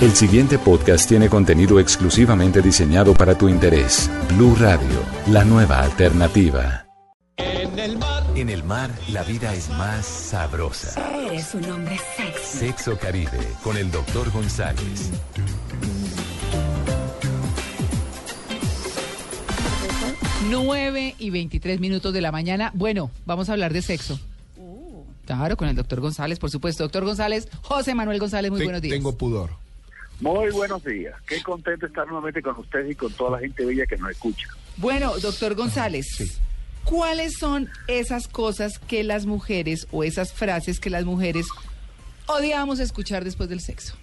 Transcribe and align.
El 0.00 0.12
siguiente 0.14 0.58
podcast 0.58 1.08
tiene 1.08 1.28
contenido 1.28 1.80
exclusivamente 1.80 2.60
diseñado 2.60 3.14
para 3.14 3.36
tu 3.36 3.48
interés. 3.48 4.10
Blue 4.34 4.54
Radio, 4.58 5.02
la 5.28 5.44
nueva 5.44 5.80
alternativa. 5.80 6.86
En 7.38 7.78
el 7.78 7.96
mar. 7.98 8.24
En 8.34 8.50
el 8.50 8.62
mar, 8.62 8.90
la 9.10 9.22
vida 9.22 9.54
es 9.54 9.70
más 9.70 10.04
sabrosa. 10.04 10.92
Eres 11.26 11.54
un 11.54 11.64
hombre 11.70 11.98
sexy. 12.16 12.58
Sexo 12.58 12.98
Caribe, 12.98 13.38
con 13.62 13.76
el 13.78 13.90
doctor 13.90 14.30
González. 14.30 15.10
Nueve 20.50 21.14
y 21.18 21.30
23 21.30 21.80
minutos 21.80 22.12
de 22.12 22.20
la 22.20 22.30
mañana. 22.30 22.70
Bueno, 22.74 23.10
vamos 23.24 23.48
a 23.48 23.52
hablar 23.52 23.72
de 23.72 23.82
sexo. 23.82 24.18
Claro, 25.24 25.56
con 25.56 25.68
el 25.68 25.74
doctor 25.74 26.00
González, 26.00 26.38
por 26.38 26.50
supuesto. 26.50 26.84
Doctor 26.84 27.04
González, 27.04 27.48
José 27.62 27.94
Manuel 27.96 28.20
González, 28.20 28.50
muy 28.50 28.60
Te- 28.60 28.64
buenos 28.64 28.80
días. 28.82 28.94
Tengo 28.94 29.16
pudor. 29.16 29.50
Muy 30.20 30.50
buenos 30.50 30.82
días. 30.84 31.14
Qué 31.26 31.42
contento 31.42 31.86
estar 31.86 32.06
nuevamente 32.06 32.40
con 32.42 32.56
ustedes 32.58 32.90
y 32.92 32.94
con 32.94 33.12
toda 33.12 33.32
la 33.32 33.38
gente 33.38 33.64
bella 33.64 33.86
que 33.86 33.96
nos 33.98 34.10
escucha. 34.10 34.48
Bueno, 34.78 35.16
doctor 35.18 35.54
González, 35.54 36.40
¿cuáles 36.84 37.34
son 37.38 37.68
esas 37.86 38.26
cosas 38.28 38.78
que 38.78 39.04
las 39.04 39.26
mujeres 39.26 39.86
o 39.90 40.04
esas 40.04 40.32
frases 40.32 40.80
que 40.80 40.88
las 40.90 41.04
mujeres 41.04 41.46
odiamos 42.26 42.80
escuchar 42.80 43.24
después 43.24 43.48
del 43.48 43.60
sexo? 43.60 43.94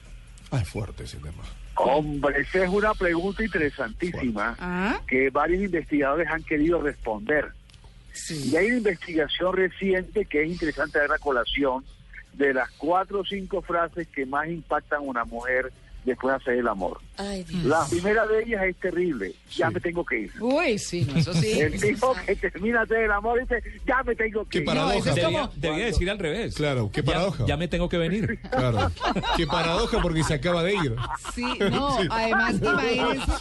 Es 0.52 0.70
fuerte 0.70 1.04
ese 1.06 1.18
tema. 1.18 1.44
Hombre, 1.76 2.42
esa 2.42 2.64
es 2.64 2.70
una 2.70 2.94
pregunta 2.94 3.44
interesantísima 3.44 4.56
Ah, 4.60 5.02
que 5.08 5.32
varios 5.32 5.64
investigadores 5.64 6.28
han 6.30 6.44
querido 6.44 6.80
responder. 6.80 7.52
sí. 8.12 8.52
Y 8.52 8.56
hay 8.56 8.68
una 8.68 8.78
investigación 8.78 9.56
reciente 9.56 10.26
que 10.26 10.44
es 10.44 10.50
interesante 10.52 11.00
ver 11.00 11.10
la 11.10 11.18
colación 11.18 11.84
de 12.34 12.54
las 12.54 12.70
cuatro 12.78 13.22
o 13.22 13.26
cinco 13.26 13.64
frases 13.64 14.08
que 14.10 14.28
más 14.28 14.48
impactan 14.48 15.00
a 15.00 15.02
una 15.02 15.26
mujer 15.26 15.72
después 16.06 16.32
de 16.34 16.38
hacer 16.38 16.54
el 16.56 16.68
amor. 16.68 17.00
Ay, 17.18 17.44
Dios. 17.44 17.64
La 17.66 17.86
primera 17.88 18.26
de 18.26 18.44
ellas 18.44 18.64
es 18.64 18.76
terrible. 18.78 19.34
Ya 19.56 19.70
me 19.70 19.80
tengo 19.80 20.04
que 20.04 20.20
ir. 20.22 20.32
Uy, 20.42 20.80
sí, 20.80 21.06
no, 21.06 21.18
eso 21.20 21.34
sí. 21.34 21.60
El 21.62 21.80
tipo 21.80 22.16
que 22.26 22.36
termina 22.36 22.80
de 22.80 22.84
hacer 22.86 22.98
el 23.06 23.12
amor 23.12 23.40
dice, 23.40 23.62
ya 23.86 24.02
me 24.04 24.16
tengo 24.16 24.44
que 24.46 24.50
Qué 24.50 24.58
ir. 24.60 24.66
paradoja. 24.66 24.96
eso 24.98 25.10
es 25.10 25.16
Debía, 25.16 25.50
debía 25.56 25.86
decir 25.86 26.10
al 26.10 26.20
revés. 26.20 26.56
Claro, 26.56 26.90
qué 26.92 27.02
Ya- 27.02 27.06
paradoja. 27.06 27.46
Ya, 27.46 27.58
me 27.58 27.68
tengo 27.68 27.88
que 27.90 27.98
venir. 27.98 28.40
Claro. 28.50 28.92
Qué 29.38 29.46
paradoja 29.48 30.02
porque 30.02 30.24
se 30.24 30.34
acaba 30.34 30.64
de 30.64 30.74
ir. 30.74 30.96
Sí, 31.36 31.46
no, 31.72 31.98
además, 32.10 32.56
imagínense, 32.62 33.32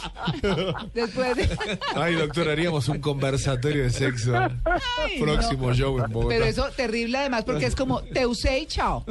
después 0.93 1.35
de... 1.35 1.49
Ay, 1.95 2.15
doctor, 2.15 2.49
haríamos 2.49 2.87
un 2.89 2.99
conversatorio 2.99 3.83
de 3.83 3.89
sexo. 3.89 4.35
Ay, 4.35 5.19
Próximo 5.19 5.69
no. 5.69 5.75
show 5.75 5.99
en 6.03 6.11
Bogotá. 6.11 6.35
Pero 6.35 6.45
eso 6.45 6.69
terrible 6.75 7.17
además 7.17 7.43
porque 7.43 7.65
es 7.65 7.75
como 7.75 8.01
te 8.03 8.25
usé 8.25 8.59
y 8.59 8.65
chao. 8.67 9.05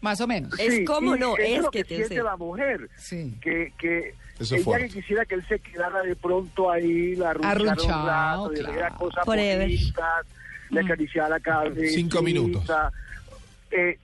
Más 0.00 0.20
o 0.20 0.26
menos. 0.26 0.58
Es 0.58 0.86
como 0.86 1.14
no, 1.16 1.36
es 1.36 1.60
lo 1.62 1.70
que 1.70 1.78
que 1.80 1.84
te 1.84 1.96
siente 1.96 2.14
usé. 2.14 2.22
la 2.24 2.36
mujer. 2.36 2.88
Sí. 2.96 3.34
que, 3.40 3.72
que 3.78 4.14
Eso 4.38 4.42
es 4.42 4.52
ella 4.52 4.64
fuerte. 4.64 4.88
que 4.88 4.94
quisiera 4.94 5.24
que 5.26 5.34
él 5.34 5.44
se 5.46 5.58
quedara 5.58 6.02
de 6.02 6.16
pronto 6.16 6.70
ahí, 6.70 7.16
la 7.16 7.32
un 7.32 7.42
rato, 7.42 7.84
claro. 7.84 8.48
diera 8.50 8.90
cosas 8.96 9.26
bonitas, 9.26 10.26
le 10.70 10.80
acariciara 10.80 11.28
la 11.28 11.40
cabeza. 11.40 11.94
Cinco 11.94 12.22
minutos. 12.22 12.64
Eh, 13.70 13.98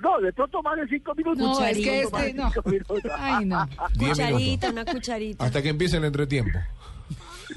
no, 0.00 0.18
de 0.20 0.32
pronto 0.32 0.62
más 0.62 0.76
de 0.78 0.86
cinco 0.88 1.14
minutos. 1.14 1.38
No, 1.38 1.66
es 1.66 1.76
que 1.76 2.00
este, 2.02 2.32
no. 2.34 2.50
cinco 2.52 2.68
minutos. 2.70 3.02
Ay, 3.18 3.44
no. 3.44 3.66
Diez 3.96 4.10
Cucharita, 4.12 4.38
minutos. 4.38 4.72
una 4.72 4.84
cucharita. 4.84 5.44
Hasta 5.44 5.62
que 5.62 5.68
empiece 5.68 5.96
el 5.98 6.04
entretiempo. 6.04 6.58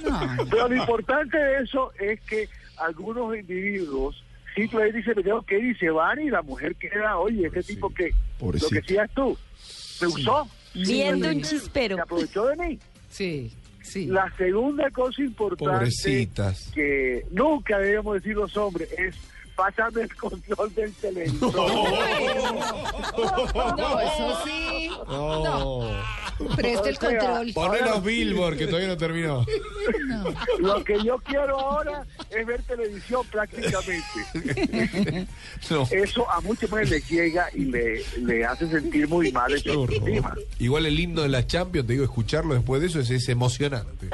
no. 0.03 0.19
Pero 0.49 0.67
lo 0.67 0.75
importante 0.75 1.37
de 1.37 1.63
eso 1.63 1.91
es 1.99 2.19
que 2.21 2.49
algunos 2.77 3.35
individuos 3.37 4.23
simplemente 4.55 4.97
dicen, 4.97 5.13
me 5.17 5.23
tengo 5.23 5.41
que 5.43 5.57
ir 5.59 5.65
y 5.65 5.75
se 5.75 5.89
van 5.89 6.19
y 6.21 6.29
la 6.29 6.41
mujer 6.41 6.75
queda, 6.75 7.17
oye, 7.17 7.47
ese 7.47 7.63
tipo 7.63 7.89
que, 7.93 8.11
lo 8.39 8.51
que 8.69 8.75
decías 8.75 9.09
tú, 9.15 9.37
me 10.01 10.07
usó. 10.07 10.47
Viendo 10.73 11.27
un 11.27 11.43
Se 11.43 11.55
chispero. 11.57 12.01
aprovechó 12.01 12.45
de 12.47 12.55
mí. 12.55 12.79
Sí, 13.09 13.51
sí. 13.81 14.05
La 14.07 14.31
segunda 14.37 14.89
cosa 14.91 15.21
importante 15.21 15.65
Pobrecitas. 15.65 16.71
que 16.73 17.25
nunca 17.31 17.77
debemos 17.77 18.15
decir 18.15 18.35
los 18.35 18.55
hombres 18.55 18.89
es 18.97 19.15
pásame 19.55 20.03
el 20.03 20.15
control 20.15 20.73
del 20.73 20.93
televisor. 20.93 21.53
No, 23.77 23.99
eso 23.99 24.43
sí. 24.45 24.89
Oh. 25.07 25.91
Preste 26.55 26.89
el 26.89 26.95
O 26.95 26.99
sea, 26.99 27.19
control. 27.19 27.53
Poné 27.53 27.79
los 27.81 28.03
billboard 28.03 28.57
que 28.57 28.67
todavía 28.67 28.87
no 28.87 28.97
terminó. 28.97 29.45
Lo 30.59 30.83
que 30.83 31.03
yo 31.03 31.17
quiero 31.19 31.59
ahora 31.59 32.05
es 32.29 32.45
ver 32.45 32.61
televisión 32.63 33.25
prácticamente. 33.31 35.27
No. 35.69 35.87
Eso 35.91 36.29
a 36.29 36.41
muchas 36.41 36.69
mujeres 36.69 36.89
les 36.89 37.09
llega 37.09 37.47
y 37.53 37.65
le, 37.65 38.03
le 38.17 38.45
hace 38.45 38.67
sentir 38.67 39.07
muy 39.07 39.31
mal 39.31 39.53
autoestima. 39.53 40.35
Igual 40.59 40.85
el 40.85 40.99
himno 40.99 41.21
de 41.21 41.29
la 41.29 41.45
Champions, 41.45 41.87
te 41.87 41.93
digo, 41.93 42.03
escucharlo 42.03 42.55
después 42.55 42.81
de 42.81 42.87
eso 42.87 42.99
es, 42.99 43.09
es 43.09 43.29
emocionante. 43.29 44.07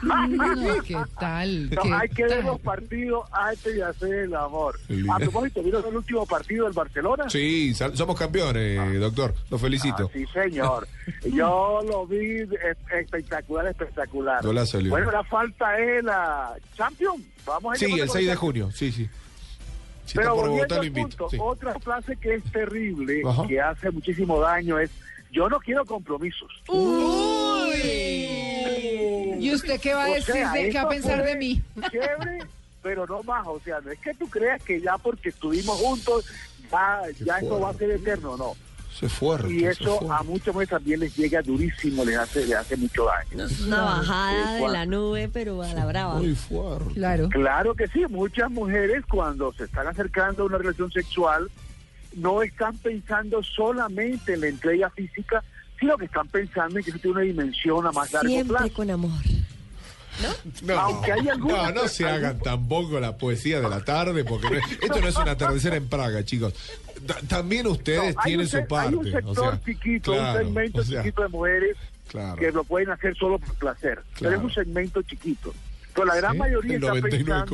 No, 0.00 0.82
¿qué 0.86 0.96
tal? 1.18 1.70
No, 1.70 1.82
¿Qué 1.82 1.92
hay 1.92 2.08
que 2.08 2.24
ver 2.24 2.44
los 2.44 2.60
partidos 2.60 3.28
antes 3.32 3.74
de 3.74 3.84
hacer 3.84 4.14
el 4.14 4.34
amor. 4.34 4.78
A 5.12 5.18
propósito, 5.18 5.62
¿vieron 5.62 5.84
el 5.86 5.96
último 5.96 6.24
partido 6.26 6.64
del 6.64 6.72
Barcelona? 6.72 7.28
Sí, 7.28 7.74
somos 7.74 8.18
campeones, 8.18 8.98
doctor. 9.00 9.34
Los 9.50 9.60
felicito. 9.60 10.08
Ah, 10.08 10.10
sí, 10.12 10.24
señor. 10.32 10.88
Yo 11.32 11.80
lo 11.86 12.06
vi 12.06 12.40
espectacular, 12.98 13.66
espectacular. 13.66 14.42
Golazo, 14.44 14.80
Leo. 14.80 14.90
bueno, 14.90 15.10
la 15.10 15.24
falta 15.24 15.78
es 15.78 16.02
la 16.04 16.54
Champions. 16.76 17.22
Vamos 17.44 17.74
a 17.74 17.76
Sí, 17.76 17.86
el 17.92 17.98
con 18.00 18.08
6 18.08 18.26
de 18.26 18.32
la 18.32 18.36
junio, 18.36 18.70
sí, 18.72 18.92
sí. 18.92 19.08
Si 20.06 20.14
Pero 20.16 20.34
por 20.34 20.48
volviendo 20.48 20.74
Bogotá, 20.74 20.76
lo 20.78 20.84
invito. 20.84 21.08
punto, 21.08 21.30
sí. 21.30 21.36
otra 21.40 21.78
frase 21.78 22.16
que 22.16 22.34
es 22.34 22.44
terrible, 22.50 23.22
Ajá. 23.24 23.46
que 23.46 23.60
hace 23.60 23.90
muchísimo 23.90 24.40
daño 24.40 24.78
es, 24.78 24.90
yo 25.30 25.48
no 25.48 25.58
quiero 25.60 25.84
compromisos. 25.84 26.50
Uy. 26.68 28.31
¿Y 29.42 29.54
usted 29.54 29.80
qué 29.80 29.94
va 29.94 30.04
a 30.04 30.10
O 30.10 30.14
decir 30.14 30.34
sea, 30.34 30.52
de 30.52 30.70
qué 30.70 30.76
va 30.76 30.82
a 30.82 30.88
pensar 30.88 31.24
de 31.24 31.36
mí? 31.36 31.62
Chévere, 31.90 32.44
pero 32.82 33.06
no 33.06 33.22
más. 33.22 33.46
O 33.46 33.60
sea, 33.60 33.80
no 33.80 33.90
es 33.90 33.98
que 33.98 34.14
tú 34.14 34.28
creas 34.28 34.62
que 34.62 34.80
ya 34.80 34.98
porque 34.98 35.30
estuvimos 35.30 35.78
juntos, 35.80 36.26
ya, 36.70 37.02
ya 37.24 37.38
esto 37.38 37.60
va 37.60 37.70
a 37.70 37.74
ser 37.74 37.90
eterno, 37.90 38.36
no. 38.36 38.54
Es 39.00 39.12
fuerte. 39.12 39.52
Y 39.52 39.64
eso 39.64 40.00
es 40.00 40.10
a 40.10 40.22
muchas 40.22 40.54
mujeres 40.54 40.68
también 40.70 41.00
les 41.00 41.16
llega 41.16 41.42
durísimo, 41.42 42.04
les 42.04 42.16
hace, 42.16 42.46
les 42.46 42.56
hace 42.56 42.76
mucho 42.76 43.06
daño. 43.06 43.46
Una 43.66 43.82
bajada 43.82 44.54
de 44.54 44.68
la 44.68 44.86
nube, 44.86 45.28
pero 45.32 45.60
a 45.62 45.74
la 45.74 45.86
brava. 45.86 46.16
Muy 46.16 46.36
fuerte. 46.36 46.94
Claro. 46.94 47.28
Claro 47.30 47.74
que 47.74 47.88
sí, 47.88 48.04
muchas 48.08 48.48
mujeres 48.50 49.04
cuando 49.10 49.52
se 49.54 49.64
están 49.64 49.88
acercando 49.88 50.44
a 50.44 50.46
una 50.46 50.58
relación 50.58 50.92
sexual 50.92 51.50
no 52.14 52.42
están 52.42 52.76
pensando 52.78 53.42
solamente 53.42 54.34
en 54.34 54.42
la 54.42 54.48
entrega 54.48 54.90
física, 54.90 55.42
sino 55.82 55.98
que 55.98 56.04
están 56.04 56.28
pensando 56.28 56.78
en 56.78 56.84
que 56.84 56.90
eso 56.90 56.98
tiene 57.00 57.16
una 57.16 57.24
dimensión 57.26 57.84
a 57.86 57.90
más 57.90 58.12
largo 58.12 58.28
Siempre 58.28 58.56
plazo. 58.56 58.72
con 58.72 58.90
amor. 58.90 59.10
No, 60.62 60.78
Aunque 60.78 61.10
hay 61.12 61.28
algunas- 61.28 61.74
no, 61.74 61.82
no 61.82 61.88
se 61.88 62.06
hagan 62.08 62.38
tampoco 62.38 63.00
la 63.00 63.16
poesía 63.16 63.60
de 63.60 63.68
la 63.68 63.80
tarde, 63.80 64.24
porque 64.24 64.48
no 64.50 64.56
es- 64.58 64.64
esto 64.80 65.00
no 65.00 65.08
es 65.08 65.16
un 65.16 65.28
atardecer 65.28 65.74
en 65.74 65.88
Praga, 65.88 66.24
chicos. 66.24 66.54
Ta- 67.06 67.18
también 67.26 67.66
ustedes 67.66 68.14
No, 68.14 68.22
tienen 68.22 68.40
un 68.40 68.48
su 68.48 68.66
parte. 68.68 68.88
Hay 68.90 68.94
un 68.94 69.04
sector 69.10 69.38
o 69.48 69.50
sea, 69.50 69.60
chiquito, 69.64 70.12
claro, 70.12 70.38
un 70.38 70.44
segmento 70.44 70.80
o 70.80 70.84
sea, 70.84 71.02
chiquito 71.02 71.22
de 71.22 71.28
mujeres 71.28 71.76
Claro. 72.08 72.36
que 72.36 72.52
lo 72.52 72.62
pueden 72.62 72.90
hacer 72.90 73.16
solo 73.16 73.38
por 73.40 73.54
placer. 73.56 74.00
Pero 74.18 74.18
Claro. 74.18 74.36
es 74.36 74.42
un 74.44 74.52
segmento 74.54 75.02
chiquito. 75.02 75.52
Pero 75.94 76.06
la 76.06 76.14
gran 76.16 76.32
Sí, 76.32 76.38
mayoría 76.38 76.74
está 76.76 76.92
pensando 76.92 77.10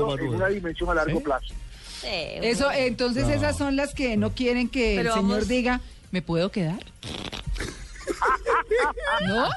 99,9. 0.07 0.25
en 0.27 0.35
una 0.35 0.47
dimensión 0.49 0.91
a 0.91 0.95
largo 0.95 1.19
¿Sí? 1.19 1.25
plazo. 1.25 1.55
Eso, 2.05 2.71
entonces 2.73 3.27
No. 3.27 3.33
esas 3.33 3.57
son 3.57 3.77
las 3.77 3.95
que 3.95 4.17
no 4.19 4.33
quieren 4.35 4.69
que 4.69 4.95
Pero 4.99 5.11
el 5.11 5.15
señor 5.15 5.31
vamos- 5.31 5.49
diga, 5.49 5.81
¿me 6.11 6.21
puedo 6.23 6.51
quedar? 6.51 6.81
¿No? 9.27 9.49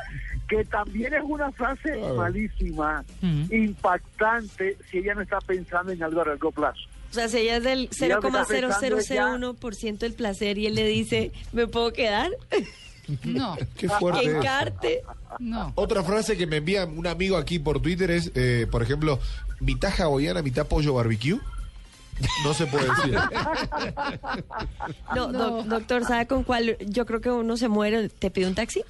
Que 0.47 0.65
también 0.65 1.13
es 1.13 1.21
una 1.23 1.51
frase 1.51 1.93
Claro. 1.93 2.15
malísima, 2.15 3.03
Ujú. 3.21 3.55
impactante, 3.55 4.77
si 4.89 4.97
ella 4.99 5.15
no 5.15 5.21
está 5.21 5.39
pensando 5.39 5.91
en 5.91 6.03
algo 6.03 6.21
a 6.21 6.25
largo 6.25 6.51
plazo. 6.51 6.81
O 7.09 7.13
sea, 7.13 7.27
si 7.29 7.37
ella 7.39 7.57
es 7.57 7.63
del 7.63 7.89
Mira, 7.99 8.19
me 8.21 8.27
está 8.29 8.45
pensando 8.45 8.97
0,0001% 8.97 9.97
del 9.99 10.13
placer 10.13 10.57
y 10.57 10.67
él 10.67 10.75
le 10.75 10.85
dice, 10.87 11.31
¿me 11.53 11.67
puedo 11.67 11.91
quedar? 11.93 12.29
No, 13.25 13.57
Qué 13.77 13.89
fuerte. 13.89 14.23
Encarte. 14.23 15.01
no. 15.39 15.73
Otra 15.75 16.01
frase 16.01 16.37
que 16.37 16.47
me 16.47 16.57
envía 16.57 16.85
un 16.85 17.05
amigo 17.07 17.35
aquí 17.35 17.59
por 17.59 17.81
Twitter 17.81 18.09
es, 18.09 18.31
eh, 18.35 18.67
por 18.71 18.83
ejemplo, 18.83 19.19
mitad 19.59 19.91
hawaiana, 19.99 20.41
mitad 20.41 20.65
pollo 20.67 20.93
barbecue. 20.93 21.37
No 22.43 22.53
se 22.53 22.65
puede 22.67 22.87
decir. 22.89 23.17
No, 25.15 25.31
doc- 25.31 25.65
doctor, 25.65 26.05
¿sabe 26.05 26.27
con 26.27 26.43
cuál? 26.43 26.77
Yo 26.87 27.05
creo 27.05 27.21
que 27.21 27.29
uno 27.31 27.57
se 27.57 27.67
muere. 27.67 28.09
¿Te 28.09 28.29
pide 28.31 28.47
un 28.47 28.55
taxi? 28.55 28.83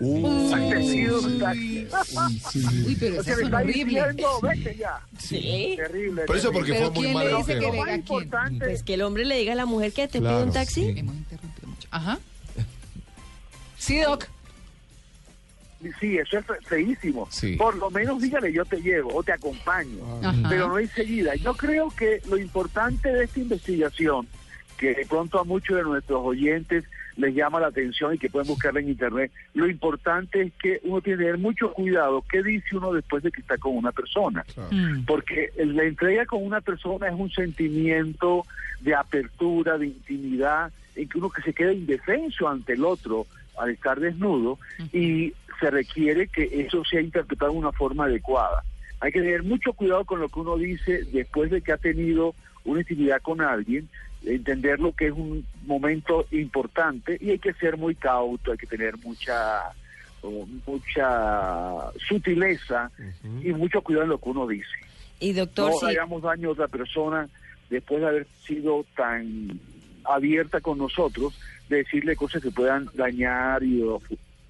Uh, 0.00 0.26
un 0.26 0.50
taxi. 0.50 1.06
uy, 1.08 2.40
sí, 2.50 2.60
sí. 2.60 2.84
Uy, 2.86 2.96
pero 2.98 3.16
O 3.16 3.20
esas 3.20 3.24
sea, 3.26 3.36
le 3.36 3.42
son 3.42 3.44
está 3.46 3.56
horribles. 3.58 3.86
diciendo, 4.16 4.40
vete 4.42 4.76
ya. 4.76 5.00
Sí. 5.18 5.74
Terrible. 5.76 6.22
Por 6.24 6.36
eso, 6.36 6.52
porque 6.52 6.74
fue 6.74 6.90
muy 6.90 7.00
¿quién 7.02 7.14
mal 7.14 7.24
le 7.26 7.30
el 7.32 7.36
dice 7.38 7.58
que. 7.58 7.66
Lo 7.72 7.94
importante 7.94 8.64
Pues 8.64 8.82
que 8.82 8.94
el 8.94 9.02
hombre 9.02 9.24
le 9.24 9.36
diga 9.36 9.52
a 9.52 9.56
la 9.56 9.66
mujer 9.66 9.92
que 9.92 10.08
te 10.08 10.18
pide 10.18 10.28
Claro, 10.28 10.44
un 10.44 10.52
taxi. 10.52 10.92
sí. 10.92 10.98
Hemos 10.98 11.14
interrumpido 11.14 11.68
mucho. 11.68 11.88
Ajá. 11.90 12.18
Sí, 13.78 14.00
Doc. 14.00 14.26
Sí, 16.00 16.18
eso 16.18 16.38
es 16.38 16.46
fe- 16.46 16.60
feísimo. 16.64 17.28
Sí. 17.30 17.56
Por 17.56 17.76
lo 17.76 17.90
menos 17.90 18.20
dígale 18.20 18.52
yo 18.52 18.64
te 18.64 18.80
llevo 18.80 19.14
o 19.14 19.22
te 19.22 19.32
acompaño. 19.32 19.98
Ajá. 20.22 20.48
Pero 20.48 20.68
no 20.68 20.78
enseguida. 20.78 21.34
Yo 21.36 21.54
creo 21.54 21.90
que 21.96 22.20
lo 22.28 22.36
importante 22.36 23.08
de 23.12 23.24
esta 23.24 23.40
investigación, 23.40 24.26
que 24.78 24.94
de 24.94 25.06
pronto 25.06 25.38
a 25.40 25.44
muchos 25.44 25.76
de 25.76 25.82
nuestros 25.84 26.20
oyentes 26.24 26.84
les 27.16 27.34
llama 27.34 27.60
la 27.60 27.66
atención 27.66 28.14
y 28.14 28.18
que 28.18 28.30
pueden 28.30 28.48
buscarla 28.48 28.80
en 28.80 28.88
internet. 28.88 29.30
Lo 29.52 29.68
importante 29.68 30.40
es 30.40 30.52
que 30.54 30.80
uno 30.84 31.02
tiene 31.02 31.18
que 31.18 31.24
tener 31.24 31.38
mucho 31.38 31.70
cuidado 31.72 32.24
qué 32.30 32.42
dice 32.42 32.74
uno 32.76 32.92
después 32.92 33.22
de 33.22 33.30
que 33.30 33.42
está 33.42 33.58
con 33.58 33.76
una 33.76 33.92
persona. 33.92 34.44
Mm. 34.70 35.04
Porque 35.04 35.50
la 35.58 35.84
entrega 35.84 36.24
con 36.24 36.42
una 36.42 36.62
persona 36.62 37.08
es 37.08 37.14
un 37.14 37.30
sentimiento 37.30 38.46
de 38.80 38.94
apertura, 38.94 39.76
de 39.78 39.86
intimidad, 39.88 40.72
en 40.96 41.08
que 41.08 41.18
uno 41.18 41.28
que 41.30 41.42
se 41.42 41.52
queda 41.52 41.72
indefenso 41.72 42.48
ante 42.48 42.72
el 42.72 42.84
otro 42.84 43.26
al 43.58 43.70
estar 43.70 44.00
desnudo 44.00 44.58
y 44.92 45.34
se 45.62 45.70
requiere 45.70 46.26
que 46.26 46.66
eso 46.66 46.84
sea 46.84 47.00
interpretado 47.00 47.52
de 47.52 47.58
una 47.58 47.70
forma 47.70 48.06
adecuada. 48.06 48.64
Hay 48.98 49.12
que 49.12 49.20
tener 49.20 49.44
mucho 49.44 49.72
cuidado 49.72 50.04
con 50.04 50.20
lo 50.20 50.28
que 50.28 50.40
uno 50.40 50.56
dice 50.56 51.04
después 51.12 51.52
de 51.52 51.62
que 51.62 51.70
ha 51.70 51.76
tenido 51.76 52.34
una 52.64 52.80
intimidad 52.80 53.22
con 53.22 53.40
alguien, 53.40 53.88
entender 54.24 54.80
lo 54.80 54.92
que 54.92 55.06
es 55.06 55.12
un 55.12 55.46
momento 55.64 56.26
importante 56.32 57.16
y 57.20 57.30
hay 57.30 57.38
que 57.38 57.52
ser 57.54 57.76
muy 57.76 57.94
cauto, 57.94 58.50
hay 58.50 58.58
que 58.58 58.66
tener 58.66 58.96
mucha 58.98 59.70
mucha 60.66 61.90
sutileza 62.08 62.90
y 63.42 63.52
mucho 63.52 63.82
cuidado 63.82 64.04
en 64.04 64.10
lo 64.10 64.18
que 64.18 64.28
uno 64.28 64.46
dice. 64.46 64.70
Y 65.18 65.32
doctor, 65.32 65.70
no 65.70 65.78
sí, 65.78 65.86
hagamos 65.86 66.22
daño 66.22 66.48
a 66.48 66.52
otra 66.52 66.68
persona 66.68 67.28
después 67.70 68.00
de 68.00 68.08
haber 68.08 68.26
sido 68.46 68.84
tan 68.96 69.60
abierta 70.04 70.60
con 70.60 70.78
nosotros, 70.78 71.38
de 71.68 71.78
decirle 71.78 72.14
cosas 72.16 72.42
que 72.42 72.50
puedan 72.50 72.88
dañar 72.94 73.62
y 73.62 73.82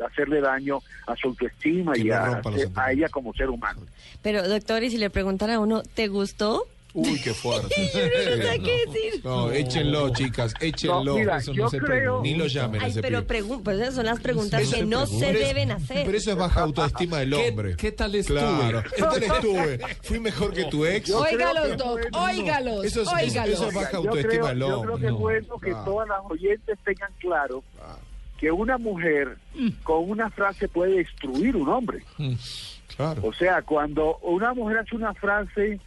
hacerle 0.06 0.40
daño 0.40 0.80
a 1.06 1.16
su 1.16 1.28
autoestima 1.28 1.96
y 1.96 2.10
a, 2.10 2.40
a 2.76 2.92
ella 2.92 3.08
como 3.08 3.32
ser 3.34 3.50
humano. 3.50 3.80
pero 4.22 4.46
doctor, 4.48 4.82
y 4.82 4.90
si 4.90 4.98
le 4.98 5.10
preguntara 5.10 5.54
a 5.56 5.58
uno, 5.60 5.82
¿te 5.94 6.08
gustó? 6.08 6.66
Uy, 6.94 7.18
qué 7.22 7.32
fuerte. 7.32 7.74
Yo 7.94 8.00
no 8.36 8.42
sé 8.42 8.58
qué 8.62 8.84
decir. 8.86 9.24
No, 9.24 9.50
échenlo, 9.50 10.10
chicas, 10.10 10.52
échenlo. 10.60 11.02
No, 11.04 11.14
mira, 11.14 11.38
Eso 11.38 11.54
yo 11.54 11.62
no 11.64 11.70
se 11.70 11.78
creo-. 11.78 12.20
Ni 12.20 12.34
lo 12.34 12.46
llamen 12.46 12.82
a 12.82 12.84
Ay, 12.84 12.90
ese 12.90 13.00
pero 13.00 13.24
pues 13.64 13.80
esas 13.80 13.94
son 13.94 14.04
las 14.04 14.20
preguntas 14.20 14.60
Eso 14.60 14.72
que 14.72 14.76
se 14.80 14.84
no 14.84 15.06
se 15.06 15.32
deben 15.32 15.70
hacer. 15.70 16.04
Pero 16.04 16.18
eso 16.18 16.32
es 16.32 16.36
baja 16.36 16.60
autoestima 16.60 17.20
del 17.20 17.30
¿Qué- 17.34 17.48
hombre. 17.48 17.76
qué 17.78 17.92
tal 17.92 18.14
estuve? 18.14 18.40
Claro. 18.40 18.82
¿Qué 18.94 19.00
tal 19.02 19.22
estuve? 19.22 19.78
Fui 20.02 20.20
mejor 20.20 20.52
que 20.52 20.64
tu 20.66 20.84
ex. 20.84 21.08
Óigalos, 21.10 21.78
Doc, 21.78 22.00
óigalos, 22.12 22.84
Eso 22.84 23.00
es- 23.00 23.08
óigalos. 23.08 23.54
eso 23.54 23.68
es 23.68 23.74
baja 23.74 23.96
autoestima 23.96 24.48
del 24.50 24.58
yo 24.58 24.66
creo 24.66 24.78
hombre. 24.94 25.00
que 25.00 25.06
es 25.06 25.12
No, 25.12 25.18
bueno 25.18 25.58
que 25.60 25.70
todas 25.86 26.08
las 26.10 26.20
oyentes 26.28 26.78
tengan 26.84 27.10
claro 27.20 27.64
que 28.42 28.50
una 28.50 28.76
mujer 28.76 29.36
con 29.84 30.10
una 30.10 30.28
frase 30.28 30.66
puede 30.66 30.96
destruir 30.96 31.54
un 31.54 31.68
hombre. 31.68 32.02
Claro. 32.96 33.22
O 33.24 33.32
sea, 33.32 33.62
cuando 33.62 34.16
una 34.16 34.52
mujer 34.52 34.78
hace 34.78 34.96
una 34.96 35.14
frase 35.14 35.78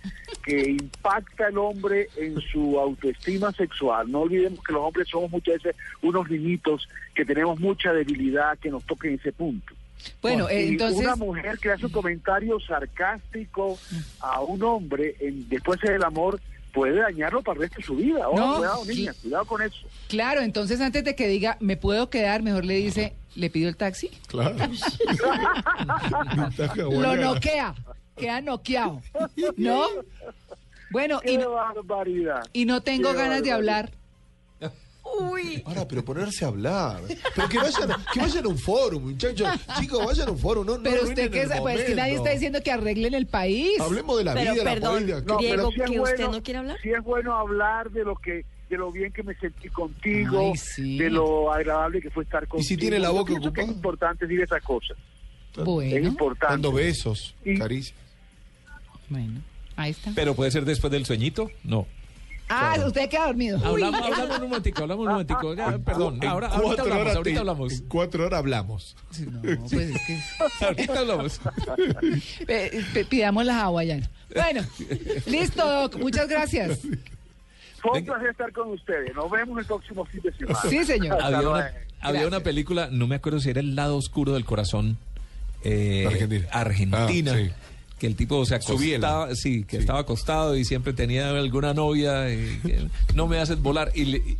que 0.41 0.69
impacta 0.69 1.47
al 1.47 1.57
hombre 1.57 2.07
en 2.15 2.39
su 2.39 2.79
autoestima 2.79 3.51
sexual, 3.51 4.09
no 4.09 4.21
olvidemos 4.21 4.63
que 4.63 4.71
los 4.71 4.83
hombres 4.83 5.09
somos 5.09 5.29
muchas 5.31 5.55
veces 5.55 5.75
unos 6.01 6.29
niñitos 6.29 6.87
que 7.13 7.25
tenemos 7.25 7.59
mucha 7.59 7.91
debilidad 7.91 8.57
que 8.57 8.71
nos 8.71 8.85
toca 8.85 9.09
en 9.09 9.15
ese 9.15 9.33
punto. 9.33 9.73
Bueno, 10.21 10.47
eh, 10.47 10.63
Y 10.63 10.67
entonces, 10.69 11.01
una 11.01 11.17
mujer 11.17 11.57
que 11.59 11.71
hace 11.71 11.87
un 11.87 11.91
comentario 11.91 12.57
sarcástico 12.61 13.77
a 14.21 14.39
un 14.39 14.63
hombre 14.63 15.13
en, 15.19 15.49
después 15.49 15.81
del 15.81 16.05
amor 16.05 16.39
puede 16.75 16.99
dañarlo 16.99 17.41
para 17.41 17.55
el 17.55 17.61
resto 17.61 17.77
de 17.77 17.83
su 17.83 17.95
vida. 17.95 18.25
No, 18.35 18.57
cuidado, 18.57 18.83
sí. 18.85 18.95
niña, 18.95 19.13
cuidado 19.21 19.45
con 19.45 19.61
eso. 19.63 19.77
claro, 20.09 20.41
entonces 20.41 20.79
antes 20.81 21.03
de 21.05 21.15
que 21.15 21.27
diga, 21.27 21.57
¿me 21.61 21.77
puedo 21.77 22.09
quedar? 22.11 22.43
Mejor 22.43 22.65
le 22.65 22.75
dice, 22.75 23.13
¿le 23.35 23.49
pido 23.49 23.69
el 23.69 23.77
taxi? 23.77 24.11
Claro. 24.27 24.55
Lo 26.91 27.15
noquea, 27.15 27.75
queda 28.15 28.41
noqueado, 28.41 29.01
¿no? 29.57 29.85
Bueno, 30.91 31.19
y, 31.25 31.31
¡Qué 31.31 31.37
no- 31.39 31.51
barbaridad! 31.51 32.43
y 32.53 32.65
no 32.65 32.81
tengo 32.81 33.11
Qué 33.11 33.17
ganas 33.17 33.43
de 33.43 33.51
hablar. 33.51 33.91
Uy, 35.19 35.61
Ahora, 35.65 35.87
pero 35.87 36.03
ponerse 36.03 36.43
a 36.45 36.47
hablar. 36.49 37.01
Pero 37.35 37.47
que 37.47 37.57
vayan, 37.57 37.89
que 38.11 38.19
vayan 38.19 38.45
a 38.45 38.47
un 38.49 38.57
foro, 38.57 38.99
muchachos. 38.99 39.47
Chicos, 39.79 40.03
vayan 40.05 40.27
a 40.27 40.31
un 40.31 40.39
foro. 40.39 40.63
No, 40.63 40.77
no 40.77 40.83
Pero 40.83 41.03
usted 41.03 41.25
arruinen 41.25 41.31
que 41.31 41.41
es, 41.53 41.59
pues 41.61 41.83
que 41.83 41.95
nadie 41.95 42.15
está 42.15 42.29
diciendo 42.31 42.59
que 42.63 42.71
arreglen 42.71 43.13
el 43.13 43.27
país. 43.27 43.79
Hablemos 43.79 44.17
de 44.17 44.23
la 44.23 44.33
Pero, 44.33 44.53
vida, 44.53 44.63
perdón, 44.63 44.93
la 45.07 45.15
política. 45.15 45.33
No, 45.33 45.39
Diego, 45.39 45.55
pero 45.55 45.69
sí 45.71 45.81
es 45.81 45.89
¿que 45.91 45.99
usted 45.99 46.15
bueno- 46.17 46.31
no 46.31 46.43
quiere 46.43 46.57
hablar? 46.59 46.77
Sí 46.81 46.89
es 46.89 47.03
bueno 47.03 47.33
hablar 47.35 47.91
de 47.91 48.03
lo 48.03 48.15
que 48.15 48.45
de 48.69 48.77
lo 48.77 48.91
bien 48.91 49.13
que 49.13 49.21
me 49.21 49.35
sentí 49.35 49.69
contigo, 49.69 50.39
Ay, 50.51 50.57
sí. 50.57 50.97
de 50.97 51.11
lo 51.11 51.53
agradable 51.53 52.01
que 52.01 52.09
fue 52.09 52.23
estar 52.23 52.47
contigo. 52.47 52.67
si 52.67 52.75
tiene 52.75 52.97
la 52.97 53.11
boca 53.11 53.31
Yo 53.31 53.35
pienso 53.39 53.41
que 53.53 53.61
ocupada? 53.61 53.67
Es 53.71 53.75
importante 53.75 54.25
decir 54.25 54.41
esas 54.41 54.63
cosas. 54.63 54.97
Es 55.55 55.63
Bueno, 55.63 56.07
importante. 56.07 56.51
Dando 56.53 56.71
besos, 56.71 57.35
Y- 57.45 57.59
caricias. 57.59 57.95
bueno, 59.07 59.39
ahí 59.75 59.91
está. 59.91 60.11
Pero 60.15 60.33
puede 60.33 60.49
ser 60.49 60.65
después 60.65 60.89
del 60.91 61.05
sueñito, 61.05 61.51
no. 61.63 61.85
Ah, 62.47 62.75
usted 62.85 63.09
queda 63.09 63.25
dormido. 63.27 63.59
Hablamos, 63.65 64.01
hablamos 64.01 64.37
un 64.39 64.49
momentico, 64.49 64.81
hablamos 64.83 65.05
un 65.05 65.11
momentico. 65.11 65.53
Ya, 65.55 65.77
perdón, 65.79 66.19
En 66.21 66.29
ahora, 66.29 66.47
ahorita 66.49 66.81
hablamos, 66.83 67.01
horas 67.01 67.15
ahorita 67.15 67.39
hablamos. 67.39 67.73
En 67.73 67.87
cuatro 67.87 68.25
horas 68.25 68.37
hablamos. 68.39 68.95
No, 69.31 69.41
pues 69.41 69.73
es 69.73 70.01
que... 70.05 70.19
Ahorita 70.65 70.99
hablamos. 70.99 71.41
Pidamos 73.09 73.45
la 73.45 73.61
hawaiana. 73.63 74.09
Bueno, 74.35 74.61
listo, 75.25 75.67
Doc. 75.67 75.95
Muchas 75.97 76.27
gracias. 76.27 76.79
Fue 77.81 77.99
un 77.99 78.05
placer 78.05 78.29
estar 78.29 78.51
con 78.51 78.71
ustedes. 78.71 79.13
Nos 79.15 79.29
vemos 79.29 79.59
el 79.59 79.65
próximo 79.65 80.05
fin 80.05 80.21
de 80.21 80.33
semana. 80.33 80.59
Sí, 80.69 80.83
señor. 80.85 81.21
Había 81.21 81.49
una, 81.49 81.71
había 82.01 82.21
una 82.21 82.29
Gracias. 82.29 82.41
película, 82.43 82.89
no 82.91 83.07
me 83.07 83.15
acuerdo 83.15 83.39
si 83.39 83.49
era 83.51 83.59
El 83.59 83.75
lado 83.75 83.97
oscuro 83.97 84.33
del 84.33 84.45
corazón. 84.45 84.97
eh, 85.63 86.05
Argentina. 86.07 86.47
Argentina. 86.51 87.31
Ah, 87.33 87.37
sí. 87.37 87.51
Que 87.99 88.07
el 88.07 88.15
tipo 88.15 88.45
se 88.45 88.55
acostaba, 88.55 89.33
sí, 89.35 89.63
que 89.63 89.77
Sí. 89.77 89.81
estaba 89.81 89.99
acostado 89.99 90.57
y 90.57 90.65
siempre 90.65 90.91
tenía 90.93 91.29
alguna 91.29 91.73
novia, 91.73 92.29
y 92.33 92.59
que 92.61 92.87
no 93.15 93.27
me 93.27 93.37
haces 93.39 93.61
volar. 93.61 93.91
Y, 93.95 94.05
le- 94.05 94.37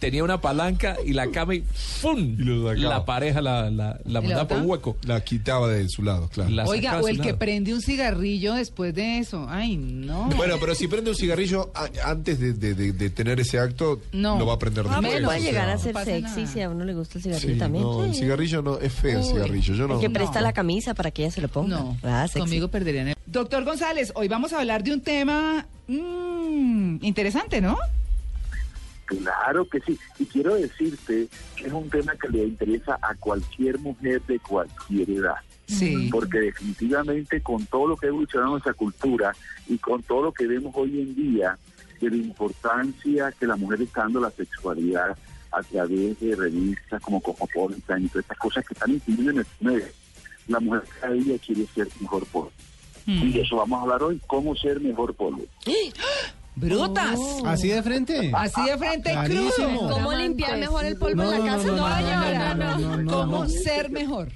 tenía 0.00 0.24
una 0.24 0.40
palanca 0.40 0.96
y 1.04 1.12
la 1.12 1.30
cama 1.30 1.54
y 1.54 1.64
¡fum! 1.72 2.36
Y 2.40 2.80
la 2.80 3.04
pareja 3.04 3.40
la, 3.40 3.70
la, 3.70 3.70
la 3.70 4.00
¿Y 4.04 4.12
la 4.12 4.20
mandaba 4.20 4.48
por 4.48 4.58
un 4.58 4.68
hueco. 4.70 4.96
La 5.06 5.20
quitaba 5.22 5.68
de 5.68 5.88
su 5.88 6.02
lado, 6.02 6.28
claro. 6.28 6.50
La 6.50 6.64
Oiga, 6.64 7.00
o 7.00 7.08
el 7.08 7.18
que 7.20 7.26
lado. 7.28 7.38
prende 7.38 7.72
un 7.74 7.80
cigarrillo 7.80 8.54
después 8.54 8.94
de 8.94 9.18
eso. 9.18 9.46
Ay, 9.48 9.76
no. 9.76 10.28
Bueno, 10.36 10.56
pero 10.60 10.74
si 10.74 10.88
prende 10.88 11.10
un 11.10 11.16
cigarrillo 11.16 11.70
a- 11.74 11.88
antes 12.10 12.40
de, 12.40 12.52
de- 12.52 12.74
de- 12.74 12.92
de 12.92 13.10
tener 13.10 13.38
ese 13.40 13.58
acto, 13.58 14.00
No. 14.12 14.38
lo 14.38 14.46
va 14.46 14.54
a 14.54 14.58
prender 14.58 14.84
Ah, 14.88 15.00
después. 15.00 15.22
puede 15.24 15.40
llegar 15.40 15.68
a 15.68 15.74
no 15.74 15.80
ser 15.80 15.92
pasa 15.92 16.06
sexy 16.06 16.40
nada. 16.42 16.46
si 16.52 16.60
a 16.62 16.68
uno 16.70 16.84
le 16.84 16.94
gusta 16.94 17.18
el 17.18 17.24
cigarrillo 17.24 17.52
Sí, 17.54 17.58
también. 17.58 17.84
no, 17.84 18.04
el 18.04 18.14
cigarrillo 18.14 18.62
no, 18.62 18.78
es 18.78 18.92
feo 18.92 19.18
el 19.20 19.24
cigarrillo. 19.24 19.74
Yo 19.74 19.86
no. 19.88 19.94
El 19.94 20.00
que 20.00 20.10
presta 20.10 20.40
No. 20.40 20.46
la 20.46 20.52
camisa 20.52 20.94
para 20.94 21.10
que 21.10 21.22
ella 21.22 21.30
se 21.32 21.40
lo 21.40 21.48
ponga. 21.48 21.78
No, 21.78 21.96
Ah, 22.02 22.26
sexy. 22.26 22.40
conmigo 22.40 22.68
perderían. 22.68 23.08
el- 23.08 23.16
Doctor 23.26 23.64
González, 23.64 24.12
hoy 24.14 24.28
vamos 24.28 24.52
a 24.52 24.58
hablar 24.60 24.82
de 24.82 24.92
un 24.92 25.00
tema 25.00 25.66
mm, 25.88 26.98
interesante, 27.02 27.60
¿no? 27.60 27.78
Claro 29.18 29.68
que 29.68 29.80
sí. 29.80 29.98
Y 30.18 30.26
quiero 30.26 30.54
decirte 30.54 31.28
que 31.56 31.66
es 31.66 31.72
un 31.72 31.88
tema 31.90 32.14
que 32.16 32.28
le 32.28 32.44
interesa 32.44 32.98
a 33.02 33.14
cualquier 33.14 33.78
mujer 33.78 34.22
de 34.22 34.38
cualquier 34.40 35.10
edad. 35.10 35.36
Sí. 35.66 36.08
Porque 36.10 36.38
definitivamente 36.38 37.40
con 37.40 37.64
todo 37.66 37.88
lo 37.88 37.96
que 37.96 38.06
ha 38.06 38.08
evolucionado 38.10 38.52
nuestra 38.52 38.74
cultura 38.74 39.34
y 39.68 39.78
con 39.78 40.02
todo 40.02 40.24
lo 40.24 40.32
que 40.32 40.46
vemos 40.46 40.72
hoy 40.76 41.00
en 41.00 41.14
día 41.14 41.58
de 42.00 42.10
la 42.10 42.16
importancia 42.16 43.32
que 43.32 43.46
la 43.46 43.56
mujer 43.56 43.82
está 43.82 44.02
dando 44.02 44.18
a 44.18 44.22
la 44.22 44.30
sexualidad 44.30 45.16
a 45.52 45.62
través 45.62 46.18
de 46.18 46.34
revistas 46.34 47.00
como 47.02 47.20
Cosmopolitan 47.20 48.04
y 48.04 48.08
todas 48.08 48.24
estas 48.24 48.38
cosas 48.38 48.66
que 48.66 48.74
están 48.74 48.90
incidiendo 48.90 49.30
en 49.30 49.38
el 49.38 49.46
medio. 49.60 49.86
La 50.48 50.60
mujer 50.60 50.82
cada 51.00 51.14
día 51.14 51.38
quiere 51.38 51.66
ser 51.74 51.88
mejor 52.00 52.26
polvo. 52.26 52.52
Mm. 53.06 53.22
Y 53.22 53.32
de 53.32 53.40
eso 53.42 53.56
vamos 53.56 53.78
a 53.78 53.82
hablar 53.82 54.02
hoy, 54.02 54.20
cómo 54.26 54.56
ser 54.56 54.80
mejor 54.80 55.14
polvo. 55.14 55.44
¡Brutas! 56.54 57.18
¿Así 57.46 57.68
de 57.68 57.82
frente? 57.82 58.30
Así 58.34 58.62
de 58.64 58.76
frente 58.78 59.10
Clarísimo. 59.10 59.68
crudo. 59.80 59.90
¿Cómo 59.90 60.12
limpiar 60.12 60.58
mejor 60.58 60.84
el 60.84 60.96
polvo 60.96 61.22
No, 61.22 61.32
en 61.32 61.44
la 61.46 61.52
casa? 61.52 61.66
no, 61.66 61.76
no, 61.76 61.88
no, 61.88 61.96
señora, 61.96 62.54
no, 62.54 62.78
no, 62.78 62.78
no, 62.78 63.02
no. 63.02 63.10
¿Cómo 63.12 63.48
ser 63.48 63.90
mejor? 63.90 64.28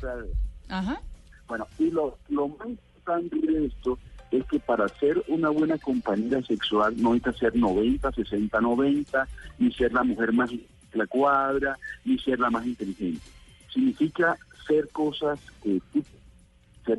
Ajá. 0.68 1.00
Bueno, 1.46 1.66
y 1.78 1.90
lo, 1.90 2.18
lo 2.28 2.49
más 2.49 2.68
importante 2.68 3.37
de 3.37 3.66
esto 3.66 3.99
es 4.30 4.44
que 4.46 4.58
para 4.58 4.88
ser 4.88 5.23
una 5.28 5.50
buena 5.50 5.78
compañera 5.78 6.42
sexual 6.42 6.94
no 7.00 7.14
necesita 7.14 7.38
ser 7.38 7.56
90, 7.56 8.11
60, 8.12 8.61
90, 8.61 9.28
ni 9.58 9.73
ser 9.73 9.92
la 9.92 10.02
mujer 10.02 10.32
más 10.32 10.50
la 10.92 11.06
cuadra, 11.06 11.78
ni 12.04 12.18
ser 12.18 12.40
la 12.40 12.50
más 12.50 12.66
inteligente. 12.66 13.20
Significa 13.73 14.37
ser 14.66 14.88
cosas 14.88 15.38
que 15.62 15.80
tú, 15.92 16.02
ser 16.87 16.99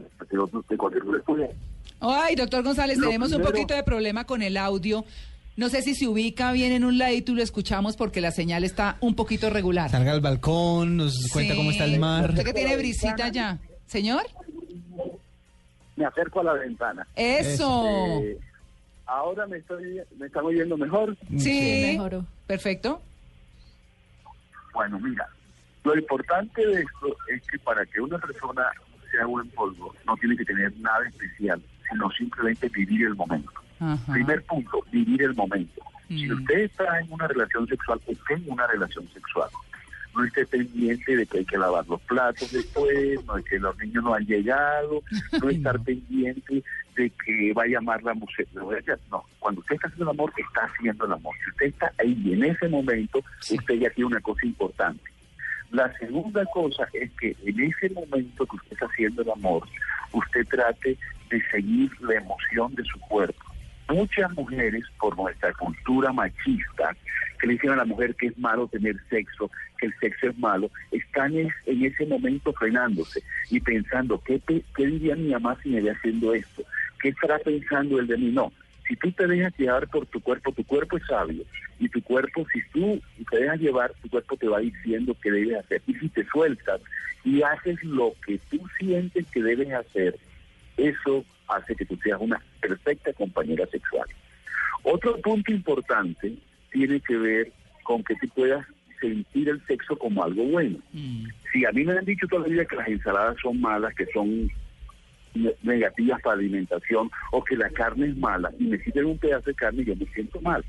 que 0.70 0.78
cualquier 0.78 1.04
puede. 1.24 1.50
Ay, 2.00 2.36
doctor 2.36 2.64
González, 2.64 2.98
Lo 2.98 3.08
tenemos 3.08 3.32
un 3.34 3.42
poquito 3.42 3.74
de 3.74 3.84
problema 3.84 4.26
con 4.26 4.42
el 4.42 4.58
audio. 4.58 5.06
No 5.56 5.70
sé 5.70 5.82
si 5.82 5.96
se 5.96 6.08
ubica 6.08 6.52
bien 6.52 6.72
en 6.72 6.84
un 6.86 7.00
ladito 7.00 7.32
y 7.32 7.36
lo 7.36 7.42
escuchamos 7.42 7.98
porque 7.98 8.22
la 8.22 8.30
señal 8.32 8.64
está 8.64 8.98
un 9.00 9.16
poquito 9.16 9.50
regular. 9.50 9.90
Salga 9.90 10.12
al 10.12 10.22
balcón, 10.22 10.98
nos 10.98 11.28
cuenta 11.34 11.54
Sí. 11.54 11.58
cómo 11.58 11.72
está 11.72 11.86
el 11.86 12.00
mar. 12.00 12.30
Usted 12.30 12.44
que 12.46 12.54
tiene 12.54 12.78
brisita 12.78 13.30
ya. 13.30 13.58
¿Señor? 13.88 14.22
Me 15.96 16.06
acerco 16.06 16.42
a 16.42 16.44
la 16.44 16.54
ventana. 16.54 17.08
Eso. 17.16 18.22
Eh, 18.22 18.38
ahora 19.08 19.48
me, 19.48 19.58
estoy, 19.58 20.00
me 20.20 20.28
están 20.28 20.46
oyendo 20.46 20.78
mejor. 20.78 21.18
Sí. 21.40 21.98
Perfecto. 22.46 23.02
Bueno, 24.76 25.00
mira, 25.00 25.28
lo 25.84 25.98
importante 25.98 26.64
de 26.68 26.82
esto 26.82 27.18
es 27.36 27.42
que 27.50 27.58
para 27.60 27.84
que 27.88 28.00
una 28.00 28.20
persona 28.20 28.64
sea 29.10 29.26
buen 29.26 29.50
polvo 29.50 29.96
no 30.06 30.16
tiene 30.18 30.38
que 30.38 30.46
tener 30.46 30.72
nada 30.78 31.08
especial, 31.08 31.60
sino 31.92 32.10
simplemente 32.12 32.70
vivir 32.70 33.08
el 33.08 33.16
momento. 33.16 33.52
Ajá. 33.80 34.14
Primer 34.14 34.44
punto, 34.44 34.84
vivir 34.92 35.22
el 35.24 35.36
momento. 35.36 35.82
Si 36.08 36.28
Mm. 36.28 36.38
usted 36.40 36.60
está 36.62 37.00
en 37.00 37.12
una 37.12 37.28
relación 37.28 37.68
sexual, 37.68 38.00
esté 38.08 38.34
en 38.36 38.52
una 38.52 38.66
relación 38.68 39.08
sexual. 39.10 39.50
no 40.16 40.24
esté 40.24 40.48
pendiente 40.48 41.16
de 41.16 41.28
que 41.28 41.38
hay 41.40 41.46
que 41.46 41.60
lavar 41.60 41.86
los 41.88 42.02
platos 42.02 42.52
después, 42.52 43.24
no 43.26 43.36
de 43.36 43.44
que 43.44 43.60
los 43.60 43.78
niños 43.78 44.04
no 44.04 44.16
han 44.16 44.26
llegado, 44.26 45.04
no 45.40 45.50
estar 45.50 45.80
pendiente 45.84 46.64
de 46.96 47.12
que 47.24 47.54
va 47.54 47.64
a 47.64 47.68
llamar 47.68 48.02
la 48.02 48.16
mujer. 48.16 48.48
No, 48.56 48.72
no, 49.12 49.24
cuando 49.38 49.62
usted 49.62 49.76
está 49.76 49.88
haciendo 49.90 50.06
el 50.12 50.18
amor, 50.18 50.34
está 50.36 50.62
haciendo 50.66 51.06
el 51.06 51.12
amor. 51.12 51.36
Si 51.44 51.50
usted 51.52 51.66
está 51.68 51.92
ahí 52.00 52.20
y 52.26 52.34
en 52.34 52.46
ese 52.46 52.68
momento, 52.68 53.20
usted 53.42 53.76
ya 53.76 53.92
tiene 53.92 54.08
una 54.08 54.22
cosa 54.22 54.44
importante. 54.44 55.04
La 55.70 55.94
segunda 56.00 56.44
cosa 56.48 56.88
es 56.94 57.12
que 57.12 57.36
en 57.46 57.60
ese 57.60 57.90
momento 57.92 58.48
que 58.48 58.56
usted 58.56 58.72
está 58.72 58.88
haciendo 58.88 59.22
el 59.22 59.30
amor, 59.30 59.68
usted 60.18 60.48
trate 60.48 60.98
de 61.30 61.42
seguir 61.52 61.92
la 62.02 62.16
emoción 62.16 62.74
de 62.76 62.84
su 62.84 63.00
cuerpo. 63.00 63.44
Muchas 63.90 64.30
mujeres, 64.34 64.84
por 65.00 65.16
nuestra 65.16 65.54
cultura 65.54 66.12
machista, 66.12 66.96
que 67.40 67.48
le 67.48 67.54
dicen 67.54 67.72
a 67.72 67.76
la 67.78 67.86
mujer 67.86 68.16
que 68.16 68.28
es 68.28 68.38
malo 68.38 68.68
tener 68.68 68.96
sexo, 69.10 69.50
que 69.80 69.86
el 69.88 69.94
sexo 70.00 70.28
es 70.30 70.38
malo, 70.38 70.70
están 70.92 71.36
es- 71.38 71.54
en 71.66 71.86
ese 71.86 72.06
momento 72.06 72.52
frenándose 72.54 73.24
y 73.50 73.60
pensando, 73.60 74.22
¿qué, 74.26 74.42
qué 74.76 74.86
diría 74.86 75.16
mi 75.16 75.30
mamá 75.30 75.58
si 75.64 75.70
me 75.70 75.82
ve 75.82 75.92
haciendo 75.92 76.34
esto? 76.34 76.64
¿Qué 77.02 77.10
estará 77.10 77.40
pensando 77.40 78.00
el 78.00 78.08
de 78.08 78.18
mí? 78.18 78.32
No, 78.32 78.52
si 78.88 78.96
tú 78.96 79.12
te 79.12 79.28
dejas 79.28 79.54
llevar 79.58 79.88
por 79.88 80.06
tu 80.06 80.20
cuerpo, 80.22 80.52
tu 80.52 80.64
cuerpo 80.64 80.98
es 80.98 81.06
sabio. 81.06 81.44
Y 81.80 81.90
tu 81.90 82.02
cuerpo, 82.02 82.46
si 82.52 82.62
tú 82.72 83.02
te 83.30 83.38
dejas 83.38 83.60
llevar, 83.60 83.94
tu 84.02 84.10
cuerpo 84.10 84.38
te 84.38 84.48
va 84.48 84.60
diciendo 84.60 85.16
qué 85.22 85.32
debes 85.32 85.58
hacer. 85.58 85.82
Y 85.86 85.94
si 85.96 86.10
te 86.10 86.26
sueltas 86.26 86.82
y 87.24 87.42
haces 87.42 87.84
lo 87.84 88.14
que 88.26 88.40
tú 88.50 88.60
sientes 88.80 89.26
que 89.28 89.44
debes 89.44 89.72
hacer, 89.74 90.18
eso 90.78 91.26
hace 91.48 91.76
que 91.76 91.86
tú 91.86 91.98
seas 92.04 92.20
una 92.22 92.42
perfecta 92.62 93.12
compañera 93.14 93.66
sexual. 93.68 94.08
Otro 94.84 95.18
punto 95.22 95.52
importante 95.52 96.34
tiene 96.72 97.00
que 97.02 97.18
ver 97.18 97.52
con 97.84 98.04
que 98.04 98.16
tú 98.16 98.28
puedas 98.30 98.66
sentir 99.00 99.50
el 99.50 99.64
sexo 99.66 99.98
como 99.98 100.24
algo 100.24 100.44
bueno. 100.46 100.78
Si 101.52 101.66
a 101.66 101.72
mí 101.72 101.84
me 101.84 101.94
han 101.94 102.06
dicho 102.06 102.28
toda 102.28 102.44
la 102.44 102.48
vida 102.48 102.66
que 102.66 102.76
las 102.76 102.88
ensaladas 102.88 103.38
son 103.42 103.60
malas, 103.62 103.94
que 103.96 104.06
son 104.08 104.50
negativas 105.64 106.22
para 106.22 106.38
alimentación 106.38 107.10
o 107.32 107.44
que 107.44 107.56
la 107.56 107.70
carne 107.70 108.08
es 108.08 108.18
mala 108.18 108.52
y 108.60 108.66
me 108.66 108.78
sirven 108.80 109.06
un 109.06 109.18
pedazo 109.18 109.46
de 109.50 109.56
carne 109.56 109.84
yo 109.86 109.96
me 109.96 110.06
siento 110.14 110.40
mal. 110.42 110.64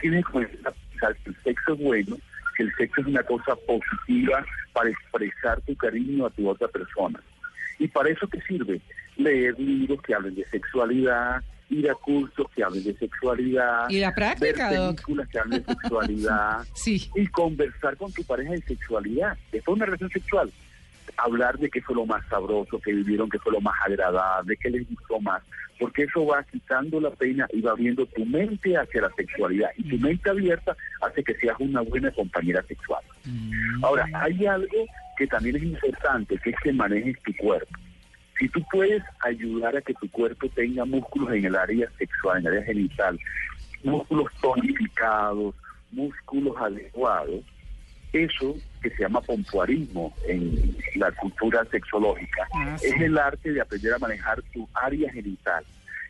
Tienes 0.00 0.24
que 0.26 0.32
comenzar 0.32 0.58
a 0.68 0.72
pensar 0.90 1.16
que 1.16 1.30
el 1.30 1.36
sexo 1.42 1.72
es 1.74 1.80
bueno, 1.80 2.16
que 2.56 2.62
el 2.64 2.74
sexo 2.76 3.00
es 3.00 3.06
una 3.06 3.22
cosa 3.22 3.56
positiva 3.66 4.44
para 4.72 4.90
expresar 4.90 5.60
tu 5.62 5.74
cariño 5.76 6.26
a 6.26 6.30
tu 6.30 6.48
otra 6.48 6.68
persona. 6.68 7.20
¿Y 7.78 7.88
para 7.88 8.10
eso 8.10 8.28
qué 8.28 8.40
sirve? 8.42 8.80
Leer 9.16 9.58
libros 9.58 10.00
que 10.02 10.14
hablen 10.14 10.34
de 10.34 10.44
sexualidad, 10.46 11.42
ir 11.70 11.90
a 11.90 11.94
cursos 11.94 12.46
que 12.54 12.62
hablen 12.62 12.84
de 12.84 12.94
sexualidad, 12.94 13.88
¿Y 13.88 14.00
la 14.00 14.14
práctica, 14.14 14.68
ver 14.70 14.78
Doc? 14.78 14.94
películas 14.96 15.28
que 15.28 15.38
hablen 15.38 15.62
de 15.64 15.74
sexualidad 15.74 16.58
Sí. 16.74 17.10
y 17.14 17.26
conversar 17.28 17.96
con 17.96 18.12
tu 18.12 18.22
pareja 18.24 18.52
de 18.52 18.60
sexualidad. 18.62 19.36
Después 19.50 19.72
de 19.74 19.76
una 19.78 19.86
relación 19.86 20.10
sexual, 20.10 20.52
hablar 21.16 21.58
de 21.58 21.70
qué 21.70 21.80
fue 21.82 21.94
lo 21.94 22.06
más 22.06 22.24
sabroso 22.28 22.78
que 22.80 22.92
vivieron, 22.92 23.30
qué 23.30 23.38
fue 23.38 23.52
lo 23.52 23.60
más 23.60 23.74
agradable, 23.84 24.56
qué 24.56 24.70
les 24.70 24.88
gustó 24.88 25.20
más, 25.20 25.42
porque 25.78 26.04
eso 26.04 26.26
va 26.26 26.42
quitando 26.44 27.00
la 27.00 27.10
pena 27.10 27.46
y 27.52 27.60
va 27.60 27.72
abriendo 27.72 28.06
tu 28.06 28.24
mente 28.24 28.76
hacia 28.76 29.02
la 29.02 29.10
sexualidad. 29.16 29.70
Y 29.76 29.88
tu 29.88 29.98
mente 29.98 30.30
abierta 30.30 30.76
hace 31.00 31.22
que 31.22 31.34
seas 31.34 31.56
una 31.58 31.80
buena 31.80 32.10
compañera 32.12 32.62
sexual. 32.62 33.02
Ahora, 33.82 34.06
hay 34.14 34.46
algo 34.46 34.86
que 35.16 35.26
también 35.26 35.56
es 35.56 35.62
importante, 35.62 36.38
que 36.38 36.50
es 36.50 36.56
que 36.62 36.72
manejes 36.72 37.20
tu 37.22 37.34
cuerpo. 37.36 37.72
Si 38.38 38.48
tú 38.48 38.60
puedes 38.70 39.02
ayudar 39.20 39.76
a 39.76 39.82
que 39.82 39.94
tu 39.94 40.10
cuerpo 40.10 40.48
tenga 40.48 40.84
músculos 40.84 41.32
en 41.32 41.44
el 41.44 41.54
área 41.54 41.88
sexual, 41.98 42.38
en 42.40 42.46
el 42.46 42.52
área 42.54 42.64
genital, 42.64 43.18
músculos 43.84 44.32
tonificados, 44.40 45.54
músculos 45.92 46.56
adecuados, 46.56 47.40
eso 48.14 48.56
que 48.82 48.90
se 48.90 49.02
llama 49.02 49.20
pompoarismo 49.20 50.14
en 50.28 50.76
la 50.96 51.10
cultura 51.12 51.64
sexológica, 51.70 52.46
Ah, 52.54 52.76
sí. 52.78 52.86
es 52.88 53.00
el 53.00 53.18
arte 53.18 53.52
de 53.52 53.60
aprender 53.60 53.92
a 53.94 53.98
manejar 53.98 54.40
tu 54.52 54.68
área 54.74 55.10
genital. 55.12 55.64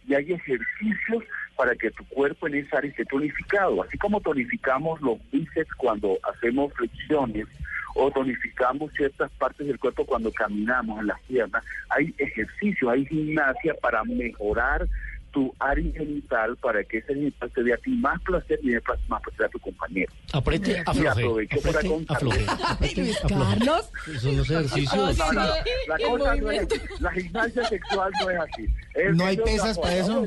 Y 0.06 0.14
hay 0.14 0.32
ejercicios 0.32 1.24
para 1.56 1.74
que 1.74 1.90
tu 1.92 2.04
cuerpo 2.06 2.46
en 2.46 2.56
esa 2.56 2.78
área 2.78 2.90
esté 2.90 3.04
tonificado, 3.06 3.82
así 3.82 3.96
como 3.96 4.20
tonificamos 4.20 5.00
los 5.00 5.18
bíceps 5.30 5.72
cuando 5.76 6.18
hacemos 6.24 6.72
flexiones 6.74 7.46
o 7.94 8.10
tonificamos 8.10 8.92
ciertas 8.94 9.30
partes 9.38 9.66
del 9.66 9.78
cuerpo 9.78 10.04
cuando 10.04 10.30
caminamos 10.32 11.00
en 11.00 11.06
las 11.06 11.20
piernas. 11.22 11.62
Hay 11.90 12.12
ejercicios, 12.18 12.90
hay 12.92 13.06
gimnasia 13.06 13.72
para 13.80 14.02
mejorar 14.04 14.86
tu 15.34 15.52
área 15.58 15.92
genital 15.92 16.56
para 16.58 16.82
que 16.84 16.98
ese 16.98 17.12
genital 17.12 17.50
te 17.50 17.62
dé 17.64 17.74
a 17.74 17.76
ti 17.78 17.90
más 17.96 18.20
placer 18.22 18.58
y 18.62 18.70
dé 18.70 18.80
más 19.08 19.20
placer 19.20 19.46
a 19.46 19.48
tu 19.48 19.58
compañero. 19.58 20.12
Apriete, 20.32 20.70
Y 20.72 20.76
afloje. 20.86 21.08
aprovecho 21.10 21.56
para 21.60 21.82
Luis. 21.82 23.18
Carlos. 23.28 23.90
Son 24.20 24.36
los 24.36 24.48
ejercicios. 24.50 25.18
No, 25.18 25.32
no, 25.32 25.40
la 25.42 25.96
el 25.98 26.06
cosa 26.08 26.34
no 26.36 26.50
es. 26.52 27.00
La 27.00 27.10
gimnasia 27.10 27.64
sexual 27.68 28.12
no 28.20 28.30
es 28.30 28.38
así. 28.38 28.66
Es- 28.94 29.16
¿No 29.16 29.26
hay 29.26 29.36
pesas 29.36 29.76
para 29.78 29.96
eso? 29.96 30.26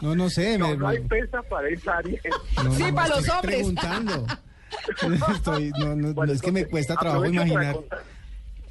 No, 0.00 0.16
no 0.16 0.30
sé. 0.30 0.56
No, 0.58 0.68
me- 0.70 0.76
no 0.78 0.88
hay 0.88 1.00
pesas 1.00 1.44
para 1.44 1.68
esa 1.68 1.98
área. 1.98 2.20
no, 2.64 2.72
Sí, 2.74 2.82
no, 2.84 2.94
para 2.94 3.08
los 3.08 3.18
estoy 3.18 3.36
hombres. 3.36 3.54
preguntando. 3.56 4.26
Estoy- 5.34 5.72
no, 5.78 5.94
no, 5.94 6.14
Bueno, 6.14 6.32
es 6.32 6.40
que 6.42 6.50
me 6.52 6.64
cuesta 6.64 6.96
trabajo 6.96 7.26
imaginar. 7.26 7.76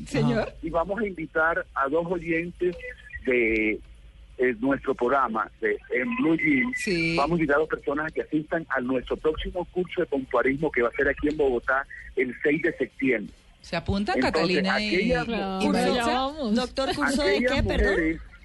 Señor. 0.08 0.51
Y 0.63 0.70
vamos 0.70 1.00
a 1.00 1.05
invitar 1.05 1.65
a 1.75 1.88
dos 1.88 2.05
oyentes 2.12 2.75
de 3.25 3.79
eh, 4.37 4.55
nuestro 4.59 4.93
programa 4.95 5.49
de 5.61 5.77
en 5.91 6.15
Blue 6.17 6.35
Jeans. 6.37 6.77
Sí. 6.79 7.15
Vamos 7.15 7.37
a 7.37 7.39
invitar 7.39 7.57
a 7.57 7.59
dos 7.59 7.69
personas 7.69 8.11
que 8.11 8.21
asistan 8.21 8.65
a 8.69 8.81
nuestro 8.81 9.15
próximo 9.17 9.65
curso 9.71 10.01
de 10.01 10.07
pompoarismo 10.07 10.71
que 10.71 10.81
va 10.81 10.89
a 10.89 10.91
ser 10.93 11.07
aquí 11.07 11.29
en 11.29 11.37
Bogotá 11.37 11.85
el 12.15 12.33
6 12.43 12.61
de 12.63 12.73
septiembre. 12.77 13.33
Se 13.61 13.75
apunta 13.77 14.13
Entonces, 14.13 14.33
Catalina 14.33 14.81
y, 14.81 15.13
aquella- 15.13 15.59
y. 15.61 16.55
Doctor, 16.55 16.95
¿curso 16.95 17.23
de 17.23 17.39
qué, 17.39 17.63
perdón? 17.63 17.95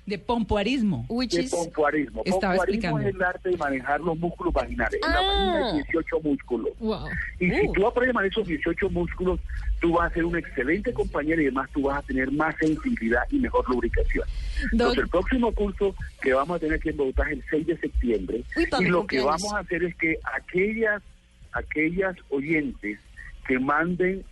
De 0.09 0.19
pompoarismo. 0.19 1.05
Which 1.09 1.33
de 1.35 1.43
is... 1.43 1.51
pompoarismo. 1.51 2.23
Estaba 2.25 2.55
Pompoarismo 2.57 2.99
explicando. 2.99 2.99
es 3.09 3.15
el 3.15 3.23
arte 3.23 3.49
de 3.51 3.57
manejar 3.57 4.01
los 4.01 4.19
músculos 4.19 4.53
vaginales. 4.55 5.01
En 5.05 5.13
la 5.13 5.19
Ah. 5.19 5.23
vagina 5.23 5.67
hay 5.69 5.83
18 5.83 6.21
músculos. 6.23 6.71
Wow. 6.81 7.09
Y 7.39 7.51
si 7.51 7.67
Uh. 7.69 7.73
tú 7.73 7.87
aprendes 7.87 8.11
a 8.11 8.15
manejar 8.15 8.39
esos 8.39 8.49
18 8.49 8.91
músculos, 8.91 9.41
tú 9.81 9.93
vas 9.93 10.11
a 10.11 10.15
ser 10.15 10.25
una 10.25 10.39
excelente 10.39 10.93
compañera 10.93 11.41
y 11.43 11.47
además 11.47 11.69
tú 11.73 11.83
vas 11.83 11.99
a 11.99 12.03
tener 12.03 12.33
más 12.33 12.57
sensibilidad 12.57 13.23
y 13.31 13.39
mejor 13.39 13.69
lubricación. 13.69 14.25
Doc, 14.27 14.73
Entonces, 14.73 15.05
el 15.05 15.09
próximo 15.11 15.53
curso 15.53 15.95
que 16.23 16.33
vamos 16.33 16.57
a 16.57 16.59
tener 16.59 16.77
aquí 16.77 16.89
en 16.89 16.97
Bogotá 16.97 17.25
es 17.31 17.33
el 17.39 17.45
6 17.51 17.67
de 17.67 17.77
septiembre. 17.79 18.43
Uy, 18.57 18.67
y 18.81 18.85
lo 18.87 19.07
que 19.07 19.21
vamos 19.21 19.53
a 19.53 19.59
hacer 19.59 19.85
es 19.85 19.95
que 19.97 20.19
aquellas, 20.35 21.03
aquellas 21.53 22.17
oyentes 22.31 22.99
que 23.47 23.59
manden 23.59 24.25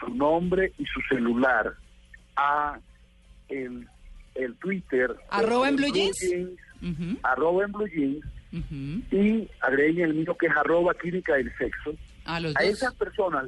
su 0.00 0.14
nombre 0.14 0.72
y 0.78 0.84
su 0.86 1.00
celular 1.08 1.74
a 2.36 2.78
el, 3.48 3.86
el 4.34 4.54
Twitter. 4.56 5.14
Arroba 5.30 5.68
en 5.68 5.76
Blue 5.76 5.92
Jeans. 5.92 6.18
Arroba 7.22 7.64
en 7.64 7.72
Blue 7.72 7.86
Jeans 7.88 8.24
y 9.10 9.48
agreguen 9.60 10.10
el 10.10 10.14
mío 10.14 10.36
que 10.36 10.46
es 10.46 10.56
arroba 10.56 10.94
clínica 10.94 11.34
del 11.34 11.52
sexo. 11.56 11.94
A 12.24 12.38
los 12.40 12.54
A 12.56 12.62
dos. 12.62 12.70
esas 12.70 12.94
personas 12.94 13.46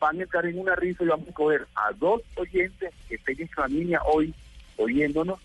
van 0.00 0.20
a 0.20 0.24
estar 0.24 0.44
en 0.46 0.58
una 0.58 0.74
rifa 0.74 1.04
y 1.04 1.08
vamos 1.08 1.28
a 1.28 1.32
coger 1.32 1.66
a 1.74 1.92
dos 1.98 2.22
oyentes 2.36 2.92
que 3.08 3.14
estén 3.16 3.40
en 3.42 3.48
familia 3.50 4.00
hoy 4.12 4.34
oyéndonos 4.76 5.38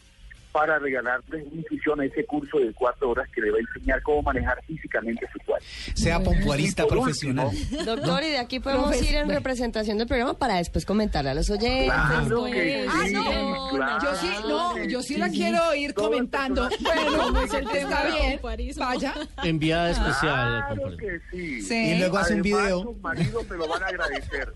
para 0.54 0.80
regalarles 0.80 1.46
una 1.48 1.56
inscripción 1.62 2.00
a 2.00 2.06
ese 2.06 2.26
curso 2.26 2.60
de 2.60 2.72
cuatro 2.74 3.10
horas 3.10 3.28
que 3.34 3.42
le 3.42 3.52
va 3.52 3.58
a 3.58 3.62
enseñar 3.62 4.02
cómo 4.04 4.22
manejar 4.22 4.64
físicamente 4.66 5.28
su 5.34 5.40
cuerpo. 5.46 5.66
Sea 5.96 6.20
por 6.20 6.88
profesional. 6.88 7.48
último, 7.48 7.84
doctor, 7.84 8.24
y 8.24 8.30
de 8.30 8.38
aquí 8.38 8.60
podemos 8.60 9.02
ir 9.02 9.16
en 9.16 9.28
representación 9.30 9.98
del 9.98 10.08
programa 10.08 10.38
para 10.38 10.56
después 10.58 10.86
comentarle 10.86 11.32
a 11.32 11.34
los 11.34 11.50
oyentes. 11.50 11.86
Claro 11.92 12.46
que 12.46 12.86
Ah, 12.88 13.04
sí, 13.08 13.14
no, 13.14 13.70
claro 13.72 14.04
yo 14.04 14.16
sí, 14.16 14.28
no, 14.48 14.74
que 14.76 14.88
yo 14.90 15.02
sí 15.02 15.14
sí. 15.16 15.20
la 15.20 15.30
quiero 15.30 15.74
ir 15.76 15.94
comentando. 15.94 16.70
Bueno, 16.82 17.32
No 17.32 17.42
es 17.44 17.54
el 17.54 17.68
tema 17.68 18.02
está 18.02 18.56
bien. 18.56 18.74
Vaya. 18.78 19.14
Enviada 19.44 19.90
especial. 19.92 20.66
Claro 20.76 20.98
que 20.98 21.20
sí. 21.32 21.62
Sí. 21.62 21.76
Y 21.96 21.98
luego 22.00 22.18
hace 22.18 22.36
un 22.36 22.42
video. 22.44 22.84
sus 22.84 22.98
maridos 23.02 23.50
me 23.50 23.58
lo 23.58 23.68
van 23.68 23.84
a 23.84 23.88
agradecer. 23.88 24.54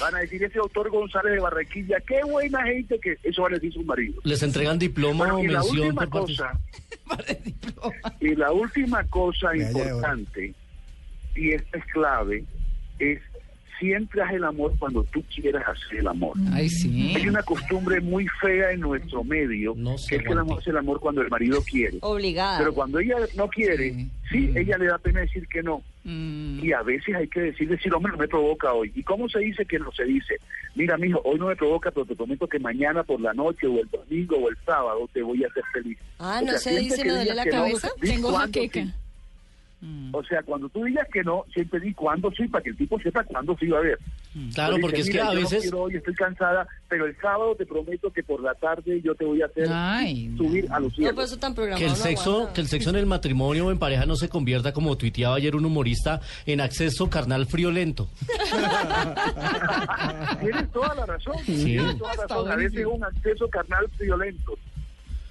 Van 0.00 0.14
a 0.14 0.18
decir, 0.18 0.42
ese 0.42 0.58
doctor 0.58 0.90
González 0.90 1.32
de 1.32 1.40
Barranquilla, 1.40 2.00
qué 2.06 2.20
buena 2.24 2.62
gente 2.64 2.98
que 3.00 3.16
eso 3.22 3.42
van 3.42 3.52
a 3.52 3.56
decir 3.56 3.72
sus 3.72 3.84
maridos. 3.84 4.24
¿Les 4.24 4.42
entregan 4.42 4.78
diploma 4.78 5.32
Bueno, 5.32 5.36
o 5.36 5.44
y 5.44 5.48
la 5.48 5.60
mención 5.60 5.86
última 5.86 6.06
por 6.06 6.10
parte? 6.10 6.34
cosa, 6.34 6.60
y 8.20 8.34
la 8.34 8.52
última 8.52 9.04
cosa 9.04 9.56
importante, 9.56 10.54
y 11.34 11.52
esta 11.52 11.78
es 11.78 11.84
clave, 11.86 12.44
es 12.98 13.20
siempre 13.78 14.22
haz 14.22 14.32
el 14.32 14.44
amor 14.44 14.72
cuando 14.78 15.04
tú 15.04 15.22
quieras 15.34 15.64
hacer 15.66 15.98
el 16.00 16.08
amor. 16.08 16.36
Ay, 16.52 16.68
sí. 16.68 17.12
Hay 17.16 17.28
una 17.28 17.42
costumbre 17.42 18.00
muy 18.00 18.26
fea 18.40 18.72
en 18.72 18.80
nuestro 18.80 19.24
medio, 19.24 19.74
No 19.76 19.96
que 20.08 20.16
es 20.16 20.22
que 20.22 20.32
el 20.32 20.38
amor 20.38 20.58
hace 20.60 20.70
el 20.70 20.76
amor 20.78 21.00
cuando 21.00 21.22
el 21.22 21.28
marido 21.28 21.62
quiere. 21.62 21.98
Obligada. 22.02 22.58
Pero 22.58 22.74
cuando 22.74 22.98
ella 22.98 23.16
no 23.36 23.48
quiere, 23.48 23.92
Sí. 23.94 24.10
sí, 24.30 24.38
Mm. 24.48 24.56
ella 24.58 24.78
le 24.78 24.86
da 24.86 24.98
pena 24.98 25.20
decir 25.20 25.46
que 25.48 25.62
no. 25.62 25.82
Mm, 26.04 26.64
Y 26.64 26.72
a 26.72 26.82
veces 26.82 27.14
hay 27.14 27.28
que 27.28 27.40
decir, 27.40 27.68
decir, 27.68 27.92
hombre, 27.94 28.12
no 28.12 28.18
me 28.18 28.28
provoca 28.28 28.72
hoy. 28.72 28.90
¿Y 28.94 29.02
cómo 29.02 29.28
se 29.28 29.38
dice 29.40 29.64
que 29.66 29.78
no 29.78 29.92
se 29.92 30.04
dice? 30.04 30.36
Mira, 30.74 30.96
mijo, 30.96 31.20
hoy 31.24 31.38
no 31.38 31.46
me 31.48 31.56
provoca, 31.56 31.90
pero 31.90 32.06
te 32.06 32.16
prometo 32.16 32.46
que 32.46 32.58
mañana 32.58 33.02
por 33.04 33.20
la 33.20 33.32
noche 33.34 33.66
o 33.66 33.78
el 33.80 33.88
domingo 33.90 34.36
o 34.38 34.48
el 34.48 34.56
sábado 34.64 35.08
te 35.12 35.22
voy 35.22 35.44
a 35.44 35.48
hacer 35.48 35.62
feliz. 35.72 35.98
Ah, 36.18 36.38
O 36.42 36.46
¿no 36.46 36.50
sea, 36.52 36.58
se 36.72 36.78
dice 36.80 36.96
que 37.02 37.04
me 37.08 37.14
duele 37.14 37.34
la 37.34 37.44
no, 37.44 37.50
cabeza? 37.50 37.88
Tengo 38.00 38.32
jaqueca. 38.32 38.82
sí. 38.84 38.92
Mm. 39.80 40.14
O 40.14 40.22
sea, 40.24 40.42
cuando 40.42 40.68
tú 40.68 40.84
digas 40.84 41.06
que 41.12 41.22
no, 41.22 41.44
siempre 41.52 41.80
di 41.80 41.92
cuándo 41.94 42.30
sí, 42.32 42.46
para 42.48 42.62
que 42.64 42.70
el 42.70 42.76
tipo 42.76 42.98
sepa 43.00 43.24
cuándo 43.24 43.56
sí 43.58 43.68
va 43.68 43.78
a 43.78 43.82
ver. 43.82 43.98
Claro, 44.54 44.76
Yo 44.76 44.82
porque 44.82 45.00
es 45.00 45.06
que 45.06 45.12
"Mira, 45.14 45.28
a 45.30 45.34
yo 45.34 45.34
no 45.34 45.40
veces- 45.42 45.62
quiero 45.62 45.80
hoy, 45.82 45.96
estoy 45.96 46.14
cansada, 46.14 46.66
pero 46.88 47.06
el 47.06 47.16
sábado 47.20 47.54
te 47.56 47.66
prometo 47.66 48.12
que 48.12 48.22
por 48.22 48.40
la 48.42 48.54
tarde 48.54 49.00
yo 49.02 49.14
te 49.14 49.24
voy 49.24 49.42
a 49.42 49.46
hacer 49.46 49.66
Ay, 49.70 50.32
subir 50.36 50.66
a 50.70 50.78
los 50.78 50.90
No, 50.92 50.96
cielos. 50.96 51.14
por 51.14 51.24
eso 51.24 51.38
tan 51.38 51.54
programado. 51.54 51.78
Que 51.80 51.84
el 51.86 51.90
no 51.92 51.96
sexo, 51.96 52.30
aguanta. 52.32 52.52
que 52.54 52.60
el 52.60 52.68
sexo 52.68 52.90
en 52.90 52.96
el 52.96 53.06
matrimonio 53.06 53.66
o 53.66 53.70
en 53.72 53.78
pareja 53.78 54.06
no 54.06 54.16
se 54.16 54.28
convierta 54.28 54.72
como 54.72 54.96
tuiteaba 54.96 55.36
ayer 55.36 55.56
un 55.56 55.64
humorista 55.64 56.20
en 56.46 56.60
acceso 56.60 57.08
carnal 57.10 57.46
friolento. 57.46 58.08
Tienes 60.40 60.70
toda 60.72 60.94
la 60.94 61.06
razón. 61.06 61.34
Sí. 61.44 61.64
Tienes 61.64 61.98
toda 61.98 62.14
la 62.16 62.26
razón. 62.26 62.50
A 62.52 62.56
veces 62.56 62.80
es 62.80 62.86
un 62.86 63.04
acceso 63.04 63.48
carnal 63.48 63.86
violento. 63.98 64.54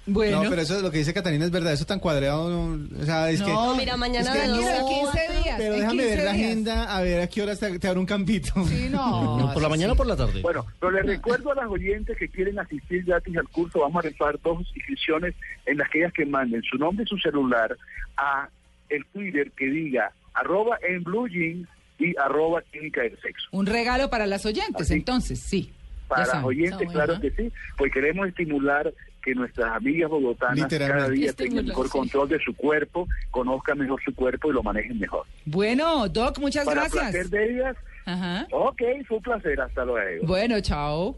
Bueno. 0.08 0.42
No, 0.44 0.50
pero 0.50 0.62
eso 0.62 0.76
es 0.76 0.82
lo 0.82 0.90
que 0.90 0.98
dice 0.98 1.12
Catalina 1.14 1.44
es 1.44 1.50
verdad, 1.50 1.72
eso 1.72 1.84
tan 1.84 2.00
cuadrado, 2.00 2.48
no, 2.48 2.86
o 3.00 3.04
sea, 3.04 3.30
es 3.30 3.42
que... 3.42 3.50
No, 3.52 3.74
mira, 3.76 3.96
mañana 3.96 4.32
es 4.34 4.36
que- 4.40 4.40
de 4.42 4.48
dos 4.48 4.58
Mira, 4.58 4.74
a 4.80 4.84
15 4.86 5.42
días. 5.42 5.54
Pero 5.58 5.74
déjame 5.74 6.02
15 6.02 6.06
ver 6.16 6.24
la 6.24 6.32
días. 6.32 6.46
agenda, 6.46 6.96
a 6.96 7.02
ver 7.02 7.20
a 7.20 7.26
qué 7.28 7.42
horas 7.42 7.60
te, 7.60 7.78
te 7.78 7.88
abre 7.88 8.00
un 8.00 8.06
campito. 8.06 8.52
Sí, 8.66 8.88
no. 8.90 9.50
¿Por 9.54 9.62
la 9.62 9.68
mañana 9.68 9.92
o 9.92 9.96
por 9.96 10.06
la 10.06 10.16
tarde? 10.16 10.40
Bueno, 10.42 10.64
pero 10.80 10.92
les 10.92 11.06
recuerdo 11.06 11.52
a 11.52 11.54
las 11.56 11.66
oyentes 11.68 12.16
que 12.18 12.28
quieren 12.28 12.58
asistir 12.58 13.04
gratis 13.04 13.36
al 13.36 13.48
curso, 13.48 13.80
vamos 13.80 14.04
a 14.04 14.08
rifar 14.08 14.38
dos 14.42 14.60
inscripciones 14.74 15.34
en 15.66 15.76
las 15.78 15.88
que 15.90 15.98
ellas 15.98 16.12
que 16.12 16.24
manden 16.26 16.62
su 16.62 16.76
nombre 16.78 17.04
y 17.04 17.08
su 17.08 17.18
celular 17.18 17.76
a 18.16 18.48
el 18.88 19.04
Twitter 19.06 19.50
que 19.56 19.66
diga 19.66 20.12
arroba 20.34 20.78
en 20.88 21.02
blue 21.04 21.28
jeans 21.28 21.68
y 21.98 22.16
arroba 22.16 22.62
clínica 22.70 23.02
del 23.02 23.18
sexo. 23.20 23.48
Un 23.52 23.66
regalo 23.66 24.08
para 24.08 24.26
las 24.26 24.46
oyentes, 24.46 24.82
Así. 24.82 24.94
entonces, 24.94 25.40
sí. 25.40 25.72
Para 26.06 26.24
saben. 26.24 26.44
oyentes, 26.46 26.88
claro 26.90 27.20
que 27.20 27.30
sí, 27.32 27.52
pues 27.76 27.92
queremos 27.92 28.26
estimular 28.28 28.90
que 29.28 29.34
nuestras 29.34 29.70
amigas 29.76 30.08
bogotanas 30.08 30.68
cada 30.68 31.08
día 31.10 31.32
tengan 31.34 31.66
mejor 31.66 31.86
sí. 31.86 31.92
control 31.92 32.28
de 32.30 32.38
su 32.40 32.54
cuerpo, 32.54 33.06
conozcan 33.30 33.76
mejor 33.78 34.00
su 34.02 34.14
cuerpo 34.14 34.50
y 34.50 34.54
lo 34.54 34.62
manejen 34.62 34.98
mejor. 34.98 35.26
Bueno, 35.44 36.08
Doc, 36.08 36.38
muchas 36.38 36.64
Para 36.64 36.82
gracias. 36.82 37.02
placer 37.10 37.28
de 37.28 37.50
ellas, 37.52 37.76
Ajá. 38.06 38.46
ok, 38.50 38.80
fue 39.06 39.18
un 39.18 39.22
placer, 39.22 39.60
hasta 39.60 39.84
luego. 39.84 40.26
Bueno, 40.26 40.58
chao. 40.60 41.14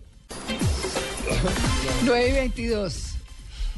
9 2.05 2.29
y 2.29 2.33
22. 2.33 3.15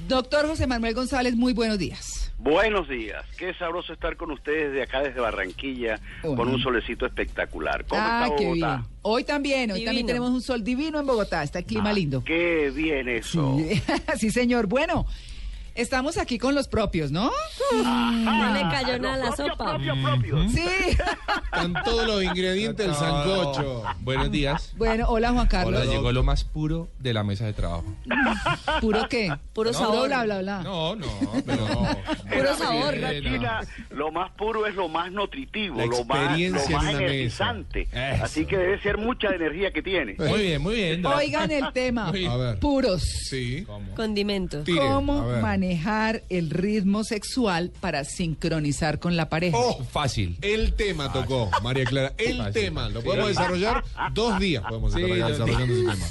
Doctor 0.09 0.47
José 0.47 0.67
Manuel 0.67 0.95
González, 0.95 1.37
muy 1.37 1.53
buenos 1.53 1.79
días. 1.79 2.22
Buenos 2.47 2.89
días, 2.89 3.25
qué 3.39 3.55
sabroso 3.55 3.93
estar 3.93 4.17
con 4.17 4.33
ustedes 4.33 4.73
de 4.73 4.83
acá 4.83 5.01
desde 5.01 5.21
Barranquilla 5.21 6.01
con 6.23 6.49
un 6.49 6.61
solecito 6.61 7.07
espectacular. 7.07 7.85
¿Cómo 7.87 8.03
Ah, 8.05 8.23
está 8.25 8.37
qué 8.37 8.45
Bogotá? 8.47 8.77
bien. 8.79 8.87
Hoy 9.03 9.23
también, 9.23 9.71
hoy 9.71 9.85
también 9.85 10.07
tenemos 10.09 10.31
un 10.31 10.43
sol 10.43 10.65
divino 10.65 10.99
en 10.99 11.07
Bogotá, 11.07 11.45
está 11.45 11.61
el 11.61 11.67
clima 11.67 11.91
Ah, 11.91 11.93
lindo. 11.93 12.25
Qué 12.25 12.73
bien 12.75 13.09
eso. 13.09 13.59
Sí. 13.61 13.81
sí, 14.19 14.31
señor. 14.33 14.67
Bueno, 14.67 15.07
estamos 15.75 16.19
aquí 16.19 16.39
con 16.39 16.55
los 16.55 16.69
propios, 16.69 17.11
¿no? 17.11 17.31
No 17.73 18.53
le 18.55 18.61
cayó 18.71 18.99
nada 18.99 19.15
a 19.15 19.19
la 19.19 19.27
Los 19.27 19.37
propios, 19.37 19.57
sopa. 19.59 19.71
propios, 19.71 19.99
propios. 19.99 20.53
Sí. 20.53 20.65
Están 21.45 21.75
todos 21.85 22.07
los 22.07 22.23
ingredientes 22.23 22.87
del 22.87 22.95
sancocho. 22.95 23.83
Buenos 24.01 24.31
días. 24.31 24.73
Bueno, 24.77 25.07
hola 25.09 25.33
Juan 25.33 25.47
Carlos. 25.47 25.81
Hola, 25.83 25.91
llegó 25.91 26.13
lo 26.13 26.23
más 26.23 26.45
puro 26.45 26.89
de 26.99 27.15
la 27.15 27.25
mesa 27.25 27.47
de 27.47 27.53
trabajo. 27.53 27.85
¿Puro 28.81 29.09
qué? 29.09 29.33
Puro 29.53 29.73
No, 29.73 29.79
sabor. 29.79 30.07
bla, 30.09 30.25
bla, 30.25 30.39
bla. 30.41 30.63
No, 30.63 30.97
no, 30.97 31.07
pero 31.47 31.67
Puro 32.37 32.57
sabor. 32.57 32.95
China, 33.23 33.61
lo 33.91 34.11
más 34.11 34.31
puro 34.33 34.67
es 34.67 34.75
lo 34.75 34.89
más 34.89 35.11
nutritivo, 35.13 35.77
La 35.77 35.87
lo 35.87 36.05
más, 36.05 36.39
lo 36.39 36.71
más 36.79 36.95
energizante. 36.95 37.89
Así 38.23 38.47
que 38.47 38.57
debe 38.57 38.81
ser 38.83 38.99
mucha 38.99 39.29
energía 39.29 39.73
que 39.73 39.83
tiene. 39.83 40.15
Muy 40.19 40.41
bien, 40.43 40.63
muy 40.63 40.75
bien. 40.75 41.05
Oigan 41.07 41.51
el 41.51 41.73
tema. 41.73 42.09
A 42.33 42.37
ver. 42.37 42.59
Puros. 42.59 43.03
Sí. 43.03 43.65
¿Cómo? 43.67 43.95
Condimentos. 43.95 44.65
Tire, 44.65 44.81
a 44.89 44.93
¿Cómo 44.93 45.27
ver. 45.27 45.41
Manejar 45.67 46.23
el 46.29 46.51
ritmo 46.51 47.05
sexual 47.05 47.71
para 47.81 48.03
sincronizar 48.05 48.99
con 48.99 49.17
la 49.17 49.29
pareja? 49.29 49.57
Oh, 49.57 49.85
Fácil. 49.85 50.37
el 50.43 50.75
tema 50.75 51.13
tocó, 51.13 51.51
María 51.63 51.85
Clara. 51.85 52.13
El 52.19 52.39
Fácil. 52.39 52.53
tema. 52.53 52.89
Lo 52.89 53.01
Sí. 53.01 53.07
podemos 53.07 53.29
desarrollar 53.29 53.85
dos 54.13 54.39
días. 54.41 54.65
Podemos 54.69 54.93
Sí, 54.93 55.03
estar 55.03 55.29
desarrollando 55.31 55.75
ese 55.75 55.83
tema. 55.83 56.07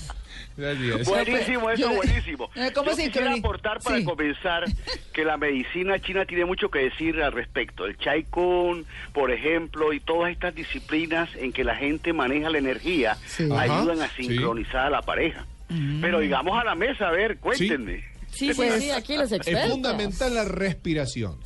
Gracias. 0.57 1.07
Buenísimo, 1.07 1.69
eso, 1.69 1.81
Yo- 1.81 1.95
buenísimo. 1.95 2.49
Eh, 2.55 2.71
¿cómo 2.73 2.89
Yo 2.91 2.95
se 2.95 3.05
quisiera 3.07 3.33
aportar 3.33 3.79
para 3.81 3.97
Sí. 3.97 4.03
comenzar 4.05 4.63
que 5.13 5.25
la 5.25 5.35
medicina 5.37 5.99
china 5.99 6.25
tiene 6.25 6.45
mucho 6.45 6.69
que 6.69 6.79
decir 6.79 7.21
al 7.21 7.31
respecto. 7.33 7.85
El 7.85 7.97
Chai 7.97 8.23
Kung, 8.23 8.83
por 9.13 9.31
ejemplo, 9.31 9.91
y 9.93 9.99
todas 9.99 10.31
estas 10.31 10.55
disciplinas 10.55 11.29
en 11.35 11.51
que 11.51 11.63
la 11.65 11.75
gente 11.75 12.13
maneja 12.13 12.49
la 12.49 12.57
energía 12.57 13.17
Sí. 13.25 13.43
ayudan 13.51 14.01
Ajá, 14.01 14.05
a 14.05 14.15
sincronizar 14.15 14.87
a 14.87 14.89
la 14.89 15.01
pareja. 15.01 15.45
Mm. 15.69 15.99
Pero 16.01 16.19
digamos 16.19 16.57
a 16.59 16.63
la 16.65 16.75
mesa, 16.75 17.07
a 17.07 17.11
ver, 17.11 17.37
cuéntenme. 17.37 18.10
Sí, 18.33 18.53
sí, 18.53 18.61
sí, 18.79 18.91
aquí 18.91 19.15
los 19.17 19.31
Es 19.31 19.37
expertos. 19.39 19.71
fundamental 19.71 20.33
la 20.33 20.45
respiración. 20.45 21.37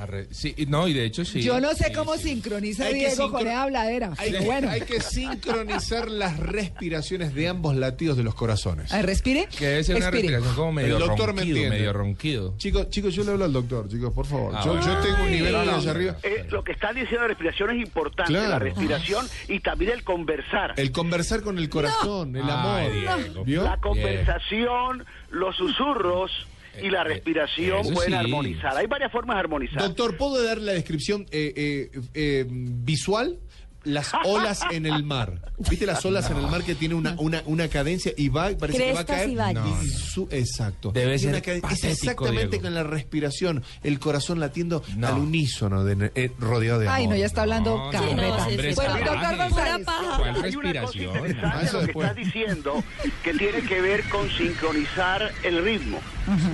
Arre- 0.00 0.28
Sí, 0.30 0.54
no, 0.68 0.88
y 0.88 0.92
de 0.94 1.04
hecho 1.04 1.24
sí. 1.24 1.42
Yo 1.42 1.60
no 1.60 1.70
sé 1.74 1.84
Sí, 1.88 1.92
cómo 1.92 2.16
sí. 2.16 2.30
sincroniza 2.30 2.86
Hay 2.86 2.94
Diego 2.94 3.14
sincro- 3.14 3.30
con 3.32 3.46
esa 3.46 3.62
habladera. 3.62 4.12
Hay, 4.16 4.32
que, 4.32 4.40
bueno. 4.40 4.70
hay 4.70 4.80
que 4.82 5.00
sincronizar 5.00 6.10
las 6.10 6.38
respiraciones 6.38 7.34
de 7.34 7.48
ambos 7.48 7.76
latidos 7.76 8.16
de 8.16 8.22
los 8.24 8.34
corazones. 8.34 8.92
A 8.92 8.96
ver, 8.96 9.06
respire. 9.06 9.48
Que 9.56 9.66
debe 9.66 9.84
ser 9.84 9.96
una 9.96 10.06
Expire. 10.06 10.22
respiración 10.28 10.54
como 10.56 10.72
medio 10.72 10.96
El 10.96 11.00
doctor 11.06 11.34
me 11.34 11.42
ronquido, 11.42 11.70
medio 11.70 11.92
ronquido. 11.92 12.54
Chicos, 12.56 12.90
chicos, 12.90 13.14
yo 13.14 13.24
le 13.24 13.32
hablo 13.32 13.44
al 13.44 13.52
doctor, 13.52 13.88
chicos, 13.88 14.12
por 14.12 14.26
favor. 14.26 14.54
Ah, 14.56 14.62
yo, 14.64 14.72
bueno. 14.74 14.86
yo 14.86 15.00
tengo 15.02 15.22
un 15.24 15.30
nivel 15.30 15.52
No, 15.52 15.64
no, 15.64 15.76
allá 15.76 15.90
arriba. 15.90 16.16
eh, 16.22 16.46
lo 16.50 16.64
que 16.64 16.72
está 16.72 16.92
diciendo 16.92 17.20
la 17.22 17.28
respiración 17.28 17.70
es 17.70 17.82
importante, 17.86 18.32
Claro. 18.32 18.48
la 18.48 18.58
respiración 18.58 19.26
y 19.48 19.60
también 19.60 19.92
el 19.92 20.02
conversar. 20.04 20.74
El 20.76 20.92
conversar 20.92 21.42
con 21.42 21.58
el 21.58 21.68
corazón, 21.68 22.34
el 22.36 22.42
amor. 22.48 22.80
Ay, 22.80 23.00
Diego. 23.00 23.44
¿Vio? 23.44 23.62
La 23.64 23.76
conversación, 23.78 25.04
los 25.30 25.56
susurros 25.56 26.30
y 26.82 26.90
la 26.90 27.04
respiración 27.04 27.80
Eso 27.80 27.94
pueden 27.94 28.12
sí. 28.12 28.16
armonizar. 28.16 28.76
Hay 28.76 28.86
varias 28.86 29.10
formas 29.12 29.36
de 29.36 29.40
armonizar. 29.40 29.78
Doctor, 29.78 30.16
¿puedo 30.16 30.42
dar 30.42 30.58
la 30.58 30.72
descripción 30.72 31.26
eh, 31.30 31.52
eh, 31.56 32.00
eh, 32.14 32.46
visual? 32.48 33.38
Las 33.84 34.12
olas 34.24 34.60
en 34.70 34.84
el 34.86 35.02
mar. 35.04 35.40
¿Viste 35.70 35.86
las 35.86 36.04
olas 36.04 36.30
en 36.30 36.36
el 36.36 36.46
mar 36.48 36.62
que 36.62 36.74
tiene 36.74 36.94
una, 36.94 37.14
una, 37.18 37.42
una 37.46 37.68
cadencia 37.68 38.12
y 38.16 38.28
va, 38.28 38.50
parece 38.58 38.78
que 38.78 38.92
va 38.92 39.00
a 39.00 39.06
caer? 39.06 39.30
y 39.30 39.34
valles. 39.36 39.62
Y 39.84 39.88
su- 39.88 40.28
exacto. 40.30 40.92
Debe 40.92 41.18
ser 41.18 41.30
una 41.30 41.40
caden- 41.40 41.62
es 41.72 41.84
exactamente 41.84 42.48
Diego. 42.48 42.62
con 42.64 42.74
la 42.74 42.82
respiración, 42.82 43.62
el 43.82 43.98
corazón 43.98 44.38
latiendo 44.38 44.82
No. 44.96 45.08
al 45.08 45.14
unísono, 45.14 45.84
de, 45.84 46.10
eh, 46.14 46.30
rodeado 46.38 46.78
de 46.80 46.88
amor. 46.88 46.98
Ay, 46.98 47.06
no, 47.06 47.16
ya 47.16 47.26
está 47.26 47.42
hablando 47.42 47.76
No, 47.76 47.84
no, 47.86 47.90
carreta. 47.90 48.16
no, 48.16 48.44
sí, 48.44 48.50
sí, 48.50 48.74
bueno, 48.74 48.94
sí. 48.96 49.04
doctor 49.04 49.16
Pura 49.16 49.36
González. 49.48 49.86
paja. 49.86 50.16
¿Cuál 50.18 50.44
Hay 50.44 50.56
una 50.56 50.80
cosa 50.80 50.92
respiración? 50.92 51.14
lo 51.72 51.80
que 51.86 51.90
estás 51.92 52.16
diciendo 52.16 52.84
que 53.24 53.34
tiene 53.34 53.62
que 53.62 53.80
ver 53.80 54.04
con 54.10 54.28
sincronizar 54.30 55.32
el 55.42 55.64
ritmo. 55.64 55.98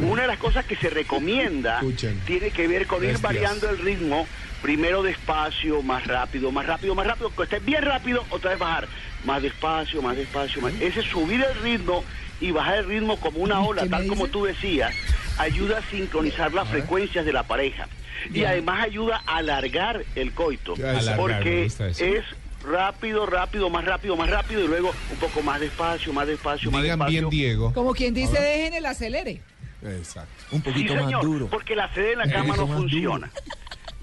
Una 0.09 0.23
de 0.23 0.29
las 0.29 0.39
cosas 0.39 0.65
que 0.65 0.77
se 0.77 0.89
recomienda 0.91 1.79
Escuchen. 1.81 2.21
tiene 2.27 2.51
que 2.51 2.67
ver 2.69 2.87
con 2.87 2.99
ir 3.03 3.11
Bestias. 3.11 3.23
variando 3.23 3.69
el 3.69 3.79
ritmo, 3.79 4.27
primero 4.62 5.03
despacio, 5.03 5.83
más 5.83 6.07
rápido, 6.07 6.51
más 6.51 6.66
rápido, 6.66 6.95
más 6.95 7.07
rápido, 7.07 7.35
que 7.35 7.42
esté 7.45 7.59
bien 7.61 7.83
rápido, 7.83 8.25
otra 8.31 8.51
vez 8.51 8.59
bajar, 8.59 8.88
más 9.25 9.42
despacio, 9.42 10.03
más 10.03 10.16
despacio, 10.16 10.61
más... 10.62 10.73
Ese 10.81 11.03
subir 11.03 11.45
el 11.45 11.62
ritmo 11.62 12.05
y 12.40 12.51
bajar 12.51 12.79
el 12.79 12.87
ritmo 12.87 13.19
como 13.19 13.38
una 13.40 13.61
ola, 13.61 13.83
¿Qué 13.83 13.88
me 13.88 13.97
tal 13.97 14.07
como 14.09 14.27
tú 14.29 14.45
decías, 14.45 14.95
ayuda 15.38 15.79
a 15.79 15.83
sincronizar 15.90 16.53
las 16.53 16.69
frecuencias 16.69 17.25
de 17.25 17.33
la 17.33 17.42
pareja. 17.45 17.88
Y 18.33 18.45
además 18.45 18.83
ayuda 18.85 19.23
a 19.27 19.37
alargar 19.38 20.03
el 20.14 20.33
coito, 20.33 20.75
porque 21.16 21.66
es 21.66 22.25
rápido, 22.64 23.27
rápido, 23.27 23.71
más 23.71 23.85
rápido, 23.85 24.16
más 24.16 24.29
rápido 24.31 24.64
y 24.64 24.66
luego 24.69 24.92
un 25.12 25.19
poco 25.19 25.42
más 25.42 25.61
despacio, 25.61 26.12
más 26.12 26.27
despacio, 26.27 26.71
más 26.71 26.83
Digan 26.83 26.99
despacio. 26.99 27.21
bien 27.29 27.31
Diego. 27.31 27.73
Como 27.73 27.92
quien 27.95 28.14
dice, 28.14 28.40
dejen 28.40 28.75
el 28.75 28.87
acelere. 28.87 29.40
Exacto. 29.83 30.33
Un 30.51 30.62
Sí, 30.64 30.71
poquito 30.71 30.95
señor, 30.95 31.12
más 31.12 31.23
duro. 31.23 31.47
porque 31.49 31.77
la 31.77 31.92
sede 31.95 32.12
en 32.14 32.19
la 32.19 32.29
cama 32.31 32.57
no 32.57 32.66
duro. 32.66 33.21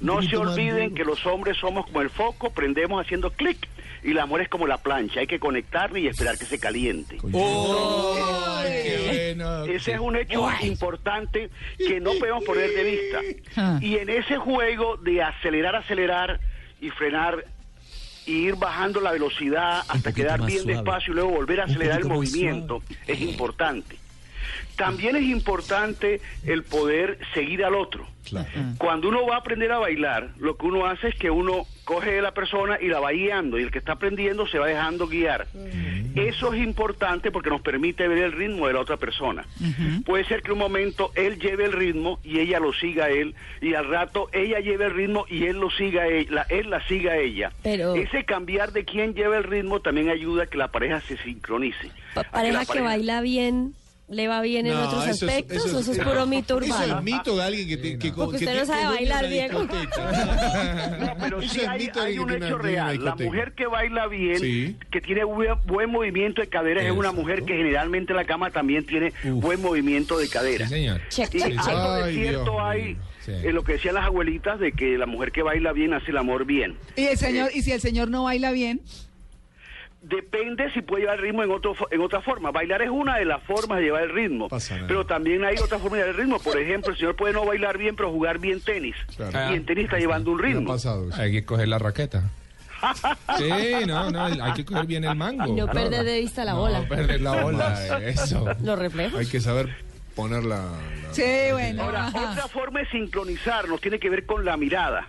No 0.03 0.21
se 0.21 0.37
olviden 0.37 0.93
que 0.93 1.05
los 1.05 1.25
hombres 1.25 1.57
somos 1.57 1.85
como 1.85 2.01
el 2.01 2.09
foco, 2.09 2.51
prendemos 2.51 3.03
haciendo 3.03 3.31
clic 3.31 3.67
y 4.03 4.11
el 4.11 4.19
amor 4.19 4.41
es 4.41 4.49
como 4.49 4.67
la 4.67 4.77
plancha, 4.77 5.21
hay 5.21 5.27
que 5.27 5.39
conectarle 5.39 6.01
y 6.01 6.07
esperar 6.07 6.37
que 6.37 6.45
se 6.45 6.59
caliente. 6.59 7.17
¡Oh! 7.31 8.61
¡Qué 8.63 9.35
bueno! 9.35 9.63
Ese 9.63 9.93
es 9.93 9.99
un 9.99 10.17
hecho 10.17 10.45
importante 10.61 11.49
que 11.77 12.01
no 12.01 12.11
podemos 12.19 12.43
poner 12.43 12.69
de 12.69 12.83
vista. 12.83 13.19
Ah. 13.55 13.79
Y 13.81 13.95
en 13.95 14.09
ese 14.09 14.37
juego 14.37 14.97
de 14.97 15.23
acelerar, 15.23 15.77
acelerar 15.77 16.39
y 16.81 16.89
frenar 16.89 17.45
y 18.25 18.47
ir 18.47 18.55
bajando 18.55 18.99
la 18.99 19.11
velocidad 19.11 19.83
hasta 19.87 20.13
quedar 20.13 20.45
bien 20.45 20.63
suave. 20.63 20.75
despacio 20.75 21.13
y 21.13 21.15
luego 21.15 21.31
volver 21.31 21.61
a 21.61 21.63
acelerar 21.65 22.01
el 22.01 22.07
movimiento 22.07 22.81
es 23.07 23.21
importante. 23.21 24.02
También 24.75 25.15
es 25.15 25.23
importante 25.23 26.21
el 26.45 26.63
poder 26.63 27.19
seguir 27.33 27.63
al 27.63 27.75
otro. 27.75 28.07
Claro. 28.27 28.47
Cuando 28.77 29.09
uno 29.09 29.25
va 29.25 29.35
a 29.35 29.39
aprender 29.39 29.71
a 29.73 29.79
bailar, 29.79 30.29
lo 30.39 30.55
que 30.55 30.65
uno 30.65 30.85
hace 30.85 31.09
es 31.09 31.15
que 31.15 31.29
uno 31.29 31.65
coge 31.83 32.19
a 32.19 32.21
la 32.21 32.33
persona 32.33 32.77
y 32.81 32.87
la 32.87 33.01
va 33.01 33.11
guiando, 33.11 33.59
y 33.59 33.63
el 33.63 33.69
que 33.71 33.79
está 33.79 33.91
aprendiendo 33.93 34.47
se 34.47 34.57
va 34.59 34.67
dejando 34.67 35.07
guiar. 35.07 35.45
Eso 36.15 36.53
es 36.53 36.63
importante 36.63 37.31
porque 37.31 37.49
nos 37.49 37.61
permite 37.61 38.07
ver 38.07 38.19
el 38.19 38.31
ritmo 38.31 38.67
de 38.67 38.73
la 38.73 38.79
otra 38.79 38.95
persona. 38.95 39.45
Puede 40.05 40.23
ser 40.23 40.41
que 40.41 40.53
un 40.53 40.59
momento 40.59 41.11
él 41.15 41.37
lleve 41.37 41.65
el 41.65 41.73
ritmo 41.73 42.19
y 42.23 42.39
ella 42.39 42.59
lo 42.61 42.71
siga 42.71 43.05
a 43.05 43.09
él, 43.09 43.35
y 43.61 43.73
al 43.73 43.89
rato 43.89 44.29
ella 44.31 44.59
lleve 44.61 44.85
el 44.85 44.93
ritmo 44.93 45.25
y 45.29 45.43
él 45.45 45.57
lo 45.59 45.69
siga 45.69 46.03
a 46.03 46.07
ella, 46.07 46.45
él 46.49 46.69
la 46.69 46.87
siga 46.87 47.11
a 47.13 47.17
ella. 47.17 47.51
Pero- 47.61 47.95
Ese 47.95 48.23
cambiar 48.23 48.71
de 48.71 48.85
quién 48.85 49.13
lleva 49.15 49.37
el 49.37 49.43
ritmo 49.43 49.81
también 49.81 50.09
ayuda 50.09 50.43
a 50.43 50.47
que 50.47 50.57
la 50.57 50.69
pareja 50.69 51.01
se 51.01 51.17
sincronice. 51.17 51.91
Pa- 52.13 52.21
A 52.21 52.23
que 52.23 52.29
pareja 52.31 52.59
la 52.59 52.65
que 52.65 52.81
baila 52.81 53.19
bien 53.21 53.73
le 54.09 54.27
va 54.27 54.41
bien 54.41 54.67
en 54.67 54.73
No, 54.73 54.87
otros 54.87 55.03
eso 55.07 55.11
es- 55.11 55.23
aspectos 55.23 55.65
eso 55.65 55.77
o 55.77 55.79
es- 55.79 55.87
eso 55.87 55.91
es 56.01 56.07
puro 56.07 56.25
mito 56.27 56.59
Eso 56.59 56.73
urbano? 56.73 56.97
es 56.99 57.03
mito 57.03 57.35
de 57.37 57.43
alguien 57.43 57.67
que, 57.67 57.77
te- 57.77 57.97
que, 57.97 58.11
Porque 58.11 58.37
que 58.37 58.45
usted 58.45 58.59
no 58.59 58.63
tiene- 58.63 58.65
sabe 58.65 58.81
que 58.81 58.87
bailar, 58.87 59.29
Diego. 59.29 59.59
discoteca. 59.61 61.17
Pero 61.21 61.39
Eso 61.41 61.53
sí 61.53 61.59
es 61.61 61.67
hay, 61.67 61.79
mito 61.79 62.01
hay 62.01 62.13
que 62.13 62.19
un 62.19 62.31
hecho 62.33 62.57
real. 62.57 63.03
La 63.05 63.15
mujer 63.15 63.53
que 63.53 63.65
baila 63.65 64.07
bien, 64.07 64.39
Sí. 64.39 64.75
que 64.91 65.01
tiene 65.01 65.23
buen, 65.23 65.53
buen 65.65 65.89
movimiento 65.89 66.41
de 66.41 66.47
caderas, 66.47 66.83
es 66.85 66.91
una 66.91 67.11
mujer 67.11 67.43
que 67.43 67.55
generalmente 67.55 68.11
en 68.13 68.17
la 68.17 68.25
cama 68.25 68.51
también 68.51 68.85
tiene 68.85 69.13
buen 69.23 69.61
movimiento 69.61 70.17
de 70.17 70.27
cadera. 70.27 70.67
Sí, 70.67 70.73
señor. 70.73 71.01
Check, 71.09 71.33
Y 71.35 71.41
algo 71.41 71.93
de 71.95 72.13
cierto 72.13 72.43
Dios 72.43 72.55
hay. 72.61 72.97
Sí. 73.25 73.31
en 73.31 73.55
lo 73.55 73.63
que 73.63 73.73
decían 73.73 73.95
las 73.95 74.03
abuelitas 74.05 74.59
de 74.59 74.73
que 74.73 74.97
la 74.97 75.05
mujer 75.05 75.31
que 75.31 75.41
baila 75.43 75.71
bien 75.71 75.93
hace 75.93 76.11
el 76.11 76.17
amor 76.17 76.43
bien. 76.45 76.75
Y 76.97 77.05
el 77.05 77.17
señor, 77.17 77.51
y 77.53 77.61
si 77.61 77.71
el 77.71 77.79
señor 77.79 78.09
no 78.09 78.23
baila 78.25 78.51
bien, 78.51 78.81
Depende 80.03 80.69
si 80.73 80.81
puede 80.81 81.03
llevar 81.03 81.15
el 81.17 81.23
ritmo 81.23 81.43
en, 81.43 81.51
otro, 81.51 81.73
fo- 81.75 81.87
en 81.89 82.01
otra 82.01 82.19
forma. 82.21 82.51
Bailar 82.51 82.81
es 82.81 82.89
una 82.89 83.17
de 83.17 83.23
las 83.25 83.41
formas 83.43 83.77
de 83.79 83.85
llevar 83.85 84.03
el 84.03 84.09
ritmo. 84.13 84.49
Pero 84.87 85.05
también 85.05 85.45
hay 85.45 85.55
otras 85.55 85.81
formas 85.81 85.91
de 85.99 86.05
llevar 86.05 86.09
el 86.09 86.17
ritmo. 86.17 86.39
Por 86.39 86.59
ejemplo, 86.59 86.91
el 86.91 86.97
señor 86.97 87.15
puede 87.15 87.33
no 87.33 87.45
bailar 87.45 87.77
bien, 87.77 87.95
pero 87.95 88.11
jugar 88.11 88.37
bien 88.37 88.59
tenis. 88.59 88.95
Claro. 89.15 89.53
Y 89.53 89.55
en 89.55 89.65
tenis 89.65 89.85
está 89.85 89.97
llevando 89.99 90.31
un 90.31 90.39
ritmo. 90.39 90.67
pasado. 90.73 91.07
Hay 91.13 91.31
que 91.31 91.45
coger 91.45 91.67
la 91.69 91.79
raqueta. 91.79 92.29
Sí, 93.37 93.49
no, 93.87 94.11
no, 94.11 94.25
hay 94.25 94.53
que 94.53 94.65
coger 94.65 94.85
bien 94.85 95.05
el 95.05 95.15
mango. 95.15 95.47
Y 95.47 95.53
no 95.53 95.67
perder 95.67 96.03
de 96.03 96.19
vista 96.19 96.43
la 96.43 96.51
No 96.51 96.59
bola. 96.59 96.81
perder 96.87 97.21
la 97.21 97.31
bola, 97.43 97.99
eso. 98.05 98.45
Los 98.61 98.77
reflejos. 98.77 99.19
Hay 99.21 99.25
que 99.27 99.39
saber 99.39 99.73
poner 100.15 100.43
la... 100.43 100.57
la- 100.57 101.13
sí, 101.13 101.23
bueno. 101.53 101.83
Ahora, 101.83 102.07
ajá. 102.07 102.31
otra 102.31 102.47
forma 102.49 102.81
de 102.81 102.89
sincronizarnos 102.89 103.79
tiene 103.79 103.99
que 103.99 104.09
ver 104.09 104.25
con 104.25 104.43
la 104.43 104.57
mirada. 104.57 105.07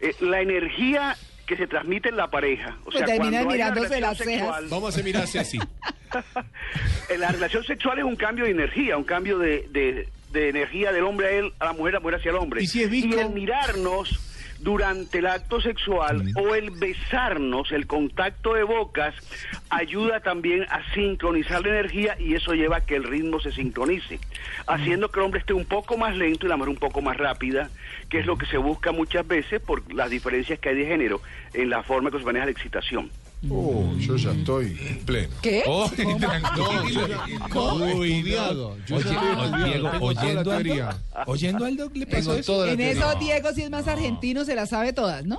Eh, 0.00 0.14
la 0.20 0.40
energía 0.40 1.16
que 1.46 1.56
se 1.56 1.66
transmite 1.66 2.08
en 2.08 2.16
la 2.16 2.28
pareja. 2.28 2.76
O 2.80 2.84
Pues 2.86 2.96
sea, 2.98 3.06
terminan 3.06 3.44
cuando 3.44 3.50
hay 3.54 3.60
una 3.60 3.70
mirándose 3.70 3.94
relación 3.94 4.00
las 4.10 4.18
cejas. 4.18 4.46
sexual, 4.56 4.66
Vamos 4.68 4.98
a 4.98 5.02
mirarse 5.02 5.38
así. 5.38 5.58
la 7.18 7.28
relación 7.30 7.64
sexual 7.64 7.98
es 7.98 8.04
un 8.04 8.16
cambio 8.16 8.44
de 8.44 8.50
energía, 8.50 8.96
un 8.96 9.04
cambio 9.04 9.38
de, 9.38 9.66
de- 9.70 10.08
de 10.32 10.48
energía 10.50 10.92
del 10.92 11.04
hombre 11.04 11.26
a 11.28 11.30
él, 11.30 11.52
a 11.60 11.64
la 11.66 11.72
mujer, 11.72 11.94
a 11.94 11.98
la 11.98 12.00
mujer 12.00 12.16
hacia 12.16 12.30
el 12.30 12.36
hombre. 12.36 12.62
¿Y 12.62 12.66
si 12.66 12.82
es 12.82 12.90
visco? 12.90 13.18
el 13.18 13.30
mirarnos 13.30 14.20
durante 14.60 15.18
el 15.18 15.26
acto 15.26 15.60
sexual 15.60 16.22
o 16.36 16.54
el 16.54 16.70
besarnos, 16.70 17.72
el 17.72 17.86
contacto 17.86 18.54
de 18.54 18.62
bocas, 18.62 19.14
ayuda 19.70 20.20
también 20.20 20.64
a 20.70 20.82
sincronizar 20.94 21.62
la 21.62 21.68
energía 21.68 22.16
y 22.18 22.34
eso 22.34 22.54
lleva 22.54 22.78
a 22.78 22.80
que 22.84 22.96
el 22.96 23.04
ritmo 23.04 23.40
se 23.40 23.52
sincronice, 23.52 24.18
haciendo 24.66 25.10
que 25.10 25.20
el 25.20 25.26
hombre 25.26 25.40
esté 25.40 25.52
un 25.52 25.64
poco 25.64 25.96
más 25.96 26.16
lento 26.16 26.46
y 26.46 26.48
la 26.48 26.56
mujer 26.56 26.70
un 26.70 26.76
poco 26.76 27.00
más 27.00 27.16
rápida, 27.16 27.70
que 28.08 28.18
es 28.18 28.26
lo 28.26 28.38
que 28.38 28.46
se 28.46 28.58
busca 28.58 28.92
muchas 28.92 29.26
veces 29.26 29.60
por 29.60 29.92
las 29.92 30.10
diferencias 30.10 30.58
que 30.58 30.70
hay 30.70 30.76
de 30.76 30.86
género 30.86 31.20
en 31.54 31.70
la 31.70 31.82
forma 31.82 32.10
que 32.10 32.18
se 32.18 32.24
maneja 32.24 32.46
la 32.46 32.52
excitación. 32.52 33.10
Oh, 33.50 33.94
yo 33.98 34.16
ya 34.16 34.32
estoy 34.32 34.70
pleno. 35.04 35.34
¿Qué? 35.42 35.62
Oh, 35.66 35.90
No, 35.98 36.16
tranquilo. 36.18 36.88
yo 36.88 37.06
ya- 37.08 37.24
¿Cómo? 37.50 37.84
estudiado. 37.86 38.76
Yo 38.86 38.96
Oye, 38.96 39.04
ya 39.04 39.10
estoy 39.12 39.28
o- 39.28 39.44
estudiado, 39.44 39.64
Diego, 39.66 39.90
tengo 39.90 39.90
toda 39.90 39.98
la 39.98 40.30
oyendo 40.30 40.52
al, 40.52 40.62
teoría. 40.62 40.84
doc, 40.86 41.28
oyendo 41.28 41.64
al 41.64 41.76
doc 41.76 41.96
le 41.96 42.06
pasó 42.06 42.34
eso. 42.36 42.66
En 42.66 42.80
eso 42.80 43.14
Diego, 43.18 43.52
si 43.52 43.62
es 43.62 43.70
más 43.70 43.88
argentino, 43.88 44.44
se 44.44 44.54
las 44.54 44.70
sabe 44.70 44.92
todas, 44.92 45.24
¿no? 45.24 45.38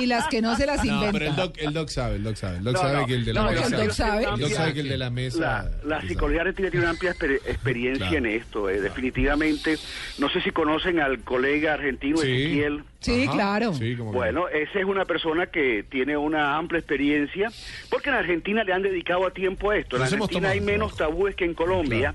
Y 0.00 0.06
las 0.06 0.26
que 0.28 0.40
no 0.42 0.56
se 0.56 0.66
las 0.66 0.84
No, 0.84 0.94
inventa. 0.94 1.12
pero 1.12 1.30
el 1.30 1.36
doc, 1.36 1.54
el 1.58 1.72
doc 1.72 1.88
sabe, 1.88 2.16
el 2.16 2.22
doc 2.24 2.36
sabe. 2.36 2.58
El 2.58 2.64
doc 2.64 2.74
No, 2.74 2.80
sabe 2.80 2.98
no. 3.00 3.06
que 3.06 3.14
el 3.14 3.24
de 3.24 3.32
la 3.34 3.42
No, 3.42 3.50
mesa. 3.50 3.64
el 3.66 3.72
doc 3.72 3.90
sabe. 3.90 4.24
El 4.24 4.40
doc 4.40 4.50
sabe 4.50 4.74
que 4.74 4.80
el 4.80 4.88
de 4.88 4.98
la 4.98 5.10
mesa. 5.10 5.70
La, 5.84 6.00
psicología 6.02 6.40
argentina 6.42 6.70
tiene 6.70 6.84
una 6.84 6.90
amplia 6.90 7.14
exper- 7.14 7.40
experiencia 7.46 8.08
Claro. 8.08 8.16
en 8.18 8.26
esto, 8.26 8.68
eh, 8.70 8.80
definitivamente. 8.80 9.78
No 10.18 10.28
sé 10.28 10.40
si 10.42 10.50
conocen 10.50 11.00
al 11.00 11.20
colega 11.20 11.74
argentino 11.74 12.18
Sí. 12.18 12.30
Ezequiel. 12.30 12.84
Sí, 13.04 13.24
Ajá. 13.24 13.32
claro. 13.32 13.74
Sí, 13.74 13.96
como 13.96 14.10
que- 14.12 14.16
Bueno, 14.16 14.48
esa 14.48 14.78
es 14.78 14.84
una 14.84 15.04
persona 15.04 15.46
que 15.46 15.84
tiene 15.88 16.16
una 16.16 16.56
amplia 16.56 16.78
experiencia, 16.78 17.50
porque 17.90 18.08
en 18.10 18.16
Argentina 18.16 18.64
le 18.64 18.72
han 18.72 18.82
dedicado 18.82 19.26
a 19.26 19.30
tiempo 19.30 19.70
a 19.70 19.76
esto. 19.76 19.96
En 19.96 20.02
Nos 20.02 20.12
Argentina 20.12 20.50
hay 20.50 20.60
menos 20.60 20.96
tabúes 20.96 21.34
que 21.36 21.44
en 21.44 21.54
Colombia, 21.54 22.14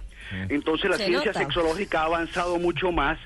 entonces 0.49 0.89
la 0.89 0.97
Se 0.97 1.05
ciencia 1.05 1.31
nota. 1.31 1.39
sexológica 1.39 2.01
ha 2.01 2.05
avanzado 2.05 2.57
mucho 2.59 2.91
más. 2.91 3.17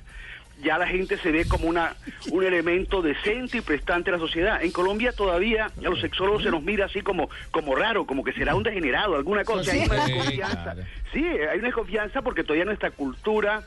Ya 0.64 0.78
la 0.78 0.88
gente 0.88 1.18
se 1.18 1.32
ve 1.32 1.46
como 1.46 1.68
una 1.68 1.96
un 2.32 2.44
elemento 2.44 3.02
decente 3.02 3.58
y 3.58 3.62
prestante 3.62 4.12
a 4.12 4.14
la 4.14 4.20
sociedad. 4.20 4.64
En 4.64 4.72
Colombia 4.72 5.12
todavía 5.12 5.66
a 5.66 5.82
los 5.82 6.00
sexólogos 6.00 6.44
se 6.44 6.52
nos 6.52 6.62
mira 6.64 6.86
así 6.86 7.02
como 7.02 7.28
como 7.52 7.76
raro, 7.76 8.06
como 8.06 8.24
que 8.24 8.32
será 8.34 8.56
un 8.56 8.64
degenerado, 8.64 9.16
alguna 9.16 9.44
cosa. 9.44 9.72
Sí. 9.72 9.80
Hay 9.80 9.88
una 9.88 10.06
desconfianza. 10.06 10.64
claro. 10.64 10.82
Sí, 11.12 11.26
hay 11.26 11.58
una 11.58 11.68
desconfianza 11.68 12.22
porque 12.22 12.44
todavía 12.44 12.66
nuestra 12.66 12.92
cultura 12.92 13.64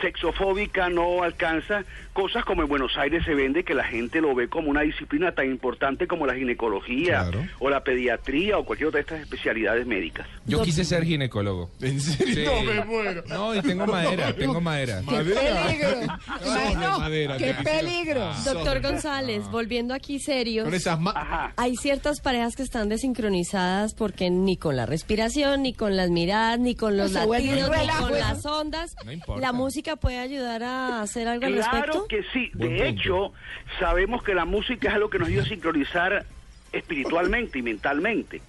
sexofóbica 0.00 0.88
no 0.88 1.22
alcanza 1.22 1.84
cosas 2.12 2.44
como 2.46 2.62
en 2.62 2.68
Buenos 2.68 2.96
Aires 2.96 3.24
se 3.24 3.34
vende 3.34 3.62
que 3.62 3.74
la 3.74 3.84
gente 3.84 4.20
lo 4.22 4.34
ve 4.34 4.48
como 4.48 4.70
una 4.70 4.80
disciplina 4.80 5.32
tan 5.32 5.50
importante 5.50 6.06
como 6.06 6.26
la 6.26 6.34
ginecología 6.34 7.20
Claro. 7.28 7.44
o 7.58 7.68
la 7.68 7.84
pediatría 7.84 8.56
o 8.58 8.64
cualquier 8.64 8.88
otra 8.88 8.98
de 8.98 9.02
estas 9.02 9.20
especialidades 9.20 9.86
médicas. 9.86 10.26
Yo 10.46 10.62
quise 10.62 10.84
ser 10.84 11.04
ginecólogo. 11.04 11.70
¿En 11.80 12.00
serio? 12.00 12.34
Sí. 12.34 12.44
No 12.44 12.72
me 12.72 12.84
muero. 12.84 13.22
No, 13.28 13.54
y 13.54 13.60
tengo 13.60 13.86
madera, 13.86 14.32
tengo 14.32 14.60
madera. 14.60 15.02
¡Qué 15.06 15.16
peligro! 15.16 16.00
de 16.00 16.06
No, 16.76 16.98
madera, 17.00 17.36
¡Qué 17.36 17.54
peligro! 17.62 18.32
Doctor 18.44 18.80
González, 18.80 19.42
volviendo 19.50 19.92
aquí 19.92 20.18
serios. 20.18 20.64
Con 20.64 20.74
esas 20.74 20.98
ma- 20.98 21.12
Ajá. 21.14 21.52
Hay 21.56 21.76
ciertas 21.76 22.20
parejas 22.20 22.56
que 22.56 22.62
están 22.62 22.88
desincronizadas 22.88 23.94
porque 23.94 24.30
ni 24.30 24.56
con 24.56 24.76
la 24.76 24.86
respiración, 24.86 25.62
ni 25.62 25.74
con 25.74 25.96
las 25.96 26.08
miradas, 26.10 26.58
ni 26.58 26.74
con 26.74 26.96
los 26.96 27.12
latidos, 27.12 27.70
ni 27.70 27.88
con 27.88 28.10
eso. 28.10 28.10
las 28.10 28.46
ondas. 28.46 28.96
No 29.04 29.12
importa. 29.12 29.40
¿La 29.42 29.52
música 29.52 29.85
puede 29.94 30.18
ayudar 30.18 30.64
a 30.64 31.02
hacer 31.02 31.28
algo 31.28 31.46
al 31.46 31.52
Claro 31.54 31.70
respecto? 31.76 32.06
que 32.08 32.24
sí. 32.32 32.50
Buen 32.54 32.70
de 32.76 32.84
punto. 32.86 33.00
hecho, 33.00 33.32
sabemos 33.78 34.24
que 34.24 34.34
la 34.34 34.44
música 34.44 34.88
es 34.88 34.94
algo 34.94 35.08
que 35.08 35.20
nos 35.20 35.28
ayuda 35.28 35.42
a 35.44 35.46
sincronizar 35.46 36.24
espiritualmente 36.72 37.58
y 37.58 37.62
mentalmente. 37.62 38.40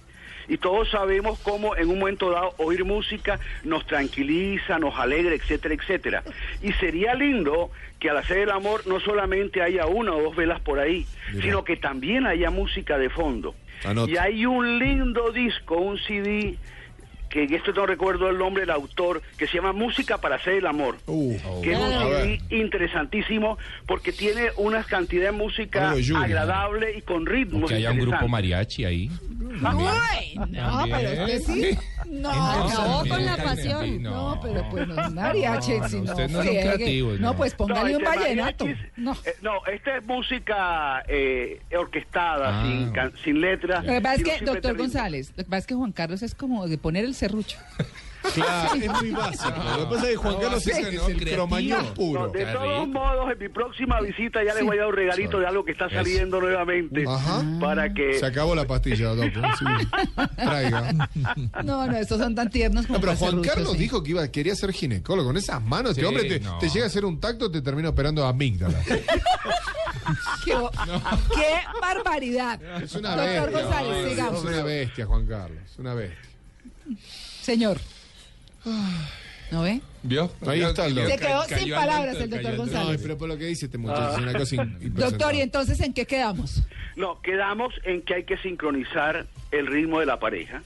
Y 0.50 0.56
todos 0.56 0.90
sabemos 0.90 1.38
cómo 1.40 1.76
en 1.76 1.90
un 1.90 1.98
momento 1.98 2.30
dado 2.30 2.54
oír 2.56 2.82
música 2.84 3.38
nos 3.64 3.86
tranquiliza, 3.86 4.78
nos 4.78 4.98
alegra, 4.98 5.34
etcétera, 5.34 5.74
etcétera. 5.74 6.22
Y 6.62 6.72
sería 6.72 7.14
lindo 7.14 7.70
que 8.00 8.08
al 8.08 8.16
hacer 8.16 8.38
el 8.38 8.50
amor 8.50 8.86
no 8.86 8.98
solamente 8.98 9.60
haya 9.60 9.84
una 9.86 10.12
o 10.14 10.22
dos 10.22 10.36
velas 10.36 10.58
por 10.60 10.78
ahí, 10.78 11.06
Mira. 11.32 11.44
sino 11.44 11.64
que 11.64 11.76
también 11.76 12.26
haya 12.26 12.50
música 12.50 12.96
de 12.96 13.10
fondo. 13.10 13.54
Y 14.08 14.16
hay 14.16 14.46
un 14.46 14.78
lindo 14.78 15.30
disco, 15.32 15.76
un 15.76 15.98
CD, 15.98 16.56
que 17.28 17.44
en 17.44 17.54
esto 17.54 17.72
no 17.72 17.86
recuerdo 17.86 18.28
el 18.28 18.38
nombre 18.38 18.62
del 18.62 18.70
autor, 18.70 19.22
que 19.36 19.46
se 19.46 19.54
llama 19.54 19.72
Música 19.72 20.18
para 20.18 20.36
hacer 20.36 20.54
el 20.54 20.66
amor 20.66 20.96
Uh, 21.06 21.36
que 21.62 21.72
es 21.72 21.78
un. 21.78 21.90
CD 21.90 22.40
interesantísimo 22.50 23.58
porque 23.86 24.12
tiene 24.12 24.48
una 24.56 24.82
cantidad 24.84 25.26
de 25.26 25.32
música 25.32 25.90
agradable 26.16 26.96
y 26.96 27.02
con 27.02 27.26
ritmos 27.26 27.68
Que 27.68 27.76
haya 27.76 27.90
un 27.90 27.98
grupo 27.98 28.28
mariachi 28.28 28.84
ahí. 28.84 29.10
Uy, 29.40 30.38
no, 30.50 30.84
pero 30.90 31.24
usted 31.24 31.40
sí. 31.40 31.78
No, 32.10 32.30
Acabó 32.30 33.04
no, 33.04 33.08
con 33.10 33.24
la 33.24 33.36
pasión. 33.36 34.02
no, 34.02 34.40
pero 34.42 34.68
pues 34.70 34.88
no 34.88 35.00
es 35.02 35.10
mariachi, 35.12 35.78
no, 35.78 35.88
si 35.88 36.00
no 36.00 36.14
no 36.28 36.40
creativos, 36.40 37.18
pues 37.36 37.54
póngale 37.54 37.96
un 37.96 38.02
este 38.02 38.16
vallenato. 38.18 38.66
No. 38.96 39.12
eh, 39.24 39.34
no, 39.42 39.64
esta 39.66 39.96
es 39.98 40.06
música 40.06 41.02
eh, 41.06 41.60
orquestada, 41.76 42.60
Ah. 42.60 42.64
sin, 42.66 42.90
can- 42.92 43.12
sin 43.22 43.40
letra. 43.40 43.82
Lo 43.82 43.92
que 43.92 44.00
pasa 44.00 44.14
es 44.14 44.22
sino 44.22 44.38
que, 44.38 44.44
doctor. 44.44 44.76
González, 44.78 45.32
lo 45.36 45.44
que 45.44 45.50
pasa 45.50 45.58
es 45.58 45.66
que 45.66 45.74
Juan 45.74 45.92
Carlos 45.92 46.22
es 46.22 46.34
como 46.34 46.66
de 46.66 46.78
poner 46.78 47.04
el 47.04 47.14
serrucho. 47.14 47.58
Claro, 48.34 48.74
es 48.80 48.92
muy 49.02 49.10
básico. 49.12 49.52
Lo 49.76 49.88
que 49.88 49.94
pasa 49.94 50.04
es 50.06 50.10
que 50.10 50.16
Juan 50.16 50.34
No, 50.34 50.40
Carlos 50.40 50.66
es, 50.66 50.68
es 50.68 50.78
el 50.78 50.98
creativo. 50.98 51.30
cromañón 51.34 51.84
No, 51.84 51.94
puro. 51.94 52.28
de 52.28 52.44
todos 52.46 52.88
modos, 52.88 53.30
en 53.32 53.38
mi 53.38 53.48
próxima 53.48 54.00
visita 54.00 54.44
ya 54.44 54.54
les 54.54 54.64
voy 54.64 54.76
a 54.76 54.80
dar 54.80 54.88
un 54.90 54.94
regalito 54.96 55.38
de 55.38 55.46
algo 55.46 55.64
que 55.64 55.72
está 55.72 55.88
saliendo 55.90 56.40
nuevamente 56.40 57.04
Ajá. 57.08 57.44
para 57.60 57.92
que 57.92 58.18
Se 58.18 58.26
acabó 58.26 58.54
la 58.54 58.66
pastilla, 58.66 59.08
doctor. 59.14 59.44
Sí. 59.58 59.64
Traiga. 60.36 61.08
No, 61.64 61.86
no, 61.86 61.96
estos 61.96 62.18
son 62.18 62.34
tan 62.34 62.50
tiernos 62.50 62.86
como 62.86 62.98
No, 62.98 63.04
pero 63.04 63.16
Juan 63.16 63.42
Carlos 63.42 63.72
sí. 63.72 63.78
dijo 63.78 64.02
que 64.02 64.10
iba, 64.10 64.26
quería 64.28 64.54
ser 64.54 64.72
ginecólogo. 64.72 65.28
Con 65.28 65.36
esas 65.36 65.62
manos, 65.62 65.92
este 65.92 66.06
hombre 66.06 66.24
te, 66.24 66.40
no. 66.40 66.58
te 66.58 66.68
llega 66.68 66.84
a 66.84 66.88
hacer 66.88 67.04
un 67.04 67.20
tacto, 67.20 67.50
te 67.50 67.60
termina 67.62 67.90
operando 67.90 68.24
amígdala. 68.26 68.78
¡Qué, 70.44 70.52
qué 71.34 71.54
barbaridad! 71.82 72.58
Es 72.82 72.94
una 72.94 73.14
Doctor 73.16 73.50
bestia. 73.52 73.62
González, 73.62 73.96
Es 74.04 74.10
sigamos. 74.10 74.44
una 74.44 74.62
bestia, 74.62 75.06
Juan 75.06 75.26
Carlos. 75.26 75.58
Es 75.70 75.78
una 75.78 75.94
bestia. 75.94 76.30
Señor. 77.42 77.78
¿No 79.50 79.62
ve? 79.62 79.80
¿Vio? 80.02 80.30
Ahí 80.46 80.62
está 80.62 80.86
el 80.86 80.94
doctor. 80.94 81.12
Se 81.12 81.18
quedó 81.26 81.42
Cayó 81.48 81.58
sin 81.62 81.72
al 81.74 81.80
palabras 81.80 82.16
el 82.20 82.30
doctor 82.30 82.56
González. 82.56 82.96
No, 82.98 83.02
pero 83.02 83.18
por 83.18 83.28
lo 83.28 83.38
que 83.38 83.46
dice 83.46 83.64
este 83.66 83.78
muchacho, 83.78 84.12
es 84.12 84.18
una 84.18 84.32
cosa 84.34 84.54
in- 84.80 84.94
Doctor, 84.94 85.34
¿y 85.34 85.40
entonces 85.40 85.80
en 85.80 85.94
qué 85.94 86.04
quedamos? 86.06 86.62
No, 86.96 87.20
quedamos 87.22 87.72
en 87.84 88.02
que 88.02 88.14
hay 88.14 88.24
que 88.24 88.36
sincronizar 88.38 89.26
el 89.50 89.66
ritmo 89.66 90.00
de 90.00 90.06
la 90.06 90.20
pareja, 90.20 90.62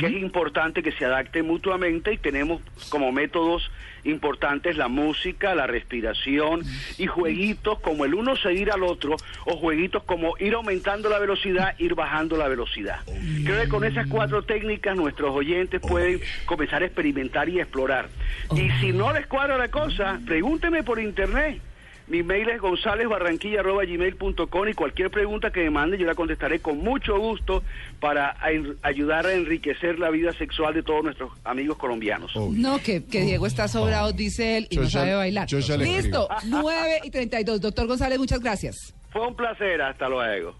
que 0.00 0.06
es 0.06 0.12
importante 0.14 0.82
que 0.82 0.90
se 0.92 1.04
adapte 1.04 1.42
mutuamente 1.44 2.12
y 2.14 2.18
tenemos 2.18 2.60
como 2.88 3.12
métodos 3.12 3.70
importantes 4.04 4.76
la 4.76 4.88
música, 4.88 5.54
la 5.54 5.66
respiración 5.66 6.62
y 6.98 7.06
jueguitos 7.06 7.80
como 7.80 8.04
el 8.04 8.14
uno 8.14 8.36
seguir 8.36 8.70
al 8.70 8.82
otro 8.82 9.16
o 9.46 9.56
jueguitos 9.56 10.02
como 10.04 10.36
ir 10.38 10.54
aumentando 10.54 11.08
la 11.08 11.18
velocidad, 11.18 11.74
ir 11.78 11.94
bajando 11.94 12.36
la 12.36 12.48
velocidad. 12.48 13.00
Creo 13.44 13.62
que 13.62 13.68
con 13.68 13.84
esas 13.84 14.06
cuatro 14.06 14.42
técnicas 14.42 14.96
nuestros 14.96 15.34
oyentes 15.34 15.80
pueden 15.80 16.20
comenzar 16.46 16.82
a 16.82 16.86
experimentar 16.86 17.48
y 17.48 17.60
explorar. 17.60 18.08
Y 18.54 18.70
si 18.80 18.92
no 18.92 19.12
les 19.12 19.26
cuadra 19.26 19.56
la 19.58 19.68
cosa, 19.68 20.20
pregúnteme 20.26 20.82
por 20.82 21.00
internet. 21.00 21.60
Mi 22.06 22.22
mail 22.22 22.50
es 22.50 22.60
gonzalezbarranquilla.gmail.com 22.60 24.68
y 24.68 24.74
cualquier 24.74 25.10
pregunta 25.10 25.50
que 25.50 25.60
me 25.64 25.70
mande 25.70 25.96
yo 25.96 26.04
la 26.06 26.14
contestaré 26.14 26.60
con 26.60 26.76
mucho 26.78 27.18
gusto 27.18 27.62
para 27.98 28.36
ayudar 28.82 29.24
a 29.26 29.32
enriquecer 29.32 29.98
la 29.98 30.10
vida 30.10 30.32
sexual 30.34 30.74
de 30.74 30.82
todos 30.82 31.02
nuestros 31.02 31.32
amigos 31.44 31.78
colombianos. 31.78 32.30
No, 32.36 32.78
que, 32.78 33.04
que 33.06 33.22
Diego 33.22 33.46
está 33.46 33.68
sobrado, 33.68 34.12
dice 34.12 34.58
él, 34.58 34.66
y 34.68 34.76
Yo 34.76 34.82
no 34.82 34.88
ya- 34.88 35.00
sabe 35.00 35.14
bailar. 35.14 35.48
yo 35.48 35.58
ya 35.60 35.78
le 35.78 35.84
Listo, 35.86 36.28
escribo. 36.36 36.60
9 36.62 37.00
y 37.04 37.10
32. 37.10 37.60
Doctor 37.62 37.86
González, 37.86 38.18
muchas 38.18 38.40
gracias. 38.40 38.94
Fue 39.10 39.26
un 39.26 39.34
placer, 39.34 39.80
hasta 39.80 40.06
luego. 40.08 40.54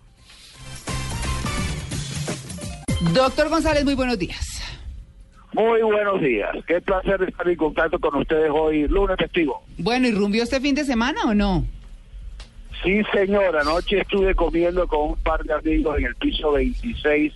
Doctor 3.12 3.50
González, 3.50 3.84
muy 3.84 3.94
buenos 3.94 4.18
días. 4.18 4.62
Muy 5.54 5.82
buenos 5.82 6.20
días. 6.20 6.50
Qué 6.66 6.80
placer 6.80 7.22
estar 7.22 7.48
en 7.48 7.54
contacto 7.54 8.00
con 8.00 8.16
ustedes 8.16 8.50
hoy, 8.52 8.88
lunes 8.88 9.16
festivo. 9.16 9.62
Bueno, 9.78 10.08
¿y 10.08 10.10
rumbió 10.10 10.42
este 10.42 10.60
fin 10.60 10.74
de 10.74 10.84
semana 10.84 11.20
o 11.26 11.32
no? 11.32 11.64
Sí, 12.82 13.02
señora. 13.12 13.60
Anoche 13.60 14.00
estuve 14.00 14.34
comiendo 14.34 14.88
con 14.88 15.10
un 15.10 15.16
par 15.18 15.44
de 15.44 15.54
amigos 15.54 15.96
en 15.98 16.06
el 16.06 16.16
piso 16.16 16.50
26 16.50 17.32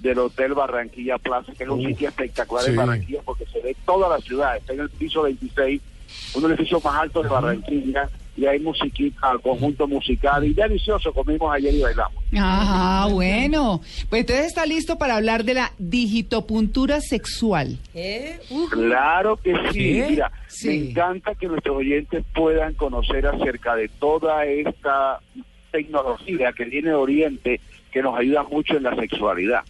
del 0.00 0.18
Hotel 0.18 0.52
Barranquilla 0.52 1.16
Plaza, 1.16 1.52
que 1.56 1.64
es 1.64 1.70
un 1.70 1.82
sitio 1.82 2.08
espectacular 2.08 2.64
sí. 2.64 2.70
en 2.70 2.76
Barranquilla 2.76 3.20
porque 3.24 3.46
se 3.46 3.60
ve 3.62 3.74
toda 3.86 4.10
la 4.10 4.18
ciudad. 4.18 4.58
Está 4.58 4.74
en 4.74 4.80
el 4.80 4.90
piso 4.90 5.22
26, 5.22 5.80
uno 6.34 6.42
de 6.42 6.50
los 6.50 6.58
edificios 6.58 6.84
más 6.84 6.96
altos 6.96 7.22
de 7.22 7.28
Barranquilla, 7.30 8.10
y 8.38 8.46
hay 8.46 8.60
musiquita, 8.60 9.32
conjunto 9.42 9.88
musical, 9.88 10.44
y 10.44 10.54
delicioso. 10.54 11.12
Comimos 11.12 11.52
ayer 11.52 11.74
y 11.74 11.80
bailamos. 11.82 12.22
Ajá, 12.38 13.06
bueno. 13.12 13.80
Pues 14.08 14.20
entonces 14.20 14.46
está 14.46 14.64
listo 14.64 14.96
para 14.96 15.16
hablar 15.16 15.42
de 15.42 15.54
la 15.54 15.72
digitopuntura 15.78 17.00
sexual. 17.00 17.78
Claro 18.70 19.36
que 19.38 19.54
sí. 19.72 19.78
¿Qué? 19.78 20.06
Mira, 20.10 20.30
Sí. 20.46 20.68
me 20.68 20.74
encanta 20.90 21.34
que 21.34 21.48
nuestros 21.48 21.76
oyentes 21.78 22.24
puedan 22.34 22.74
conocer 22.74 23.26
acerca 23.26 23.74
de 23.74 23.88
toda 23.88 24.44
esta 24.46 25.18
tecnología 25.72 26.52
que 26.52 26.64
viene 26.64 26.90
de 26.90 26.94
Oriente 26.94 27.60
que 27.92 28.02
nos 28.02 28.16
ayuda 28.18 28.44
mucho 28.44 28.76
en 28.76 28.84
la 28.84 28.94
sexualidad. 28.94 29.62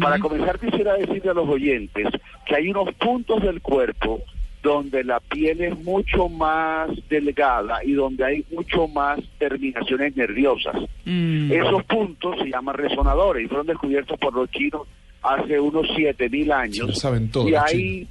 Para 0.00 0.18
comenzar 0.18 0.58
quisiera 0.58 0.94
decirle 0.94 1.30
a 1.30 1.34
los 1.34 1.48
oyentes 1.48 2.08
que 2.46 2.56
hay 2.56 2.68
unos 2.68 2.92
puntos 2.94 3.40
del 3.42 3.60
cuerpo 3.60 4.20
donde 4.62 5.04
la 5.04 5.20
piel 5.20 5.60
es 5.62 5.78
mucho 5.78 6.28
más 6.28 6.90
delgada 7.08 7.82
y 7.84 7.92
donde 7.92 8.24
hay 8.24 8.44
mucho 8.50 8.88
más 8.88 9.18
terminaciones 9.38 10.16
nerviosas. 10.16 10.76
Esos 11.06 11.82
puntos 11.84 12.36
se 12.38 12.50
llaman 12.50 12.76
resonadores 12.76 13.44
y 13.44 13.48
fueron 13.48 13.66
descubiertos 13.66 14.18
por 14.18 14.34
los 14.34 14.50
chinos 14.50 14.86
hace 15.22 15.58
unos 15.58 15.86
7000 15.94 16.52
años. 16.52 16.98
saben 16.98 17.30
todo, 17.30 17.48
y 17.48 17.54
hay 17.54 18.06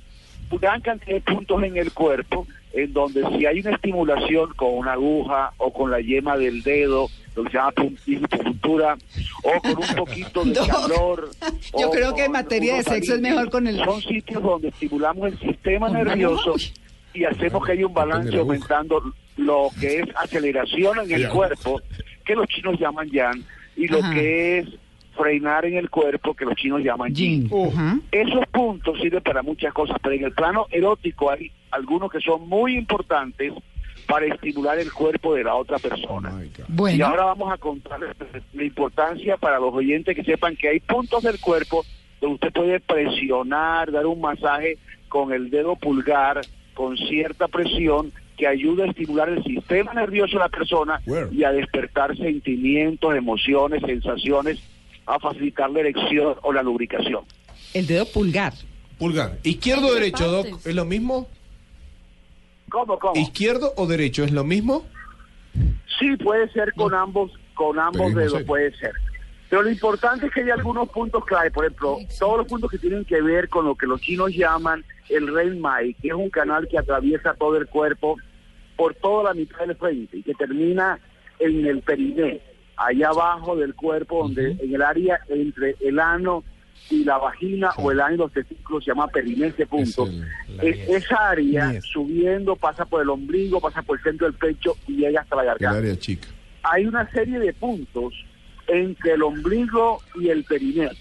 gran 0.59 0.81
cantidad 0.81 1.15
de 1.15 1.21
puntos 1.21 1.63
en 1.63 1.77
el 1.77 1.91
cuerpo 1.93 2.47
en 2.73 2.93
donde 2.93 3.25
si 3.29 3.45
hay 3.45 3.59
una 3.59 3.71
estimulación 3.71 4.53
con 4.55 4.75
una 4.75 4.93
aguja 4.93 5.53
o 5.57 5.73
con 5.73 5.91
la 5.91 5.99
yema 5.99 6.37
del 6.37 6.61
dedo, 6.61 7.09
lo 7.35 7.43
que 7.43 7.49
se 7.49 7.57
llama 7.57 7.71
puntura, 7.71 8.97
o 9.43 9.61
con 9.61 9.77
un 9.77 9.95
poquito 9.95 10.45
de 10.45 10.53
calor. 10.67 11.29
Yo 11.79 11.89
creo 11.89 12.13
que 12.13 12.21
en 12.21 12.31
con 12.31 12.33
materia 12.33 12.75
de 12.75 12.83
sexo 12.83 13.15
es 13.15 13.21
mejor 13.21 13.49
con 13.49 13.67
el... 13.67 13.83
Son 13.83 14.01
sitios 14.01 14.43
donde 14.43 14.69
estimulamos 14.69 15.31
el 15.31 15.39
sistema 15.39 15.89
nervioso 15.89 16.55
y 17.13 17.23
hacemos 17.23 17.65
que 17.65 17.71
haya 17.71 17.87
un 17.87 17.93
balance 17.93 18.37
aumentando 18.37 19.01
lo 19.37 19.69
que 19.79 20.01
es 20.01 20.05
aceleración 20.15 20.99
en 20.99 21.11
el 21.11 21.29
cuerpo, 21.29 21.81
que 22.25 22.35
los 22.35 22.47
chinos 22.47 22.79
llaman 22.79 23.09
yang, 23.09 23.43
y 23.75 23.87
lo 23.87 23.99
Ajá. 23.99 24.13
que 24.13 24.59
es 24.59 24.67
frenar 25.17 25.65
en 25.65 25.77
el 25.77 25.89
cuerpo, 25.89 26.33
que 26.33 26.45
los 26.45 26.55
chinos 26.55 26.81
llaman 26.81 27.13
yin. 27.13 27.49
Esos 28.11 28.45
puntos 28.51 28.99
sirven 29.01 29.21
para 29.21 29.41
muchas 29.41 29.73
cosas, 29.73 29.97
pero 30.01 30.15
en 30.15 30.23
el 30.23 30.31
plano 30.31 30.67
erótico 30.71 31.29
hay 31.29 31.51
algunos 31.71 32.11
que 32.11 32.19
son 32.19 32.47
muy 32.47 32.75
importantes 32.75 33.53
para 34.07 34.25
estimular 34.25 34.79
el 34.79 34.91
cuerpo 34.91 35.35
de 35.35 35.43
la 35.43 35.55
otra 35.55 35.77
persona. 35.77 36.33
Bueno. 36.67 36.97
Y 36.97 37.01
ahora 37.01 37.25
vamos 37.25 37.53
a 37.53 37.57
contarles 37.57 38.15
la 38.53 38.63
importancia 38.63 39.37
para 39.37 39.59
los 39.59 39.73
oyentes 39.73 40.15
que 40.15 40.23
sepan 40.23 40.55
que 40.55 40.69
hay 40.69 40.79
puntos 40.79 41.21
del 41.23 41.39
cuerpo 41.39 41.85
donde 42.19 42.35
usted 42.35 42.51
puede 42.51 42.79
presionar, 42.79 43.91
dar 43.91 44.05
un 44.07 44.19
masaje 44.19 44.77
con 45.07 45.31
el 45.31 45.49
dedo 45.49 45.75
pulgar, 45.75 46.41
con 46.73 46.97
cierta 46.97 47.47
presión, 47.47 48.11
que 48.37 48.47
ayuda 48.47 48.85
a 48.85 48.87
estimular 48.87 49.29
el 49.29 49.43
sistema 49.43 49.93
nervioso 49.93 50.33
de 50.33 50.39
la 50.39 50.49
persona 50.49 51.01
y 51.31 51.43
a 51.43 51.51
despertar 51.51 52.15
sentimientos, 52.17 53.13
emociones, 53.15 53.81
sensaciones, 53.85 54.59
a 55.05 55.19
facilitar 55.19 55.69
la 55.69 55.81
erección 55.81 56.35
o 56.41 56.53
la 56.53 56.63
lubricación. 56.63 57.25
El 57.73 57.85
dedo 57.85 58.05
pulgar. 58.05 58.53
Pulgar. 58.97 59.37
¿Izquierdo 59.43 59.87
o 59.87 59.93
derecho, 59.93 60.29
Doc? 60.29 60.65
¿Es 60.65 60.73
lo 60.73 60.85
mismo? 60.85 61.27
¿Cómo, 62.69 62.99
cómo? 62.99 63.19
¿Izquierdo 63.19 63.73
o 63.75 63.87
derecho? 63.87 64.23
¿Es 64.23 64.31
lo 64.31 64.43
mismo? 64.43 64.85
Sí, 65.99 66.15
puede 66.17 66.49
ser 66.51 66.73
con 66.73 66.93
ambos, 66.93 67.31
con 67.53 67.79
ambos 67.79 68.13
Pedimos 68.13 68.15
dedos, 68.15 68.43
puede 68.43 68.73
ser. 68.77 68.93
Pero 69.49 69.63
lo 69.63 69.69
importante 69.71 70.27
es 70.27 70.31
que 70.31 70.41
hay 70.41 70.51
algunos 70.51 70.89
puntos 70.89 71.25
clave, 71.25 71.49
por 71.49 71.65
ejemplo, 71.65 71.97
todos 72.19 72.37
los 72.37 72.47
puntos 72.47 72.69
que 72.69 72.77
tienen 72.77 73.03
que 73.03 73.19
ver 73.21 73.49
con 73.49 73.65
lo 73.65 73.75
que 73.75 73.87
los 73.87 73.99
chinos 73.99 74.31
llaman 74.31 74.85
el 75.09 75.33
Ren 75.33 75.59
Mai, 75.59 75.95
que 75.95 76.09
es 76.09 76.13
un 76.13 76.29
canal 76.29 76.67
que 76.67 76.77
atraviesa 76.77 77.33
todo 77.33 77.57
el 77.57 77.65
cuerpo 77.67 78.17
por 78.77 78.93
toda 78.93 79.23
la 79.25 79.33
mitad 79.33 79.65
del 79.65 79.75
frente 79.75 80.17
y 80.17 80.23
que 80.23 80.35
termina 80.35 80.99
en 81.39 81.65
el 81.65 81.81
periné, 81.81 82.41
allá 82.77 83.09
abajo 83.09 83.55
del 83.55 83.73
cuerpo, 83.73 84.23
donde 84.23 84.51
en 84.51 84.75
el 84.75 84.81
área 84.83 85.19
entre 85.29 85.75
el 85.79 85.99
ano 85.99 86.43
y 86.89 87.03
la 87.03 87.17
vagina 87.17 87.69
o 87.77 87.91
el 87.91 88.01
los 88.17 88.31
testículos 88.31 88.83
se 88.83 88.91
llama 88.91 89.07
periné 89.07 89.47
ese 89.47 89.65
punto. 89.67 90.07
Es- 90.61 90.89
esa 90.89 91.29
área 91.29 91.79
subiendo 91.81 92.55
pasa 92.55 92.85
por 92.85 93.01
el 93.01 93.09
ombligo, 93.09 93.59
pasa 93.61 93.81
por 93.83 93.97
el 93.97 94.03
centro 94.03 94.27
del 94.27 94.35
pecho 94.35 94.75
y 94.87 94.93
llega 94.97 95.21
hasta 95.21 95.35
la 95.35 95.41
El 95.43 95.47
garganta 95.49 95.77
área 95.79 95.97
chica. 95.99 96.27
hay 96.63 96.85
una 96.85 97.09
serie 97.11 97.39
de 97.39 97.53
puntos 97.53 98.13
entre 98.67 99.13
el 99.13 99.23
ombligo 99.23 99.99
y 100.15 100.29
el 100.29 100.43
perineo. 100.43 100.91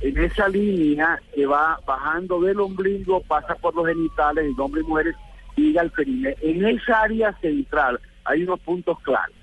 En 0.00 0.16
esa 0.18 0.48
línea 0.48 1.20
que 1.34 1.44
va 1.44 1.78
bajando 1.86 2.40
del 2.40 2.58
ombligo, 2.60 3.20
pasa 3.22 3.54
por 3.56 3.74
los 3.74 3.86
genitales 3.86 4.56
de 4.56 4.62
hombres 4.62 4.84
y 4.84 4.88
mujeres 4.88 5.16
y 5.56 5.62
llega 5.68 5.82
al 5.82 5.90
perineo. 5.90 6.34
En 6.40 6.64
esa 6.64 7.02
área 7.02 7.32
central 7.40 8.00
hay 8.24 8.42
unos 8.44 8.60
puntos 8.60 8.98
claros. 9.00 9.34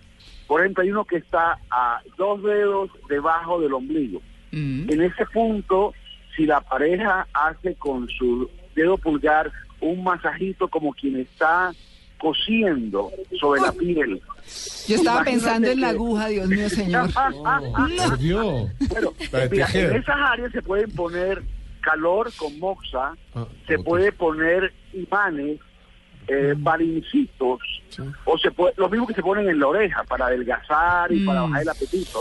Por 0.48 0.62
ejemplo, 0.62 0.82
hay 0.84 0.92
uno 0.92 1.06
que 1.06 1.18
está 1.18 1.60
a 1.70 2.02
dos 2.18 2.42
dedos 2.42 2.90
debajo 3.10 3.60
del 3.62 3.74
ombligo. 3.74 4.22
En 4.52 5.02
ese 5.02 5.26
punto, 5.28 5.94
si 6.36 6.46
la 6.46 6.62
pareja 6.62 7.28
hace 7.34 7.76
con 7.76 8.08
su 8.10 8.50
dedo 8.76 8.98
pulgar 8.98 9.52
un 9.82 10.04
masajito 10.04 10.68
como 10.68 10.94
quien 10.94 11.20
está 11.20 11.72
cosiendo 12.20 13.12
sobre 13.40 13.62
la 13.62 13.72
piel. 13.72 14.22
Yo 14.88 14.96
estaba 14.96 15.18
Imagínate 15.18 15.32
pensando 15.32 15.68
en 15.68 15.82
la 15.82 15.90
aguja, 15.90 16.28
Dios 16.28 16.48
mío, 16.48 16.70
señor. 16.70 17.10
Por 17.14 18.18
Dios. 18.18 18.72
Bueno, 18.90 19.14
mira, 19.52 19.68
en 19.74 19.96
esas 19.96 20.16
áreas 20.18 20.52
se 20.52 20.62
pueden 20.62 20.92
poner 20.92 21.44
calor 21.82 22.32
con 22.36 22.58
moxa, 22.60 23.14
Ah, 23.34 23.46
se 23.68 23.80
puede 23.80 24.12
poner 24.12 24.74
imanes, 24.94 25.60
eh, 26.28 26.54
balincitos, 26.58 27.60
o 28.26 28.38
se 28.38 28.52
puede, 28.52 28.74
lo 28.78 28.90
mismo 28.90 29.08
que 29.08 29.14
se 29.14 29.22
ponen 29.22 29.48
en 29.50 29.60
la 29.60 29.68
oreja 29.68 30.04
para 30.04 30.28
adelgazar 30.28 31.12
y 31.12 31.26
para 31.26 31.42
Mm. 31.42 31.50
bajar 31.50 31.62
el 31.64 31.70
apetito. 31.70 32.20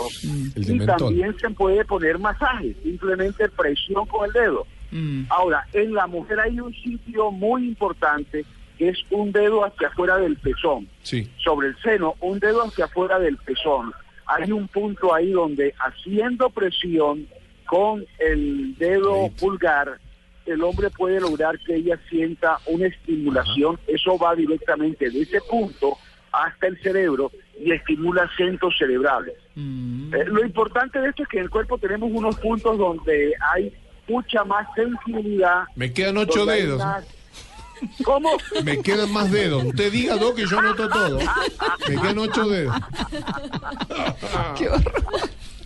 El 0.55 0.75
y 0.81 0.85
también 0.85 1.37
se 1.39 1.49
puede 1.51 1.83
poner 1.85 2.17
masajes, 2.19 2.75
simplemente 2.83 3.49
presión 3.49 4.05
con 4.05 4.25
el 4.25 4.31
dedo. 4.33 4.65
Mm. 4.91 5.23
Ahora, 5.29 5.65
en 5.73 5.93
la 5.93 6.07
mujer 6.07 6.39
hay 6.39 6.59
un 6.59 6.73
sitio 6.73 7.31
muy 7.31 7.67
importante 7.67 8.45
que 8.77 8.89
es 8.89 8.97
un 9.09 9.31
dedo 9.31 9.65
hacia 9.65 9.87
afuera 9.87 10.17
del 10.17 10.37
pezón 10.37 10.87
Sí. 11.01 11.29
sobre 11.43 11.69
el 11.69 11.77
seno, 11.81 12.15
un 12.21 12.39
dedo 12.39 12.63
hacia 12.63 12.85
afuera 12.85 13.19
del 13.19 13.35
pezón. 13.37 13.91
Hay 14.27 14.51
un 14.51 14.67
punto 14.67 15.13
ahí 15.13 15.31
donde 15.31 15.73
haciendo 15.79 16.49
presión 16.49 17.27
con 17.65 18.05
el 18.19 18.75
dedo 18.77 19.29
pulgar, 19.39 19.97
el 20.53 20.63
hombre 20.63 20.89
puede 20.89 21.19
lograr 21.19 21.57
que 21.59 21.75
ella 21.75 21.99
sienta 22.09 22.57
una 22.67 22.87
estimulación. 22.87 23.79
Eso 23.87 24.17
va 24.17 24.35
directamente 24.35 25.09
de 25.09 25.21
ese 25.21 25.39
punto 25.41 25.97
hasta 26.31 26.67
el 26.67 26.79
cerebro 26.81 27.31
y 27.59 27.71
estimula 27.71 28.29
centros 28.37 28.75
cerebrales. 28.77 29.33
Eh, 29.55 30.25
lo 30.25 30.43
importante 30.45 30.99
de 30.99 31.09
esto 31.09 31.23
es 31.23 31.29
que 31.29 31.37
en 31.37 31.43
el 31.45 31.49
cuerpo 31.49 31.77
tenemos 31.77 32.09
unos 32.13 32.35
puntos 32.37 32.77
donde 32.77 33.33
hay 33.53 33.73
mucha 34.07 34.43
más 34.43 34.67
sensibilidad. 34.75 35.63
Me 35.75 35.91
quedan 35.91 36.17
ocho 36.17 36.45
dedos. 36.45 36.77
más- 36.79 37.05
¿Cómo? 38.03 38.29
Me 38.63 38.81
quedan 38.81 39.11
más 39.13 39.31
dedos. 39.31 39.63
Usted 39.63 39.91
diga, 39.91 40.15
Doc, 40.17 40.35
que 40.35 40.47
yo 40.47 40.59
noto 40.61 40.89
todo. 40.89 41.19
Me 41.87 41.95
quedan 42.01 42.17
ocho 42.19 42.47
dedos. 42.47 42.75
Qué 44.57 44.69
horror. 44.69 45.03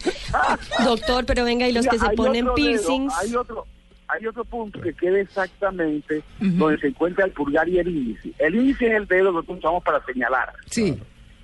Doctor, 0.85 1.25
pero 1.25 1.43
venga, 1.45 1.67
y 1.67 1.71
los 1.73 1.83
Mira, 1.85 1.91
que 1.91 1.99
se 1.99 2.09
ponen 2.15 2.47
otro 2.47 2.55
dedo, 2.63 2.71
piercings. 2.71 3.13
hay 3.17 3.35
otro 3.35 3.65
hay 4.11 4.27
otro 4.27 4.43
punto 4.43 4.81
que 4.81 4.93
queda 4.93 5.19
exactamente 5.19 6.21
donde 6.39 6.77
se 6.79 6.87
encuentra 6.87 7.25
el 7.25 7.31
pulgar 7.31 7.67
y 7.69 7.79
el 7.79 7.87
índice. 7.87 8.31
El 8.39 8.55
índice 8.55 8.87
es 8.87 8.93
el 8.93 9.07
dedo 9.07 9.41
que 9.41 9.51
usamos 9.53 9.83
para 9.83 10.03
señalar. 10.05 10.53
Sí. 10.65 10.97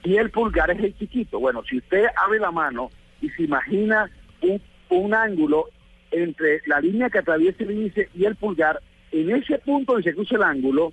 Y 0.03 0.17
el 0.17 0.29
pulgar 0.29 0.69
es 0.71 0.79
el 0.83 0.97
chiquito. 0.97 1.39
Bueno, 1.39 1.63
si 1.63 1.77
usted 1.77 2.05
abre 2.15 2.39
la 2.39 2.51
mano 2.51 2.89
y 3.21 3.29
se 3.29 3.43
imagina 3.43 4.09
un, 4.41 4.61
un 4.89 5.13
ángulo 5.13 5.69
entre 6.11 6.61
la 6.65 6.79
línea 6.79 7.09
que 7.09 7.19
atraviesa 7.19 7.63
el 7.63 7.71
índice 7.71 8.09
y 8.13 8.25
el 8.25 8.35
pulgar, 8.35 8.81
en 9.11 9.35
ese 9.35 9.57
punto 9.59 9.93
donde 9.93 10.09
se 10.09 10.15
cruza 10.15 10.35
el 10.35 10.43
ángulo, 10.43 10.91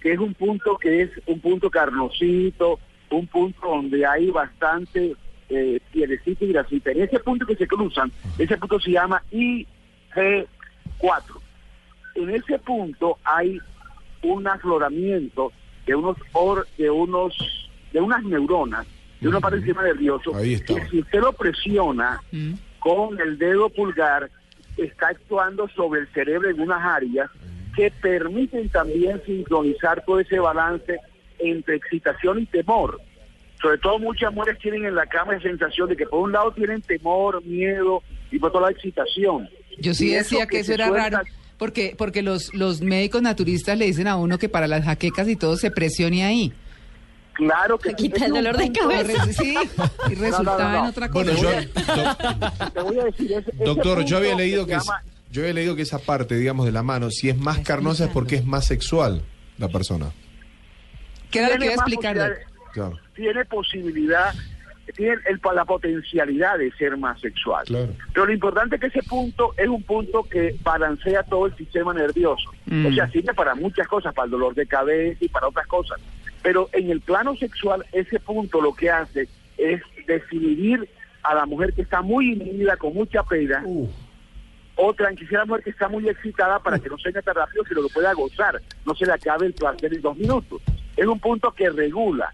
que 0.00 0.12
es 0.12 0.18
un 0.18 0.34
punto 0.34 0.76
que 0.76 1.02
es 1.02 1.10
un 1.26 1.40
punto 1.40 1.70
carnosito, 1.70 2.78
un 3.10 3.26
punto 3.26 3.66
donde 3.66 4.06
hay 4.06 4.30
bastante 4.30 5.14
eh, 5.48 5.80
pielecita 5.92 6.44
y 6.44 6.52
grasita. 6.52 6.90
En 6.92 7.02
ese 7.02 7.18
punto 7.18 7.46
que 7.46 7.56
se 7.56 7.66
cruzan, 7.66 8.12
ese 8.38 8.56
punto 8.56 8.78
se 8.80 8.92
llama 8.92 9.22
IG4. 11.00 11.40
En 12.16 12.30
ese 12.30 12.58
punto 12.58 13.18
hay 13.24 13.58
un 14.22 14.46
afloramiento 14.48 15.52
de 15.86 15.94
unos 15.94 16.16
or- 16.32 16.66
de 16.78 16.90
unos 16.90 17.34
de 17.92 18.00
unas 18.00 18.22
neuronas 18.24 18.86
de 19.20 19.28
una 19.28 19.40
parte 19.40 19.56
del 19.56 19.64
sistema 19.64 19.84
nervioso 19.86 20.34
Ahí 20.34 20.54
está. 20.54 20.74
que 20.74 20.88
si 20.88 20.98
usted 21.00 21.20
lo 21.20 21.32
presiona 21.32 22.20
con 22.80 23.18
el 23.20 23.38
dedo 23.38 23.68
pulgar 23.70 24.30
está 24.76 25.08
actuando 25.08 25.68
sobre 25.68 26.00
el 26.02 26.08
cerebro 26.08 26.50
en 26.50 26.60
unas 26.60 26.82
áreas 26.82 27.30
que 27.74 27.90
permiten 27.90 28.68
también 28.68 29.22
sincronizar 29.24 30.04
todo 30.04 30.20
ese 30.20 30.38
balance 30.38 30.98
entre 31.38 31.76
excitación 31.76 32.40
y 32.40 32.46
temor. 32.46 32.98
Sobre 33.60 33.78
todo 33.78 33.98
muchas 33.98 34.32
mujeres 34.34 34.58
tienen 34.60 34.84
en 34.86 34.94
la 34.94 35.06
cama 35.06 35.34
la 35.34 35.40
sensación 35.40 35.88
de 35.88 35.96
que 35.96 36.06
por 36.06 36.20
un 36.20 36.32
lado 36.32 36.52
tienen 36.52 36.82
temor, 36.82 37.42
miedo 37.44 38.02
y 38.30 38.38
por 38.38 38.48
otro 38.50 38.60
lado 38.60 38.72
excitación. 38.72 39.48
Yo 39.78 39.94
sí 39.94 40.10
decía 40.10 40.46
que 40.46 40.60
eso 40.60 40.72
era 40.74 40.88
suelta- 40.88 41.10
raro. 41.18 41.28
Porque, 41.58 41.94
porque 41.96 42.20
los, 42.22 42.52
los 42.54 42.82
médicos 42.82 43.22
naturistas 43.22 43.78
le 43.78 43.86
dicen 43.86 44.06
a 44.08 44.16
uno 44.16 44.38
que 44.38 44.48
para 44.48 44.66
las 44.66 44.84
jaquecas 44.84 45.26
y 45.28 45.36
todo 45.36 45.56
se 45.56 45.70
presione 45.70 46.22
ahí. 46.24 46.52
Claro 47.32 47.78
que 47.78 47.90
Se 47.90 47.96
quita 47.96 48.26
el 48.26 48.32
dolor 48.32 48.56
de 48.56 48.72
cabeza. 48.72 49.24
Sí, 49.32 49.54
y 50.10 50.14
resultaba 50.14 50.58
no, 50.58 50.68
no, 50.68 50.72
no. 50.72 50.84
en 50.84 50.90
otra 50.90 51.08
cosa. 51.10 51.32
Bueno, 51.32 51.40
yo, 51.42 52.70
Te 52.74 52.80
voy 52.82 52.98
a 53.00 53.04
decir, 53.04 53.32
ese- 53.32 53.50
ese 53.50 53.64
doctor, 53.64 54.04
yo 54.04 54.16
había 54.18 54.34
leído 54.34 54.66
que 54.66 54.74
es- 54.74 54.84
yo 55.30 55.42
había 55.42 55.54
leído 55.54 55.76
que 55.76 55.82
esa 55.82 55.98
parte, 55.98 56.36
digamos, 56.36 56.66
de 56.66 56.72
la 56.72 56.82
mano, 56.82 57.10
si 57.10 57.28
es 57.30 57.36
más 57.36 57.58
carnosa 57.60 58.04
es 58.06 58.10
porque 58.10 58.36
es 58.36 58.44
más 58.46 58.64
sexual 58.66 59.22
la 59.58 59.68
persona. 59.68 60.12
¿Qué 61.30 61.38
era 61.40 61.48
lo 61.48 61.52
que 61.54 61.58
tiene 61.60 61.74
iba 61.74 61.82
a 61.82 61.86
explicar? 61.86 62.16
Posibilidades- 62.16 62.46
Claro. 62.72 62.98
Tiene 64.96 65.16
el, 65.26 65.40
la 65.54 65.64
potencialidad 65.64 66.58
de 66.58 66.72
ser 66.72 66.96
más 66.96 67.20
sexual. 67.20 67.64
Claro. 67.66 67.92
Pero 68.12 68.26
lo 68.26 68.32
importante 68.32 68.76
es 68.76 68.80
que 68.80 68.86
ese 68.88 69.02
punto 69.02 69.52
es 69.56 69.68
un 69.68 69.82
punto 69.82 70.24
que 70.24 70.56
balancea 70.62 71.22
todo 71.22 71.46
el 71.46 71.54
sistema 71.56 71.94
nervioso. 71.94 72.50
Mm. 72.66 72.86
O 72.86 72.92
sea, 72.92 73.08
sirve 73.10 73.34
para 73.34 73.54
muchas 73.54 73.86
cosas, 73.86 74.14
para 74.14 74.24
el 74.24 74.32
dolor 74.32 74.54
de 74.54 74.66
cabeza 74.66 75.18
y 75.20 75.28
para 75.28 75.48
otras 75.48 75.66
cosas. 75.66 76.00
Pero 76.42 76.68
en 76.72 76.90
el 76.90 77.00
plano 77.00 77.36
sexual, 77.36 77.84
ese 77.92 78.20
punto 78.20 78.60
lo 78.60 78.74
que 78.74 78.90
hace 78.90 79.28
es 79.58 79.82
desinhibir 80.06 80.88
a 81.22 81.34
la 81.34 81.46
mujer 81.46 81.72
que 81.72 81.82
está 81.82 82.02
muy 82.02 82.32
inhibida, 82.32 82.76
con 82.76 82.94
mucha 82.94 83.22
pena, 83.24 83.64
o 84.76 84.94
tranquilizar 84.94 85.38
a 85.38 85.40
la 85.40 85.46
mujer 85.46 85.64
que 85.64 85.70
está 85.70 85.88
muy 85.88 86.08
excitada 86.08 86.60
para 86.60 86.78
que 86.78 86.88
no 86.88 86.98
se 86.98 87.12
tan 87.12 87.34
rápido, 87.34 87.64
sino 87.68 87.82
que 87.82 87.92
pueda 87.92 88.12
gozar, 88.12 88.60
no 88.84 88.94
se 88.94 89.06
le 89.06 89.12
acabe 89.12 89.46
el 89.46 89.54
placer 89.54 89.92
en 89.92 90.02
dos 90.02 90.16
minutos. 90.16 90.62
Es 90.96 91.06
un 91.06 91.18
punto 91.18 91.50
que 91.52 91.68
regula, 91.70 92.32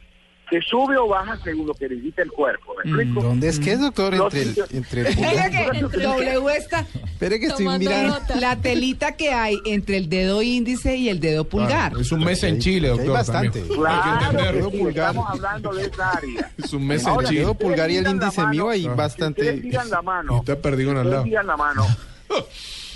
que 0.53 0.61
sube 0.61 0.99
o 0.99 1.09
baja 1.09 1.39
según 1.43 1.67
lo 1.67 1.73
que 1.73 1.89
necesita 1.89 2.21
el 2.21 2.31
cuerpo. 2.31 2.75
¿Me 2.85 2.91
explico? 2.91 3.23
¿Dónde 3.23 3.49
es 3.49 3.59
que 3.59 3.73
es, 3.73 3.81
doctor? 3.81 4.15
Los 4.15 4.35
Entre 4.35 4.51
el, 4.61 4.65
entre 4.77 5.01
el 5.01 5.89
W 5.91 6.57
está 6.59 6.81
Espere 7.05 7.41
que 7.41 7.47
estoy 7.47 7.67
mirando. 7.79 8.19
nota. 8.21 8.37
la 8.37 8.57
telita 8.57 9.17
que 9.17 9.33
hay 9.33 9.59
entre 9.65 9.97
el 9.97 10.11
dedo 10.11 10.43
índice 10.43 10.97
y 10.97 11.09
el 11.09 11.21
dedo 11.21 11.45
pulgar. 11.45 11.69
Claro, 11.93 12.01
es 12.01 12.13
un 12.13 12.23
mes 12.23 12.43
en 12.43 12.59
Chile, 12.59 12.89
hay 12.91 12.97
doctor. 12.99 13.15
bastante. 13.15 13.63
Claro, 13.63 13.87
Hay 13.87 14.19
que 14.19 14.25
entenderlo. 14.27 14.71
que 14.71 14.77
sí, 14.77 14.83
pulgar. 14.83 15.09
estamos 15.09 15.31
hablando 15.31 15.73
de 15.75 15.83
esa 15.87 16.11
área. 16.11 16.51
Es 16.63 16.73
un 16.75 16.87
mes 16.87 17.07
Ahora, 17.07 17.29
en 17.29 17.35
El 17.35 17.41
dedo 17.41 17.53
Chile. 17.55 17.65
pulgar 17.69 17.91
y 17.91 17.97
el 17.97 18.07
índice 18.09 18.47
mío 18.49 18.69
hay 18.69 18.87
bastante. 18.89 19.41
Si 19.43 19.49
ustedes 19.49 19.65
miran 19.65 19.89
la 19.91 20.03
mano, 20.03 20.37
Y 20.37 20.39
está 20.41 20.57
perdido 20.61 20.91
al 20.91 20.97
lado. 20.97 21.09
ustedes 21.09 21.25
miran 21.25 21.47
la 21.47 21.57
mano, 21.57 21.87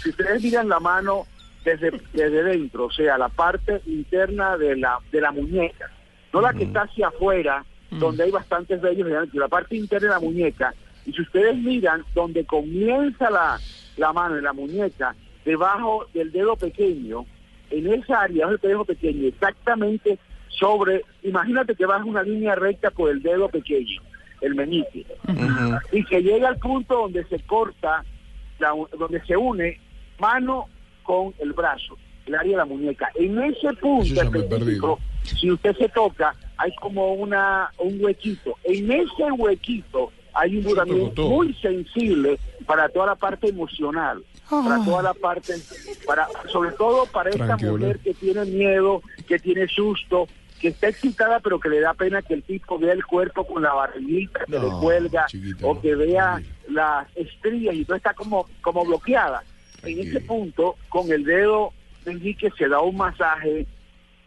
si 0.03 0.11
ustedes 0.11 0.43
miran 0.43 0.69
la 0.69 0.79
mano 0.81 1.27
desde, 1.65 1.91
desde 2.13 2.43
dentro, 2.45 2.85
o 2.85 2.91
sea, 2.93 3.17
la 3.17 3.29
parte 3.31 3.81
interna 3.87 4.59
de 4.59 4.77
la, 4.77 4.99
de 5.11 5.21
la 5.23 5.33
muñeca, 5.33 5.91
no 6.37 6.43
la 6.43 6.53
que 6.53 6.65
está 6.65 6.83
hacia 6.83 7.09
afuera, 7.09 7.65
donde 7.91 8.25
hay 8.25 8.31
bastantes 8.31 8.81
vellos, 8.81 9.09
la 9.33 9.49
parte 9.49 9.77
interna 9.77 10.09
de 10.09 10.15
la 10.15 10.21
muñeca, 10.21 10.75
y 11.07 11.13
si 11.13 11.23
ustedes 11.23 11.57
miran 11.57 12.03
donde 12.15 12.45
comienza 12.45 13.31
la, 13.31 13.59
la 13.97 14.13
mano 14.13 14.37
en 14.37 14.45
la 14.45 14.53
muñeca, 14.53 15.15
debajo 15.45 16.07
del 16.13 16.33
dedo 16.33 16.57
pequeño, 16.57 17.25
en 17.71 17.93
esa 17.93 18.23
área, 18.23 18.49
del 18.49 18.59
dedo 18.59 18.85
pequeño, 18.85 19.29
exactamente 19.29 20.19
sobre, 20.49 21.03
imagínate 21.23 21.75
que 21.75 21.87
vas 21.87 22.05
una 22.05 22.23
línea 22.23 22.55
recta 22.55 22.91
por 22.91 23.11
el 23.11 23.23
dedo 23.23 23.49
pequeño, 23.49 24.03
el 24.41 24.55
meñique, 24.55 25.07
y 25.93 26.05
que 26.05 26.23
llega 26.23 26.49
al 26.49 26.59
punto 26.59 26.95
donde 27.03 27.25
se 27.25 27.39
corta, 27.41 28.05
la- 28.59 28.75
donde 28.99 29.21
se 29.27 29.37
une 29.37 29.79
mano 30.19 30.67
con 31.03 31.33
el 31.39 31.53
brazo, 31.53 31.97
el 32.27 32.35
área 32.35 32.51
de 32.53 32.57
la 32.59 32.65
muñeca. 32.65 33.09
En 33.15 33.39
ese 33.43 33.73
punto 33.81 34.05
Si 35.27 35.51
usted 35.51 35.77
se 35.77 35.89
toca, 35.89 36.35
hay 36.57 36.75
como 36.77 37.15
una 37.15 37.71
un 37.79 38.03
huequito. 38.03 38.57
En 38.65 38.91
ese 38.91 39.31
huequito 39.37 40.13
hay 40.35 40.57
un 40.59 40.65
duramiento 40.65 41.23
botón. 41.23 41.35
muy 41.35 41.55
sensible 41.55 42.39
para 42.67 42.89
toda 42.89 43.07
la 43.07 43.15
parte 43.15 43.49
emocional, 43.49 44.23
para 44.49 44.85
toda 44.85 45.03
la 45.03 45.15
parte, 45.15 45.55
para 46.07 46.29
sobre 46.53 46.73
todo 46.73 47.07
para 47.07 47.31
esta 47.31 47.47
Tranquilo. 47.47 47.73
mujer 47.73 47.99
que 48.01 48.15
tiene 48.15 48.45
miedo, 48.45 49.03
que 49.27 49.39
tiene 49.39 49.67
susto, 49.69 50.29
que 50.61 50.69
está 50.69 50.89
excitada 50.89 51.41
pero 51.41 51.61
que 51.61 51.69
le 51.69 51.81
da 51.81 51.95
pena 51.95 52.23
que 52.23 52.35
el 52.35 52.43
tipo 52.43 52.79
vea 52.79 52.93
el 52.93 53.05
cuerpo 53.05 53.47
con 53.47 53.63
la 53.63 53.73
barriguita 53.75 54.41
que 54.47 54.59
le 54.59 54.69
cuelga 54.81 55.27
chiquita, 55.27 55.67
o 55.67 55.81
que 55.81 55.95
vea 55.95 56.43
las 56.69 57.07
estrías 57.17 57.75
y 57.75 57.85
todo 57.85 57.97
está 57.97 58.15
como 58.15 58.47
como 58.63 58.85
bloqueada. 58.85 59.43
En 59.83 60.01
ese 60.01 60.21
punto, 60.21 60.77
con 60.89 61.11
el 61.13 61.25
dedo 61.25 61.73
meñique 62.05 62.51
se 62.59 62.69
da 62.69 62.81
un 62.81 62.97
masaje 62.97 63.67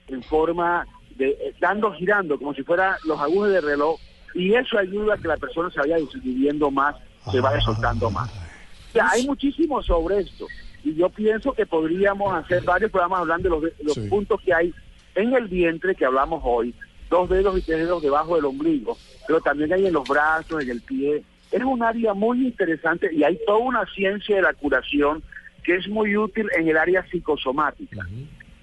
en 0.10 0.24
forma 0.24 0.86
de 1.16 1.30
eh, 1.30 1.54
dando 1.60 1.92
girando 1.94 2.38
como 2.38 2.54
si 2.54 2.64
fuera 2.64 2.98
los 3.06 3.20
agujes 3.20 3.52
de 3.54 3.62
reloj 3.62 4.00
y 4.34 4.54
eso 4.54 4.78
ayuda 4.78 5.16
a 5.16 5.18
que 5.18 5.28
la 5.28 5.38
persona 5.38 5.70
se 5.72 5.80
vaya 5.80 5.98
desinhibiendo 5.98 6.70
más, 6.72 6.96
se 7.32 7.40
vaya 7.42 7.60
soltando 7.62 8.10
más. 8.12 8.30
O 8.30 8.92
sea, 8.94 9.10
hay 9.10 9.26
muchísimo 9.26 9.82
sobre 9.84 10.20
esto 10.20 10.46
y 10.84 10.96
yo 10.96 11.10
pienso 11.10 11.52
que 11.54 11.66
podríamos 11.66 12.34
hacer 12.34 12.64
varios 12.64 12.92
programas 12.92 13.22
hablando 13.22 13.44
de 13.44 13.50
los, 13.50 13.78
de 13.78 13.84
los 13.84 13.94
Sí. 13.96 14.08
puntos 14.10 14.40
que 14.42 14.54
hay 14.54 14.74
en 15.16 15.34
el 15.34 15.48
vientre 15.48 15.96
que 15.96 16.06
hablamos 16.06 16.42
hoy, 16.46 16.74
dos 17.10 17.30
dedos 17.30 17.58
y 17.58 17.62
tres 17.62 17.80
dedos 17.80 18.02
debajo 18.02 18.36
del 18.36 18.46
ombligo, 18.46 18.98
pero 19.28 19.42
también 19.42 19.74
hay 19.74 19.86
en 19.88 19.94
los 19.94 20.08
brazos, 20.08 20.62
en 20.64 20.70
el 20.70 20.82
pie. 20.82 21.24
Es 21.52 21.64
un 21.64 21.82
área 21.84 22.14
muy 22.14 22.46
interesante 22.46 23.10
y 23.14 23.24
hay 23.24 23.38
toda 23.46 23.58
una 23.58 23.86
ciencia 23.94 24.36
de 24.38 24.44
la 24.44 24.54
curación 24.54 25.22
que 25.64 25.76
es 25.76 25.88
muy 25.90 26.16
útil 26.16 26.48
en 26.58 26.68
el 26.70 26.78
área 26.78 27.04
psicosomática. 27.10 28.08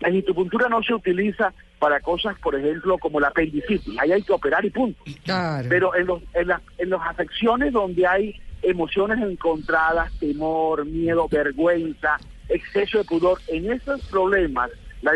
La 0.07 0.13
digitopuntura 0.13 0.69
no 0.69 0.85
se 0.85 0.95
utiliza 0.95 1.53
para 1.81 1.99
cosas, 1.99 2.39
por 2.39 2.55
ejemplo, 2.55 2.97
como 2.97 3.19
la 3.19 3.27
apendicitis. 3.27 3.99
Ahí 3.99 4.13
hay 4.13 4.23
que 4.23 4.33
operar 4.33 4.65
y 4.65 4.71
punto. 4.71 5.03
Claro. 5.25 5.67
Pero 5.69 5.97
en, 5.97 6.07
los, 6.07 6.23
en, 6.33 6.47
las, 6.47 6.63
en 6.79 6.91
las 6.91 7.01
afecciones 7.03 7.73
donde 7.73 8.07
hay 8.07 8.41
emociones 8.63 9.19
encontradas, 9.21 10.13
temor, 10.21 10.87
miedo, 10.87 11.27
vergüenza, 11.29 12.19
exceso 12.49 12.99
de 12.99 13.05
pudor, 13.05 13.41
en 13.49 13.73
esos 13.73 14.01
problemas 14.07 14.71
la 15.03 15.13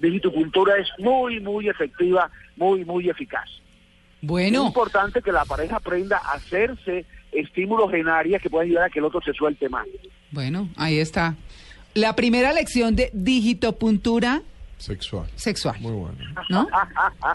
digitopuntura 0.00 0.78
es 0.78 0.88
muy, 0.98 1.38
muy 1.38 1.68
efectiva, 1.68 2.30
muy, 2.56 2.86
muy 2.86 3.10
eficaz. 3.10 3.48
Es 3.50 4.28
Bueno, 4.28 4.66
importante 4.66 5.20
que 5.20 5.30
la 5.30 5.44
pareja 5.44 5.76
aprenda 5.76 6.16
a 6.16 6.36
hacerse 6.36 7.04
estímulos 7.32 7.92
en 7.92 8.08
áreas 8.08 8.40
que 8.40 8.48
puedan 8.48 8.68
ayudar 8.68 8.84
a 8.84 8.90
que 8.90 8.98
el 8.98 9.04
otro 9.04 9.20
se 9.20 9.34
suelte 9.34 9.68
más. 9.68 9.86
bueno, 10.30 10.70
ahí 10.76 10.98
está. 10.98 11.34
La 11.94 12.14
primera 12.16 12.52
lección 12.52 12.96
de 12.96 13.10
digitopuntura 13.12 14.42
Sexual. 14.78 15.26
sexual, 15.36 15.76
Muy 15.80 15.92
bueno. 15.92 16.16
¿no? 16.48 16.66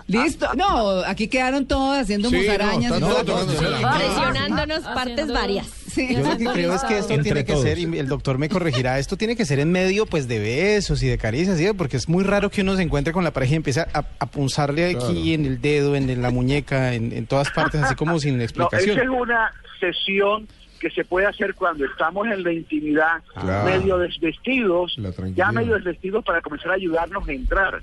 Listo. 0.07 0.49
No, 0.55 0.99
aquí 1.05 1.29
quedaron 1.29 1.65
todos 1.65 1.97
haciendo 1.97 2.29
Sí, 2.29 2.35
no, 2.35 2.41
musarañas. 2.41 2.97
y 2.97 2.99
todo 2.99 3.23
mano. 3.23 3.97
Presionándonos 3.97 4.79
partes 4.81 5.13
Haciendo- 5.13 5.33
varias. 5.33 5.67
Sí. 5.67 6.13
Yo 6.13 6.19
lo 6.23 6.37
que 6.37 6.45
creo 6.45 6.73
es 6.75 6.83
que 6.83 6.97
esto 6.97 7.13
Entre 7.13 7.23
tiene 7.31 7.45
que 7.45 7.53
todos. 7.53 7.63
ser, 7.63 7.79
y 7.79 7.83
el 7.97 8.07
doctor 8.07 8.37
me 8.37 8.49
corregirá, 8.49 8.99
esto 8.99 9.15
tiene 9.15 9.35
que 9.37 9.45
ser 9.45 9.59
en 9.59 9.71
medio 9.71 10.05
pues 10.05 10.27
de 10.27 10.39
besos 10.39 11.01
y 11.03 11.07
de 11.07 11.17
caricias, 11.17 11.57
¿sí? 11.57 11.67
porque 11.77 11.95
es 11.97 12.09
muy 12.09 12.23
raro 12.25 12.51
que 12.51 12.61
uno 12.61 12.75
se 12.75 12.81
encuentre 12.83 13.13
con 13.13 13.23
la 13.23 13.31
pareja 13.31 13.53
y 13.53 13.57
empiece 13.57 13.79
a, 13.79 13.87
a 13.93 14.25
punzarle 14.25 14.85
aquí 14.87 14.95
Claro. 14.97 15.13
en 15.15 15.45
el 15.45 15.61
dedo, 15.61 15.95
en, 15.95 16.09
en 16.09 16.21
la 16.21 16.29
muñeca, 16.31 16.93
en, 16.93 17.13
en 17.13 17.25
todas 17.27 17.49
partes, 17.51 17.81
así 17.81 17.95
como 17.95 18.19
sin 18.19 18.37
No, 18.37 18.43
explicación. 18.43 18.91
esa 18.97 19.03
es 19.03 19.09
una 19.09 19.51
sesión 19.79 20.47
que 20.79 20.89
se 20.89 21.03
puede 21.05 21.25
hacer 21.27 21.53
cuando 21.55 21.85
estamos 21.85 22.27
en 22.27 22.43
la 22.43 22.51
intimidad, 22.53 23.21
Claro. 23.33 23.65
medio 23.69 23.97
desvestidos, 23.97 24.97
ya 25.35 25.51
medio 25.51 25.75
desvestidos 25.75 26.23
para 26.23 26.41
comenzar 26.41 26.71
a 26.71 26.75
ayudarnos 26.75 27.27
a 27.27 27.31
entrar. 27.31 27.81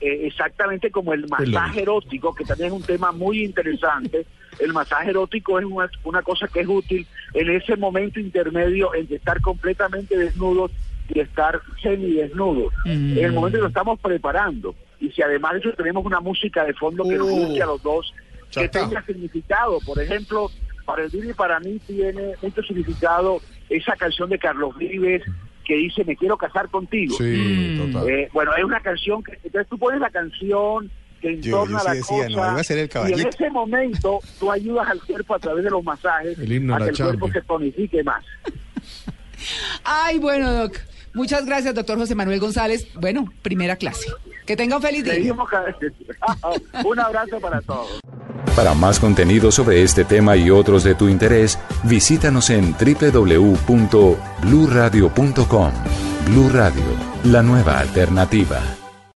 Eh, 0.00 0.26
exactamente 0.26 0.90
como 0.90 1.14
el 1.14 1.26
masaje 1.28 1.82
erótico, 1.82 2.34
que 2.34 2.44
también 2.44 2.66
es 2.68 2.72
un 2.74 2.82
tema 2.82 3.12
muy 3.12 3.44
interesante. 3.44 4.26
El 4.58 4.72
masaje 4.72 5.10
erótico 5.10 5.58
es 5.58 5.64
una, 5.64 5.88
una 6.02 6.20
cosa 6.22 6.48
que 6.48 6.60
es 6.60 6.68
útil 6.68 7.06
en 7.32 7.48
ese 7.50 7.76
momento 7.76 8.20
intermedio 8.20 8.92
entre 8.94 9.16
estar 9.16 9.40
completamente 9.40 10.16
desnudos 10.18 10.72
y 11.08 11.20
estar 11.20 11.60
semidesnudos. 11.82 12.72
Mm. 12.84 13.18
En 13.18 13.24
el 13.24 13.32
momento 13.32 13.58
que 13.58 13.62
lo 13.62 13.68
estamos 13.68 13.98
preparando. 14.00 14.74
Y 15.00 15.10
si 15.10 15.22
además 15.22 15.54
de 15.54 15.58
eso 15.60 15.72
tenemos 15.72 16.04
una 16.04 16.20
música 16.20 16.64
de 16.64 16.74
fondo 16.74 17.04
que 17.04 17.16
nos 17.16 17.28
Uh. 17.30 17.36
guste 17.46 17.62
a 17.62 17.66
los 17.66 17.82
dos, 17.82 18.12
Ya 18.50 18.62
que 18.62 18.68
tenga 18.68 19.02
significado. 19.06 19.78
Por 19.86 20.00
ejemplo, 20.02 20.50
para 20.84 21.04
el 21.04 21.10
Vive 21.10 21.30
y 21.30 21.34
para 21.34 21.58
mí 21.60 21.78
tiene 21.86 22.34
mucho 22.42 22.62
significado 22.62 23.40
esa 23.68 23.94
canción 23.96 24.28
de 24.30 24.38
Carlos 24.38 24.76
Vives, 24.76 25.22
que 25.64 25.74
dice 25.76 26.04
me 26.04 26.16
quiero 26.16 26.36
casar 26.36 26.68
contigo. 26.68 27.16
Sí, 27.16 27.76
total. 27.78 28.08
Eh, 28.08 28.28
bueno, 28.32 28.54
es 28.56 28.64
una 28.64 28.80
canción 28.80 29.22
que 29.22 29.32
entonces 29.42 29.66
tú 29.68 29.78
pones 29.78 30.00
la 30.00 30.10
canción 30.10 30.90
que 31.20 31.40
Yo- 31.40 31.56
entorna 31.62 31.78
yo 31.78 31.78
sí 31.78 31.84
la 31.88 31.94
decía, 31.94 32.28
no, 32.28 32.34
cosa 32.36 32.50
iba 32.52 32.60
a 32.60 32.64
ser 32.64 32.78
el 32.78 32.90
y 33.08 33.12
en 33.20 33.28
ese 33.28 33.50
momento 33.50 34.20
tú 34.38 34.52
ayudas 34.52 34.88
al 34.88 35.00
cuerpo 35.00 35.34
a 35.34 35.38
través 35.38 35.64
de 35.64 35.70
los 35.70 35.82
masajes 35.82 36.38
El 36.38 36.52
himno 36.52 36.74
a 36.74 36.78
que 36.78 36.84
la 36.84 36.90
el 36.90 36.96
cuerpo 36.96 37.30
se 37.32 37.40
tonifique 37.40 38.04
más. 38.04 38.22
Ay, 39.84 40.18
bueno, 40.18 40.52
Doc. 40.52 40.76
Muchas 41.14 41.46
gracias, 41.46 41.74
doctor 41.74 41.96
José 41.96 42.14
Manuel 42.14 42.40
González. 42.40 42.86
Bueno, 42.94 43.32
primera 43.42 43.76
clase. 43.76 44.08
Que 44.46 44.56
tenga 44.56 44.76
un 44.76 44.82
feliz 44.82 45.04
día. 45.04 45.14
Un 46.84 47.00
abrazo 47.00 47.40
para 47.40 47.62
todos. 47.62 48.00
Para 48.54 48.74
más 48.74 49.00
contenido 49.00 49.50
sobre 49.50 49.82
este 49.82 50.04
tema 50.04 50.36
y 50.36 50.50
otros 50.50 50.84
de 50.84 50.94
tu 50.94 51.08
interés, 51.08 51.58
visítanos 51.84 52.50
en 52.50 52.72
www.bluradio.com. 52.72 55.72
Blu 56.26 56.50
Radio, 56.50 56.84
la 57.24 57.42
nueva 57.42 57.80
alternativa. 57.80 58.60